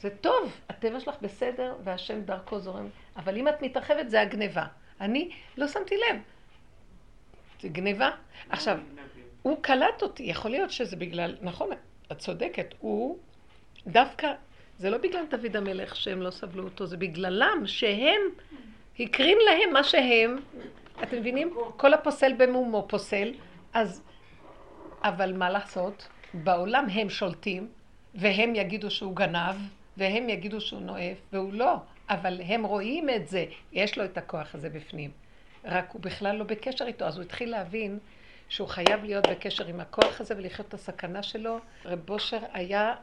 זה 0.00 0.10
טוב, 0.10 0.60
הטבע 0.68 1.00
שלך 1.00 1.14
בסדר, 1.22 1.74
והשם 1.84 2.20
דרכו 2.20 2.58
זורם. 2.58 2.88
אבל 3.16 3.36
אם 3.36 3.48
את 3.48 3.62
מתרחבת, 3.62 4.10
זה 4.10 4.20
הגניבה. 4.20 4.66
אני 5.00 5.30
לא 5.56 5.68
שמתי 5.68 5.94
לב. 5.96 6.20
זה 7.60 7.68
גניבה. 7.68 8.10
עכשיו, 8.48 8.78
הוא 9.42 9.58
קלט 9.62 10.02
אותי, 10.02 10.22
יכול 10.22 10.50
להיות 10.50 10.70
שזה 10.70 10.96
בגלל, 10.96 11.36
נכון, 11.42 11.70
את 12.12 12.18
צודקת, 12.18 12.74
הוא 12.78 13.18
דווקא 13.86 14.32
זה 14.78 14.90
לא 14.90 14.98
בגלל 14.98 15.24
דוד 15.30 15.56
המלך 15.56 15.96
שהם 15.96 16.22
לא 16.22 16.30
סבלו 16.30 16.64
אותו, 16.64 16.86
זה 16.86 16.96
בגללם 16.96 17.62
שהם, 17.66 18.20
הקרין 19.00 19.38
להם 19.46 19.72
מה 19.72 19.84
שהם, 19.84 20.36
אתם 21.02 21.16
מבינים? 21.16 21.54
כל 21.76 21.94
הפוסל 21.94 22.32
במומו 22.38 22.86
פוסל, 22.88 23.32
אז, 23.72 24.02
אבל 25.02 25.32
מה 25.32 25.50
לעשות? 25.50 26.08
בעולם 26.34 26.86
הם 26.92 27.10
שולטים, 27.10 27.68
והם 28.14 28.54
יגידו 28.54 28.90
שהוא 28.90 29.16
גנב, 29.16 29.56
והם 29.96 30.28
יגידו 30.28 30.60
שהוא 30.60 30.80
נואף, 30.80 31.16
והוא 31.32 31.52
לא, 31.52 31.74
אבל 32.10 32.40
הם 32.40 32.64
רואים 32.64 33.10
את 33.10 33.28
זה, 33.28 33.44
יש 33.72 33.98
לו 33.98 34.04
את 34.04 34.18
הכוח 34.18 34.54
הזה 34.54 34.70
בפנים. 34.70 35.10
רק 35.66 35.90
הוא 35.90 36.02
בכלל 36.02 36.36
לא 36.36 36.44
בקשר 36.44 36.84
איתו, 36.86 37.04
אז 37.04 37.16
הוא 37.16 37.24
התחיל 37.24 37.50
להבין 37.50 37.98
שהוא 38.48 38.68
חייב 38.68 39.04
להיות 39.04 39.24
בקשר 39.30 39.66
עם 39.66 39.80
הכוח 39.80 40.20
הזה 40.20 40.36
ולחיות 40.36 40.68
את 40.68 40.74
הסכנה 40.74 41.22
שלו. 41.22 41.58
רב 41.84 41.98
בושר 41.98 42.38
היה 42.52 42.94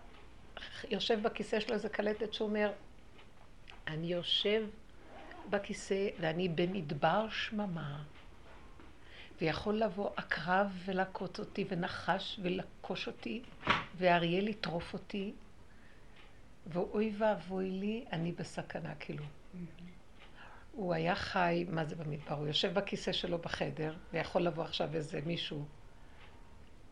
יושב 0.90 1.22
בכיסא 1.22 1.60
שלו 1.60 1.74
איזה 1.74 1.90
קלטת 1.90 2.34
שאומר, 2.34 2.72
אני 3.88 4.08
יושב 4.14 4.68
בכיסא 5.50 6.08
ואני 6.20 6.50
במדבר 6.50 7.30
שממה, 7.30 8.04
ויכול 9.42 9.76
לבוא 9.76 10.10
עקרב 10.16 10.72
ולעקוץ 10.86 11.40
אותי, 11.40 11.66
ונחש 11.70 12.40
ולקוש 12.44 13.08
אותי, 13.08 13.42
ואריה 13.98 14.42
לטרוף 14.42 14.94
אותי, 14.94 15.34
ואוי 16.68 17.14
ואבוי 17.18 17.70
לי, 17.72 18.06
אני 18.12 18.32
בסכנה, 18.32 18.96
כאילו. 18.96 19.24
הוא 20.76 20.94
היה 20.94 21.16
חי, 21.16 21.66
מה 21.70 21.86
זה 21.86 21.96
במדבר? 21.96 22.36
הוא 22.36 22.48
יושב 22.48 22.74
בכיסא 22.74 23.12
שלו 23.12 23.38
בחדר, 23.38 23.96
ויכול 24.14 24.42
לבוא 24.42 24.64
עכשיו 24.64 24.96
איזה 24.96 25.20
מישהו 25.26 25.66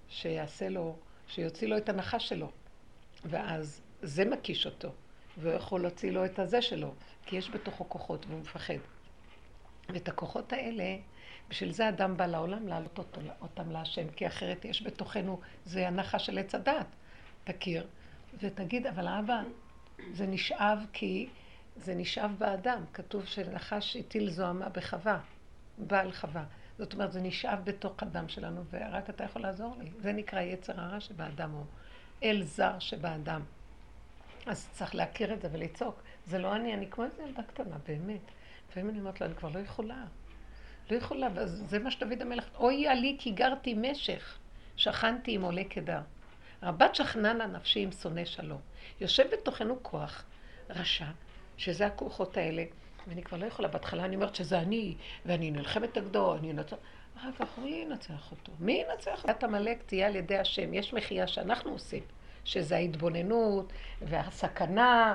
שיעשה 0.10 0.70
לו, 0.70 0.96
שיוציא 1.28 1.68
לו 1.68 1.78
את 1.78 1.90
הנחש 1.90 2.30
שלו. 2.30 2.52
ואז 3.26 3.82
זה 4.02 4.26
מקיש 4.26 4.66
אותו, 4.66 4.92
והוא 5.38 5.54
יכול 5.54 5.82
להוציא 5.82 6.12
לו 6.12 6.26
את 6.26 6.40
הזה 6.40 6.62
שלו, 6.62 6.94
כי 7.26 7.36
יש 7.36 7.50
בתוכו 7.50 7.90
כוחות 7.90 8.26
והוא 8.26 8.40
מפחד. 8.40 8.74
ואת 9.90 10.08
הכוחות 10.08 10.54
האלה, 10.54 10.98
בשביל 11.50 11.72
זה 11.72 11.90
אדם 11.90 12.18
בא 12.18 12.26
לעולם 12.26 12.68
להעלות 12.68 13.00
אותם 13.42 13.72
להשם, 13.72 14.10
כי 14.10 14.28
אחרת 14.28 14.66
יש 14.66 14.84
בתוכנו, 14.84 15.40
זה 15.66 15.88
הנחה 15.88 16.20
של 16.20 16.38
עץ 16.38 16.56
הדת. 16.56 16.88
תכיר, 17.44 17.88
ותגיד, 18.40 18.88
אבל 18.88 19.08
אבא, 19.08 19.42
זה 20.14 20.28
נשאב 20.28 20.86
כי 20.94 21.30
זה 21.84 21.96
נשאב 21.96 22.36
באדם. 22.38 22.84
כתוב 22.94 23.26
שנחש 23.26 23.96
הטיל 23.96 24.30
זוהמה 24.30 24.70
בחווה, 24.70 25.20
בעל 25.78 26.12
חווה. 26.12 26.44
זאת 26.78 26.94
אומרת, 26.94 27.12
זה 27.12 27.22
נשאב 27.22 27.60
בתוך 27.64 28.04
הדם 28.04 28.30
שלנו, 28.30 28.64
ורק 28.72 29.10
אתה 29.10 29.24
יכול 29.24 29.42
לעזור 29.42 29.76
לי. 29.80 29.92
זה 30.00 30.14
נקרא 30.14 30.42
יצר 30.42 30.82
הרע 30.82 31.00
שבאדם 31.00 31.52
הוא. 31.52 31.66
אל 32.24 32.44
זר 32.44 32.80
שבאדם. 32.80 33.42
אז 34.46 34.70
צריך 34.72 34.96
להכיר 34.96 35.34
את 35.34 35.42
זה 35.42 35.48
ולצעוק. 35.52 36.02
זה 36.28 36.40
לא 36.40 36.56
אני, 36.56 36.74
אני 36.74 36.90
כמו 36.90 37.04
איזה 37.04 37.24
ילדה 37.24 37.44
קטנה, 37.44 37.76
באמת. 37.88 38.22
לפעמים 38.70 38.90
אני 38.90 39.00
אומרת 39.00 39.22
לו, 39.22 39.28
אני 39.28 39.36
כבר 39.36 39.50
לא 39.50 39.60
יכולה. 39.60 40.04
לא 40.92 40.96
יכולה, 40.96 41.28
וזה 41.36 41.80
מה 41.80 41.92
שדוד 41.92 42.22
המלך, 42.22 42.46
אוי 42.56 42.88
עלי 42.88 43.16
כי 43.20 43.32
גרתי 43.32 43.74
משך, 43.74 44.38
שכנתי 44.76 45.36
עם 45.36 45.42
עולה 45.42 45.64
קדר. 45.64 46.02
רבת 46.64 46.96
שכננה 46.96 47.48
נפשי 47.48 47.80
עם 47.80 47.92
שונא 47.92 48.26
שלום. 48.26 48.62
יושב 49.02 49.24
בתוכנו 49.34 49.84
כוח 49.84 50.24
רשע, 50.70 51.06
שזה 51.58 51.86
הכוחות 51.86 52.38
האלה, 52.38 52.64
ואני 53.08 53.24
כבר 53.24 53.38
לא 53.38 53.46
יכולה. 53.46 53.68
בהתחלה 53.68 54.06
אני 54.06 54.16
אומרת 54.16 54.36
שזה 54.36 54.60
אני, 54.60 54.96
ואני 55.26 55.52
נלחמת 55.52 55.98
נגדו, 55.98 56.36
אני 56.36 56.52
אנצח. 56.52 56.76
אחר 57.18 57.32
כך 57.40 57.58
מי 57.58 57.70
ינצח 57.70 58.32
אותו? 58.32 58.52
מי 58.60 58.84
ינצח? 58.90 59.26
את 59.30 59.44
עמלק 59.44 59.84
תהיה 59.86 60.08
על 60.08 60.16
ידי 60.16 60.38
השם. 60.38 60.74
יש 60.74 60.94
מחייה 60.94 61.28
שאנחנו 61.28 61.72
עושים, 61.72 62.04
שזה 62.46 62.76
ההתבוננות 62.76 63.74
והסכנה 64.02 65.14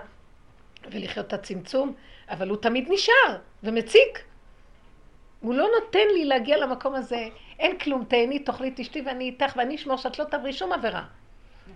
ולחיות 0.90 1.26
את 1.26 1.32
הצמצום, 1.32 1.94
אבל 2.28 2.48
הוא 2.48 2.56
תמיד 2.56 2.88
נשאר 2.90 3.38
ומציק. 3.62 4.24
הוא 5.40 5.54
לא 5.54 5.68
נותן 5.80 6.08
לי 6.14 6.24
להגיע 6.24 6.56
למקום 6.58 6.94
הזה, 6.94 7.28
אין 7.58 7.78
כלום, 7.78 8.04
תהני, 8.04 8.38
תאכלי, 8.38 8.72
תשתי 8.76 9.02
ואני 9.06 9.24
איתך 9.24 9.52
ואני 9.56 9.74
אשמור 9.74 9.96
שאת 9.96 10.18
לא 10.18 10.24
תעברי 10.24 10.52
שום 10.52 10.72
עבירה. 10.72 11.04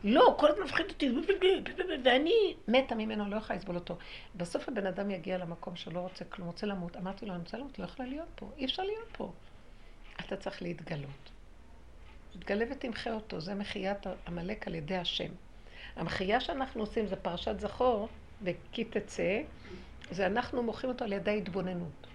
לא, 0.05 0.35
כל 0.39 0.48
הזמן 0.51 0.64
מפחיד 0.64 0.86
אותי, 0.89 1.10
ואני 2.05 2.55
מתה 2.68 2.94
ממנו, 2.94 3.31
לא 3.31 3.36
יכולה 3.36 3.59
לסבול 3.59 3.77
אותו. 3.77 3.97
בסוף 4.36 4.68
הבן 4.68 4.86
אדם 4.86 5.10
יגיע 5.10 5.39
למקום 5.39 5.77
שלא 5.77 6.01
רוצה 6.01 6.24
כלום, 6.24 6.48
רוצה 6.48 6.66
למות. 6.66 6.97
אמרתי 6.97 7.27
לו, 7.27 7.35
אני 7.35 7.43
רוצה 7.43 7.59
למות, 7.59 7.78
לא 7.78 7.85
יכולה 7.85 8.09
להיות 8.09 8.28
פה, 8.35 8.51
אי 8.56 8.64
אפשר 8.64 8.82
להיות 8.82 9.09
פה. 9.12 9.32
אתה 10.20 10.36
צריך 10.36 10.62
להתגלות. 10.62 11.31
תתגלה 12.32 12.64
ותמחה 12.70 13.12
אותו, 13.12 13.40
זה 13.40 13.55
מחיית 13.55 14.06
עמלק 14.27 14.66
על 14.66 14.74
ידי 14.74 14.97
השם. 14.97 15.31
המחייה 15.97 16.40
שאנחנו 16.40 16.81
עושים 16.81 17.06
זה 17.06 17.16
פרשת 17.16 17.60
זכור, 17.60 18.09
וכי 18.43 18.85
תצא, 18.85 19.43
זה 20.10 20.27
אנחנו 20.27 20.62
מוחים 20.62 20.90
אותו 20.90 21.05
על 21.05 21.12
ידי 21.12 21.39
התבוננות. 21.39 22.06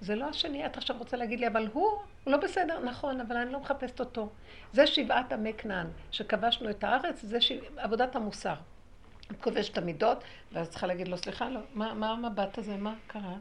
זה 0.00 0.14
לא 0.14 0.24
השני, 0.24 0.66
את 0.66 0.76
עכשיו 0.76 0.96
רוצה 0.98 1.16
להגיד 1.16 1.40
לי, 1.40 1.46
אבל 1.46 1.68
הוא, 1.72 1.98
הוא 2.28 2.32
לא 2.32 2.38
בסדר, 2.38 2.80
נכון, 2.80 3.20
אבל 3.20 3.36
אני 3.36 3.52
לא 3.52 3.60
מחפשת 3.60 4.00
אותו. 4.00 4.28
זה 4.72 4.86
שבעת 4.86 5.32
עמי 5.32 5.52
כנען, 5.52 5.86
שכבשנו 6.10 6.70
את 6.70 6.84
הארץ, 6.84 7.22
זה 7.22 7.40
ש... 7.40 7.52
עבודת 7.76 8.16
המוסר. 8.16 8.54
את 9.30 9.40
כובשת 9.40 9.72
את 9.72 9.78
המידות, 9.78 10.24
ואז 10.52 10.68
צריכה 10.68 10.86
להגיד 10.86 11.08
לו, 11.08 11.18
סליחה, 11.18 11.48
לא, 11.48 11.60
מה, 11.74 11.94
מה 11.94 12.10
המבט 12.10 12.58
הזה, 12.58 12.76
מה 12.76 12.94
קרה? 13.06 13.34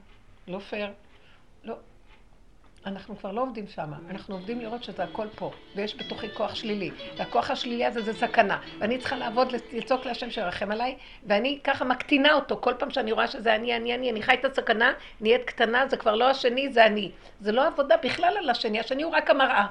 לא 0.47 0.59
פייר. 0.59 0.89
לא, 1.63 1.75
אנחנו 2.85 3.17
כבר 3.17 3.31
לא 3.31 3.41
עובדים 3.41 3.67
שם, 3.67 3.91
אנחנו 4.09 4.35
עובדים 4.35 4.59
לראות 4.59 4.83
שזה 4.83 5.03
הכל 5.03 5.27
פה, 5.35 5.51
ויש 5.75 5.95
בתוכי 5.95 6.27
כוח 6.33 6.55
שלילי, 6.55 6.91
והכוח 7.17 7.51
השלילי 7.51 7.85
הזה 7.85 8.01
זה 8.01 8.13
סכנה, 8.13 8.59
ואני 8.79 8.97
צריכה 8.97 9.15
לעבוד, 9.15 9.51
לצעוק 9.73 10.05
להשם 10.05 10.31
שירחם 10.31 10.71
עליי, 10.71 10.97
ואני 11.23 11.59
ככה 11.63 11.85
מקטינה 11.85 12.33
אותו, 12.33 12.57
כל 12.61 12.73
פעם 12.79 12.91
שאני 12.91 13.11
רואה 13.11 13.27
שזה 13.27 13.55
אני, 13.55 13.75
אני, 13.75 13.95
אני, 13.95 14.11
אני 14.11 14.21
חי 14.21 14.33
את 14.33 14.45
הסכנה, 14.45 14.93
נהיית 15.21 15.45
קטנה, 15.45 15.87
זה 15.87 15.97
כבר 15.97 16.15
לא 16.15 16.29
השני, 16.29 16.69
זה 16.69 16.85
אני. 16.85 17.11
זה 17.41 17.51
לא 17.51 17.67
עבודה 17.67 17.95
בכלל 18.03 18.37
על 18.37 18.49
השני, 18.49 18.79
השני 18.79 19.03
הוא 19.03 19.11
רק 19.11 19.29
המראה. 19.29 19.67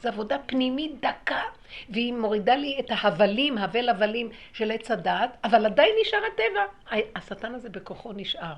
זו 0.00 0.08
עבודה 0.08 0.36
פנימית 0.46 1.00
דקה, 1.00 1.42
והיא 1.90 2.12
מורידה 2.12 2.54
לי 2.54 2.76
את 2.80 2.86
ההבלים, 2.90 3.58
הבל 3.58 3.88
הבלים 3.88 4.30
של 4.52 4.70
עץ 4.70 4.90
הדעת, 4.90 5.36
אבל 5.44 5.66
עדיין 5.66 5.90
נשאר 6.02 6.20
הטבע. 6.32 7.00
השטן 7.16 7.54
הזה 7.54 7.68
בכוחו 7.68 8.12
נשאר. 8.12 8.54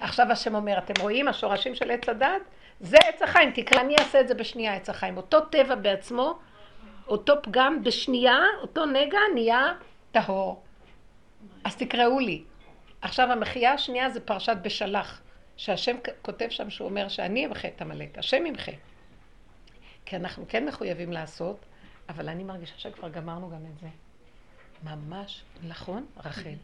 עכשיו 0.00 0.32
השם 0.32 0.54
אומר, 0.54 0.78
אתם 0.78 1.02
רואים 1.02 1.28
השורשים 1.28 1.74
של 1.74 1.90
עץ 1.90 2.08
הדעת? 2.08 2.42
זה 2.82 2.96
עץ 3.04 3.22
החיים, 3.22 3.50
תקרא, 3.50 3.80
אני 3.80 3.96
אעשה 3.98 4.20
את 4.20 4.28
זה 4.28 4.34
בשנייה, 4.34 4.74
עץ 4.74 4.90
החיים. 4.90 5.16
אותו 5.16 5.40
טבע 5.40 5.74
בעצמו, 5.74 6.38
אותו 7.08 7.34
פגם 7.42 7.84
בשנייה, 7.84 8.38
אותו 8.60 8.86
נגע 8.86 9.18
נהיה 9.34 9.72
טהור. 10.12 10.62
אז 11.64 11.76
תקראו 11.76 12.18
לי. 12.18 12.42
עכשיו 13.02 13.32
המחייה 13.32 13.72
השנייה 13.72 14.10
זה 14.10 14.20
פרשת 14.20 14.56
בשלח, 14.62 15.22
שהשם 15.56 15.96
כותב 16.22 16.46
שם 16.50 16.70
שהוא 16.70 16.88
אומר 16.88 17.08
שאני 17.08 17.46
אמחה 17.46 17.68
את 17.68 17.82
עמלק, 17.82 18.18
השם 18.18 18.46
ימחה. 18.46 18.72
כי 20.06 20.16
אנחנו 20.16 20.44
כן 20.48 20.66
מחויבים 20.66 21.12
לעשות, 21.12 21.56
אבל 22.08 22.28
אני 22.28 22.44
מרגישה 22.44 22.78
שכבר 22.78 23.08
גמרנו 23.08 23.50
גם 23.50 23.66
את 23.72 23.78
זה. 23.80 23.88
ממש, 24.84 25.42
נכון, 25.62 26.06
רחל? 26.24 26.54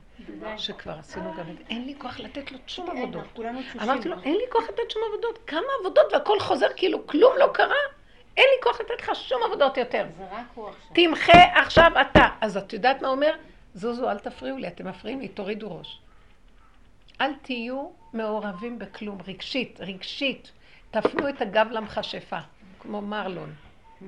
שכבר 0.56 0.98
עשינו 0.98 1.34
גם 1.34 1.50
את 1.50 1.58
זה. 1.58 1.64
אין 1.70 1.84
לי 1.84 1.94
כוח 1.98 2.20
לתת 2.20 2.52
לו 2.52 2.58
שום 2.66 2.90
עבודות. 2.90 3.24
אמרתי 3.82 4.08
לו, 4.08 4.16
אין 4.22 4.34
לי 4.34 4.44
כוח 4.52 4.64
לתת 4.68 4.90
שום 4.90 5.02
עבודות. 5.08 5.38
כמה 5.46 5.66
עבודות 5.80 6.12
והכל 6.12 6.40
חוזר 6.40 6.66
כאילו 6.76 7.06
כלום 7.06 7.32
לא 7.38 7.50
קרה? 7.54 7.76
אין 8.36 8.46
לי 8.56 8.62
כוח 8.62 8.80
לתת 8.80 9.00
לך 9.00 9.14
שום 9.14 9.42
עבודות 9.46 9.76
יותר. 9.76 10.06
זה 10.16 10.24
רק 10.32 10.46
הוא 10.54 10.68
עכשיו. 10.68 10.90
תמחה 10.94 11.60
עכשיו 11.62 11.90
אתה. 12.00 12.28
אז 12.40 12.56
את 12.56 12.72
יודעת 12.72 13.02
מה 13.02 13.08
אומר? 13.08 13.34
זוזו, 13.74 14.10
אל 14.10 14.18
תפריעו 14.18 14.58
לי, 14.58 14.68
אתם 14.68 14.86
מפריעים 14.88 15.20
לי, 15.20 15.28
תורידו 15.28 15.78
ראש. 15.78 16.00
אל 17.20 17.34
תהיו 17.42 17.88
מעורבים 18.12 18.78
בכלום, 18.78 19.18
רגשית, 19.26 19.80
רגשית. 19.80 20.52
תפנו 20.90 21.28
את 21.28 21.40
הגב 21.42 21.66
למכשפה, 21.70 22.38
כמו 22.80 23.00
מרלון. 23.00 23.54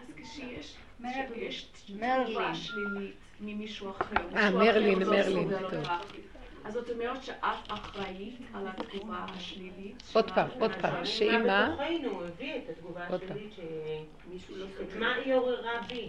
אז 0.00 0.14
כשיש 0.16 0.76
תגובה 1.86 2.54
שלילית 2.54 3.14
ממישהו 3.40 3.90
אחר, 3.90 4.36
אה, 4.36 4.50
מרלין, 4.50 4.98
מרלין, 4.98 5.48
טוב. 5.70 5.84
אז 6.64 6.74
זאת 6.74 6.90
אומרת 6.90 7.24
שאת 7.24 7.44
אחראית 7.68 8.38
על 8.54 8.66
התגובה 8.68 9.26
השלילית. 9.28 10.02
עוד 10.12 10.30
פעם, 10.30 10.48
עוד 10.58 10.72
פעם, 10.80 11.04
שהיא 11.04 11.38
מה? 11.38 11.68
בתוכנו 11.68 12.24
הביא 12.24 12.54
את 12.56 12.68
התגובה 12.68 13.06
השלילית 13.06 13.52
שמישהו 13.52 14.56
לא... 14.56 14.66
מה 14.98 15.14
היא 15.14 15.34
עוררה 15.34 15.80
בי? 15.88 16.08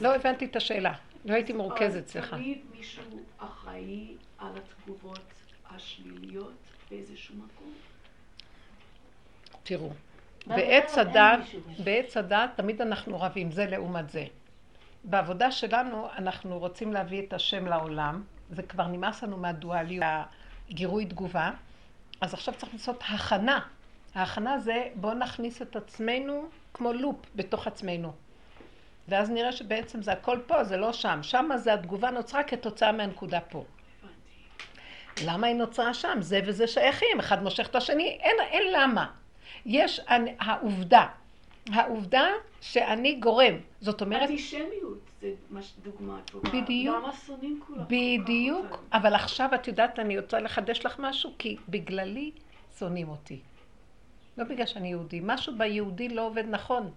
לא 0.00 0.14
הבנתי 0.14 0.44
את 0.44 0.56
השאלה. 0.56 0.92
לא 1.24 1.34
הייתי 1.34 1.52
מורכזת, 1.52 2.06
סליחה. 2.06 2.36
תמיד 2.36 2.58
מישהו 2.76 3.22
אחראי 3.38 4.16
על 4.38 4.52
התגובות 4.56 5.32
השליליות 5.70 6.52
באיזשהו 6.90 7.34
מקום. 7.34 7.72
תראו, 9.62 9.90
בעץ 10.46 10.98
הדת, 10.98 11.40
בעץ 11.84 12.16
הדת 12.16 12.50
תמיד 12.56 12.82
אנחנו 12.82 13.20
רבים, 13.20 13.50
זה 13.50 13.66
לעומת 13.66 14.10
זה. 14.10 14.24
בעבודה 15.04 15.50
שלנו 15.50 16.08
אנחנו 16.18 16.58
רוצים 16.58 16.92
להביא 16.92 17.22
את 17.26 17.32
השם 17.32 17.66
לעולם, 17.66 18.22
זה 18.50 18.62
כבר 18.62 18.86
נמאס 18.86 19.22
לנו 19.22 19.36
מהדואליות, 19.36 20.04
הגירוי 20.70 21.06
תגובה, 21.06 21.50
אז 22.20 22.34
עכשיו 22.34 22.54
צריך 22.54 22.72
לעשות 22.72 23.02
הכנה. 23.08 23.60
ההכנה 24.14 24.58
זה 24.58 24.88
בואו 24.94 25.14
נכניס 25.14 25.62
את 25.62 25.76
עצמנו 25.76 26.48
כמו 26.74 26.92
לופ 26.92 27.16
בתוך 27.36 27.66
עצמנו. 27.66 28.12
ואז 29.08 29.30
נראה 29.30 29.52
שבעצם 29.52 30.02
זה 30.02 30.12
הכל 30.12 30.38
פה, 30.46 30.64
זה 30.64 30.76
לא 30.76 30.92
שם. 30.92 31.18
שם 31.22 31.50
זה 31.56 31.74
התגובה 31.74 32.10
נוצרה 32.10 32.42
כתוצאה 32.42 32.92
מהנקודה 32.92 33.40
פה. 33.40 33.64
למה 35.24 35.46
היא 35.46 35.56
נוצרה 35.56 35.94
שם? 35.94 36.18
זה 36.20 36.40
וזה 36.46 36.66
שייכים, 36.66 37.20
אחד 37.20 37.42
מושך 37.42 37.66
את 37.66 37.76
השני, 37.76 38.18
אין, 38.20 38.36
אין 38.50 38.72
למה. 38.72 39.06
יש 39.68 40.00
העובדה, 40.40 41.06
העובדה 41.72 42.26
שאני 42.60 43.14
גורם, 43.14 43.54
זאת 43.80 44.00
אומרת... 44.00 44.22
אנטישמיות 44.22 44.98
זה 45.20 45.32
דוגמה 45.82 46.20
טובה. 46.24 46.50
בדיוק. 46.50 46.96
למה 46.96 47.12
שונאים 47.26 47.60
כולם? 47.66 47.84
בדיוק, 47.84 48.82
אבל 48.92 49.14
עכשיו 49.14 49.48
את 49.54 49.68
יודעת, 49.68 49.98
אני 49.98 50.18
רוצה 50.18 50.40
לחדש 50.40 50.86
לך 50.86 50.96
משהו, 50.98 51.30
כי 51.38 51.56
בגללי 51.68 52.30
שונאים 52.78 53.08
אותי. 53.08 53.38
לא 54.38 54.44
בגלל 54.44 54.66
שאני 54.66 54.88
יהודי, 54.88 55.20
משהו 55.22 55.52
ביהודי 55.58 56.08
לא 56.08 56.26
עובד 56.26 56.44
נכון. 56.50 56.90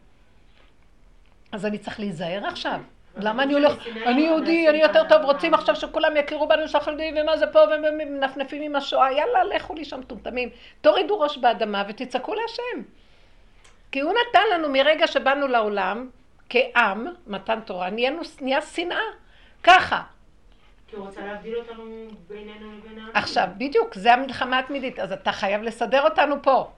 אז 1.51 1.65
אני 1.65 1.77
צריך 1.77 1.99
להיזהר 1.99 2.45
עכשיו. 2.45 2.81
למה 3.17 3.43
אני 3.43 3.53
הולך, 3.53 3.87
אני 4.05 4.21
יהודי, 4.21 4.69
אני 4.69 4.77
יותר 4.77 5.03
טוב, 5.09 5.21
רוצים 5.21 5.53
עכשיו 5.53 5.75
שכולם 5.75 6.17
יכירו 6.17 6.47
בנו 6.47 6.67
שאנחנו 6.67 6.91
יודעים 6.91 7.15
ומה 7.17 7.37
זה 7.37 7.47
פה, 7.47 7.59
ומנפנפים 7.59 8.61
עם 8.61 8.75
השואה, 8.75 9.11
יאללה, 9.11 9.43
לכו 9.43 9.75
לי 9.75 9.85
שם 9.85 9.99
מטומטמים. 9.99 10.49
תורידו 10.81 11.19
ראש 11.19 11.37
באדמה 11.37 11.83
ותצעקו 11.87 12.33
להשם. 12.33 12.83
כי 13.91 13.99
הוא 13.99 14.13
נתן 14.13 14.43
לנו 14.53 14.69
מרגע 14.69 15.07
שבאנו 15.07 15.47
לעולם, 15.47 16.09
כעם, 16.49 17.07
מתן 17.27 17.59
תורה, 17.65 17.89
נהיה 18.41 18.61
שנאה. 18.61 18.97
ככה. 19.63 20.01
כי 20.87 20.95
הוא 20.95 21.05
רוצה 21.05 21.21
להבדיל 21.25 21.55
אותנו 21.55 21.83
בינינו 22.27 22.77
לבין 22.77 22.99
העם. 22.99 23.09
עכשיו, 23.13 23.47
בדיוק, 23.57 23.95
זה 23.95 24.13
המלחמה 24.13 24.59
התמידית, 24.59 24.99
אז 24.99 25.11
אתה 25.11 25.31
חייב 25.31 25.61
לסדר 25.61 26.03
אותנו 26.03 26.35
פה. 26.41 26.71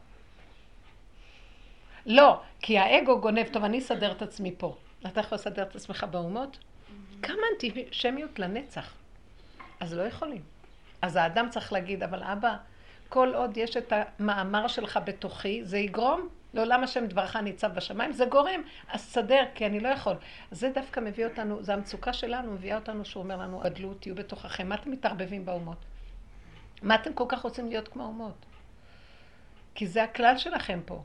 לא, 2.05 2.39
כי 2.59 2.77
האגו 2.77 3.19
גונב, 3.19 3.47
טוב, 3.51 3.63
אני 3.63 3.79
אסדר 3.79 4.11
את 4.11 4.21
עצמי 4.21 4.55
פה. 4.57 4.75
אתה 5.07 5.19
יכול 5.19 5.35
לסדר 5.35 5.63
את 5.63 5.75
עצמך 5.75 6.05
באומות? 6.11 6.57
כמה 7.21 7.41
אנטישמיות 7.53 8.39
לנצח. 8.39 8.93
אז 9.79 9.93
לא 9.93 10.01
יכולים. 10.01 10.41
אז 11.01 11.15
האדם 11.15 11.49
צריך 11.49 11.73
להגיד, 11.73 12.03
אבל 12.03 12.23
אבא, 12.23 12.55
כל 13.09 13.35
עוד 13.35 13.57
יש 13.57 13.77
את 13.77 13.93
המאמר 13.95 14.67
שלך 14.67 14.99
בתוכי, 15.05 15.63
זה 15.63 15.77
יגרום 15.77 16.29
לעולם 16.53 16.83
השם 16.83 17.05
דברך 17.05 17.35
ניצב 17.35 17.73
בשמיים, 17.73 18.11
זה 18.11 18.25
גורם, 18.25 18.61
אז 18.87 19.01
סדר, 19.01 19.43
כי 19.55 19.65
אני 19.65 19.79
לא 19.79 19.87
יכול. 19.87 20.15
זה 20.51 20.71
דווקא 20.75 20.99
מביא 20.99 21.25
אותנו, 21.25 21.63
זה 21.63 21.73
המצוקה 21.73 22.13
שלנו, 22.13 22.51
מביאה 22.51 22.77
אותנו 22.77 23.05
שהוא 23.05 23.23
אומר 23.23 23.37
לנו, 23.37 23.59
גדלו, 23.59 23.93
תהיו 23.93 24.15
בתוככם, 24.15 24.69
מה 24.69 24.75
אתם 24.75 24.91
מתערבבים 24.91 25.45
באומות? 25.45 25.77
מה 26.81 26.95
אתם 26.95 27.13
כל 27.13 27.25
כך 27.27 27.41
רוצים 27.41 27.69
להיות 27.69 27.87
כמו 27.87 28.03
אומות? 28.03 28.45
כי 29.75 29.87
זה 29.87 30.03
הכלל 30.03 30.37
שלכם 30.37 30.79
פה. 30.85 31.03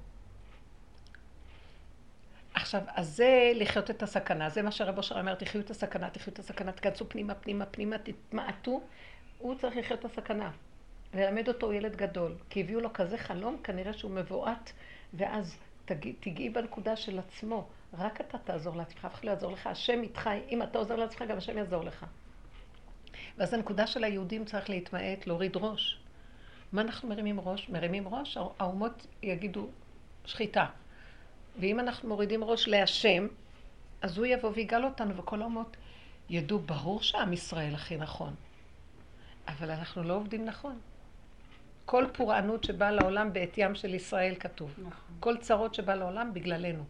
עכשיו, 2.61 2.83
אז 2.95 3.17
זה 3.17 3.53
לחיות 3.55 3.91
את 3.91 4.03
הסכנה, 4.03 4.49
זה 4.49 4.63
מה 4.63 4.71
שרב 4.71 4.99
אושר 4.99 5.19
אומר, 5.21 5.35
תחיו 5.35 5.61
את 5.61 5.71
הסכנה, 5.71 6.11
תחיו 6.11 6.33
את 6.33 6.39
הסכנה, 6.39 6.73
תכנסו 6.73 7.09
פנימה, 7.09 7.35
פנימה, 7.35 7.67
פנימה, 7.67 7.97
תתמעטו, 7.99 8.81
הוא 9.39 9.55
צריך 9.55 9.77
לחיות 9.77 10.01
את 10.01 10.05
הסכנה. 10.05 10.51
ללמד 11.15 11.49
אותו 11.49 11.73
ילד 11.73 11.97
גדול, 11.97 12.35
כי 12.51 12.61
הביאו 12.61 12.81
לו 12.81 12.93
כזה 12.93 13.19
חלום, 13.19 13.57
כנראה 13.65 13.93
שהוא 13.93 14.11
מבועת, 14.11 14.73
ואז 15.15 15.59
תגיעי 16.21 16.51
בנקודה 16.51 16.97
של 16.97 17.19
עצמו, 17.19 17.69
רק 17.99 18.21
אתה 18.21 18.39
תעזור 18.39 18.77
לעצמך, 18.77 19.05
אף 19.05 19.15
אחד 19.15 19.25
לא 19.25 19.31
יעזור 19.31 19.53
לך, 19.53 19.67
השם 19.67 20.03
איתך, 20.03 20.31
אם 20.51 20.63
אתה 20.63 20.79
עוזר 20.79 20.97
לעצמך, 20.97 21.23
גם 21.29 21.37
השם 21.37 21.59
יעזור 21.59 21.85
לך. 21.85 22.07
ואז 23.39 23.55
הנקודה 23.55 23.87
של 23.87 24.05
היהודים 24.05 24.45
צריך 24.45 24.71
להתמעט, 24.71 25.27
להוריד 25.27 25.57
ראש. 25.57 25.99
מה 26.73 26.83
אנחנו 26.83 27.09
מרימים 27.09 27.41
ראש? 27.41 27.69
מרימים 27.69 28.09
ראש, 28.09 28.37
האומות 28.37 29.07
יגידו 29.23 29.69
שחיטה. 30.25 30.67
ואם 31.57 31.81
אנחנו 31.81 32.09
מורידים 32.09 32.45
ראש 32.45 32.69
להשם, 32.69 33.27
אז 34.03 34.19
הוא 34.19 34.27
יבוא 34.27 34.51
ויגאל 34.55 34.85
אותנו, 34.85 35.17
וכל 35.17 35.43
האומות 35.43 35.77
ידעו, 36.31 36.59
ברור 36.59 37.03
שעם 37.03 37.33
ישראל 37.33 37.75
הכי 37.75 37.97
נכון. 37.97 38.35
אבל 39.49 39.71
אנחנו 39.71 40.03
לא 40.03 40.15
עובדים 40.15 40.45
נכון. 40.45 40.79
כל 41.85 42.05
פורענות 42.13 42.65
שבאה 42.65 42.91
לעולם 42.91 43.33
בעטיים 43.33 43.75
של 43.75 43.95
ישראל 43.95 44.35
כתוב. 44.35 44.75
נכון. 44.79 45.17
כל 45.21 45.37
צרות 45.37 45.75
שבאה 45.75 45.95
לעולם 45.95 46.35
בגללנו. 46.35 46.85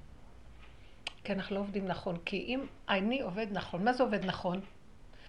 כי 1.25 1.33
אנחנו 1.33 1.55
לא 1.55 1.61
עובדים 1.61 1.87
נכון. 1.87 2.17
כי 2.25 2.37
אם 2.37 2.61
אני 2.89 3.21
עובד 3.21 3.47
נכון, 3.51 3.85
מה 3.85 3.93
זה 3.93 4.03
עובד 4.03 4.25
נכון? 4.25 4.61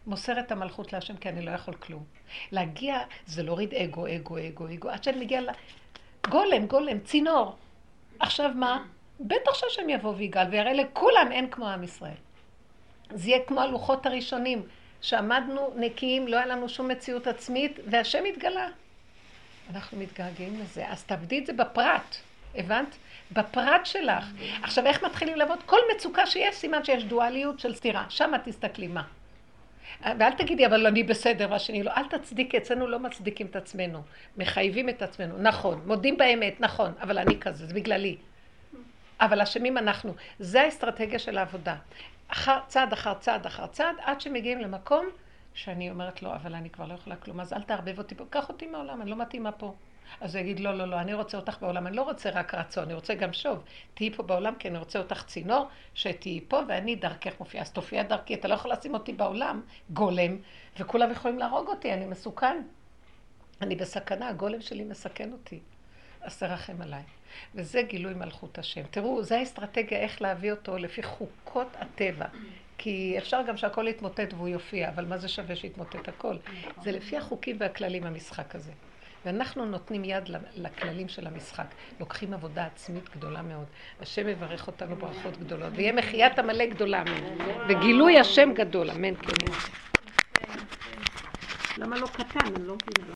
מוסר 0.07 0.39
את 0.39 0.51
המלכות 0.51 0.93
להשם 0.93 1.17
כי 1.17 1.29
אני 1.29 1.45
לא 1.45 1.51
יכול 1.51 1.73
כלום. 1.73 2.03
להגיע 2.51 2.99
זה 3.25 3.43
להוריד 3.43 3.73
אגו, 3.73 4.07
אגו, 4.07 4.37
אגו, 4.37 4.67
אגו, 4.73 4.89
עד 4.89 5.03
שאני 5.03 5.25
מגיע 5.25 5.41
ל... 5.41 5.49
גולם, 6.29 6.65
גולם, 6.65 6.99
צינור. 6.99 7.55
עכשיו 8.19 8.51
מה? 8.55 8.85
בטח 9.19 9.53
שהשם 9.53 9.89
יבוא 9.89 10.13
ויגאל 10.17 10.47
ויראה 10.51 10.73
לכולם 10.73 11.31
אין 11.31 11.49
כמו 11.49 11.69
עם 11.69 11.83
ישראל. 11.83 12.13
זה 13.13 13.29
יהיה 13.29 13.39
כמו 13.47 13.61
הלוחות 13.61 14.05
הראשונים, 14.05 14.63
שעמדנו 15.01 15.73
נקיים, 15.75 16.27
לא 16.27 16.37
היה 16.37 16.45
לנו 16.45 16.69
שום 16.69 16.87
מציאות 16.87 17.27
עצמית, 17.27 17.79
והשם 17.87 18.23
התגלה. 18.25 18.67
אנחנו 19.73 19.97
מתגעגעים 19.97 20.59
לזה. 20.59 20.87
אז 20.87 21.03
תעבדי 21.03 21.39
את 21.39 21.45
זה 21.45 21.53
בפרט, 21.53 22.15
הבנת? 22.55 22.95
בפרט 23.31 23.85
שלך. 23.85 24.25
עכשיו, 24.63 24.85
איך 24.85 25.03
מתחילים 25.03 25.37
לעבוד? 25.37 25.59
כל 25.65 25.79
מצוקה 25.95 26.25
שיש, 26.25 26.55
סימן 26.55 26.83
שיש 26.85 27.03
דואליות 27.03 27.59
של 27.59 27.75
סתירה. 27.75 28.05
שם 28.09 28.31
תסתכלי 28.45 28.87
מה. 28.87 29.03
ואל 30.03 30.31
תגידי, 30.31 30.65
אבל 30.65 30.87
אני 30.87 31.03
בסדר, 31.03 31.47
והשני 31.51 31.83
לא. 31.83 31.91
אל 31.97 32.07
תצדיקי, 32.07 32.57
אצלנו 32.57 32.87
לא 32.87 32.99
מצדיקים 32.99 33.47
את 33.47 33.55
עצמנו. 33.55 34.01
מחייבים 34.37 34.89
את 34.89 35.01
עצמנו. 35.01 35.37
נכון, 35.37 35.81
מודים 35.85 36.17
באמת, 36.17 36.61
נכון, 36.61 36.91
אבל 37.01 37.17
אני 37.17 37.39
כזה, 37.39 37.65
זה 37.65 37.73
בגללי. 37.73 38.17
אבל 39.21 39.41
אשמים 39.41 39.77
אנחנו. 39.77 40.13
זה 40.39 40.61
האסטרטגיה 40.61 41.19
של 41.19 41.37
העבודה. 41.37 41.75
אחר, 42.27 42.59
צעד 42.67 42.93
אחר 42.93 43.13
צעד 43.13 43.45
אחר 43.45 43.67
צעד, 43.67 43.95
עד 44.01 44.21
שמגיעים 44.21 44.61
למקום 44.61 45.05
שאני 45.53 45.91
אומרת 45.91 46.23
לו, 46.23 46.33
אבל 46.35 46.55
אני 46.55 46.69
כבר 46.69 46.85
לא 46.85 46.93
יכולה 46.93 47.15
כלום, 47.15 47.39
אז 47.39 47.53
אל 47.53 47.61
תערבב 47.61 47.97
אותי 47.97 48.15
פה, 48.15 48.23
קח 48.29 48.49
אותי 48.49 48.67
מהעולם, 48.67 49.01
אני 49.01 49.09
לא 49.09 49.15
מתאימה 49.15 49.51
פה. 49.51 49.73
אז 50.21 50.35
הוא 50.35 50.41
יגיד, 50.41 50.59
לא, 50.59 50.77
לא, 50.77 50.85
לא, 50.85 50.99
אני 50.99 51.13
רוצה 51.13 51.37
אותך 51.37 51.57
בעולם, 51.61 51.87
אני 51.87 51.95
לא 51.95 52.01
רוצה 52.01 52.29
רק 52.29 52.55
רצון, 52.55 52.83
אני 52.83 52.93
רוצה 52.93 53.15
גם 53.15 53.33
שוב. 53.33 53.63
תהיי 53.93 54.11
פה 54.13 54.23
בעולם, 54.23 54.55
כי 54.55 54.67
אני 54.67 54.77
רוצה 54.77 54.99
אותך 54.99 55.23
צינור, 55.25 55.67
שתהיי 55.93 56.41
פה 56.47 56.61
ואני 56.67 56.95
דרכך 56.95 57.39
מופיעה. 57.39 57.63
אז 57.63 57.71
תופיע 57.71 58.03
דרכי, 58.03 58.33
אתה 58.33 58.47
לא 58.47 58.53
יכול 58.53 58.71
לשים 58.71 58.93
אותי 58.93 59.13
בעולם, 59.13 59.61
גולם, 59.89 60.37
וכולם 60.79 61.11
יכולים 61.11 61.39
להרוג 61.39 61.67
אותי, 61.67 61.93
אני 61.93 62.05
מסוכן. 62.05 62.61
אני 63.61 63.75
בסכנה, 63.75 64.27
הגולם 64.27 64.61
שלי 64.61 64.83
מסכן 64.83 65.31
אותי. 65.31 65.59
אז 66.21 66.37
תרחם 66.37 66.81
עליי. 66.81 67.03
וזה 67.55 67.81
גילוי 67.81 68.13
מלכות 68.13 68.57
השם. 68.57 68.81
תראו, 68.91 69.23
זו 69.23 69.35
האסטרטגיה 69.35 69.99
איך 69.99 70.21
להביא 70.21 70.51
אותו 70.51 70.77
לפי 70.77 71.03
חוקות 71.03 71.67
הטבע. 71.79 72.25
כי 72.77 73.15
אפשר 73.17 73.41
גם 73.47 73.57
שהכל 73.57 73.87
יתמוטט 73.87 74.33
והוא 74.33 74.47
יופיע, 74.47 74.89
אבל 74.89 75.05
מה 75.05 75.17
זה 75.17 75.27
שווה 75.27 75.55
שיתמוטט 75.55 76.07
הכל? 76.07 76.35
זה 76.83 76.91
לפי 76.91 77.17
החוקים 77.17 77.55
והכללים 77.59 78.03
המשחק 78.03 78.55
הזה. 78.55 78.71
ואנחנו 79.25 79.65
נותנים 79.65 80.05
יד 80.05 80.29
לכללים 80.55 81.09
של 81.09 81.27
המשחק. 81.27 81.65
לוקחים 81.99 82.33
עבודה 82.33 82.65
עצמית 82.65 83.09
גדולה 83.09 83.41
מאוד. 83.41 83.65
השם 84.01 84.27
יברך 84.27 84.67
אותנו 84.67 84.95
ברכות 84.95 85.37
גדולות, 85.37 85.73
ויהיה 85.75 85.93
מחיית 85.93 86.39
עמלק 86.39 86.69
גדולה, 86.69 87.01
אמן. 87.01 87.37
וגילוי 87.69 88.19
השם 88.19 88.49
גדול, 88.53 88.91
אמן 88.91 89.15
כן. 89.15 89.51
למה 91.77 91.97
לא 91.97 92.07
קטן? 92.07 92.39
אני 92.55 92.67
לא 92.67 92.75
מבינה. 92.75 93.07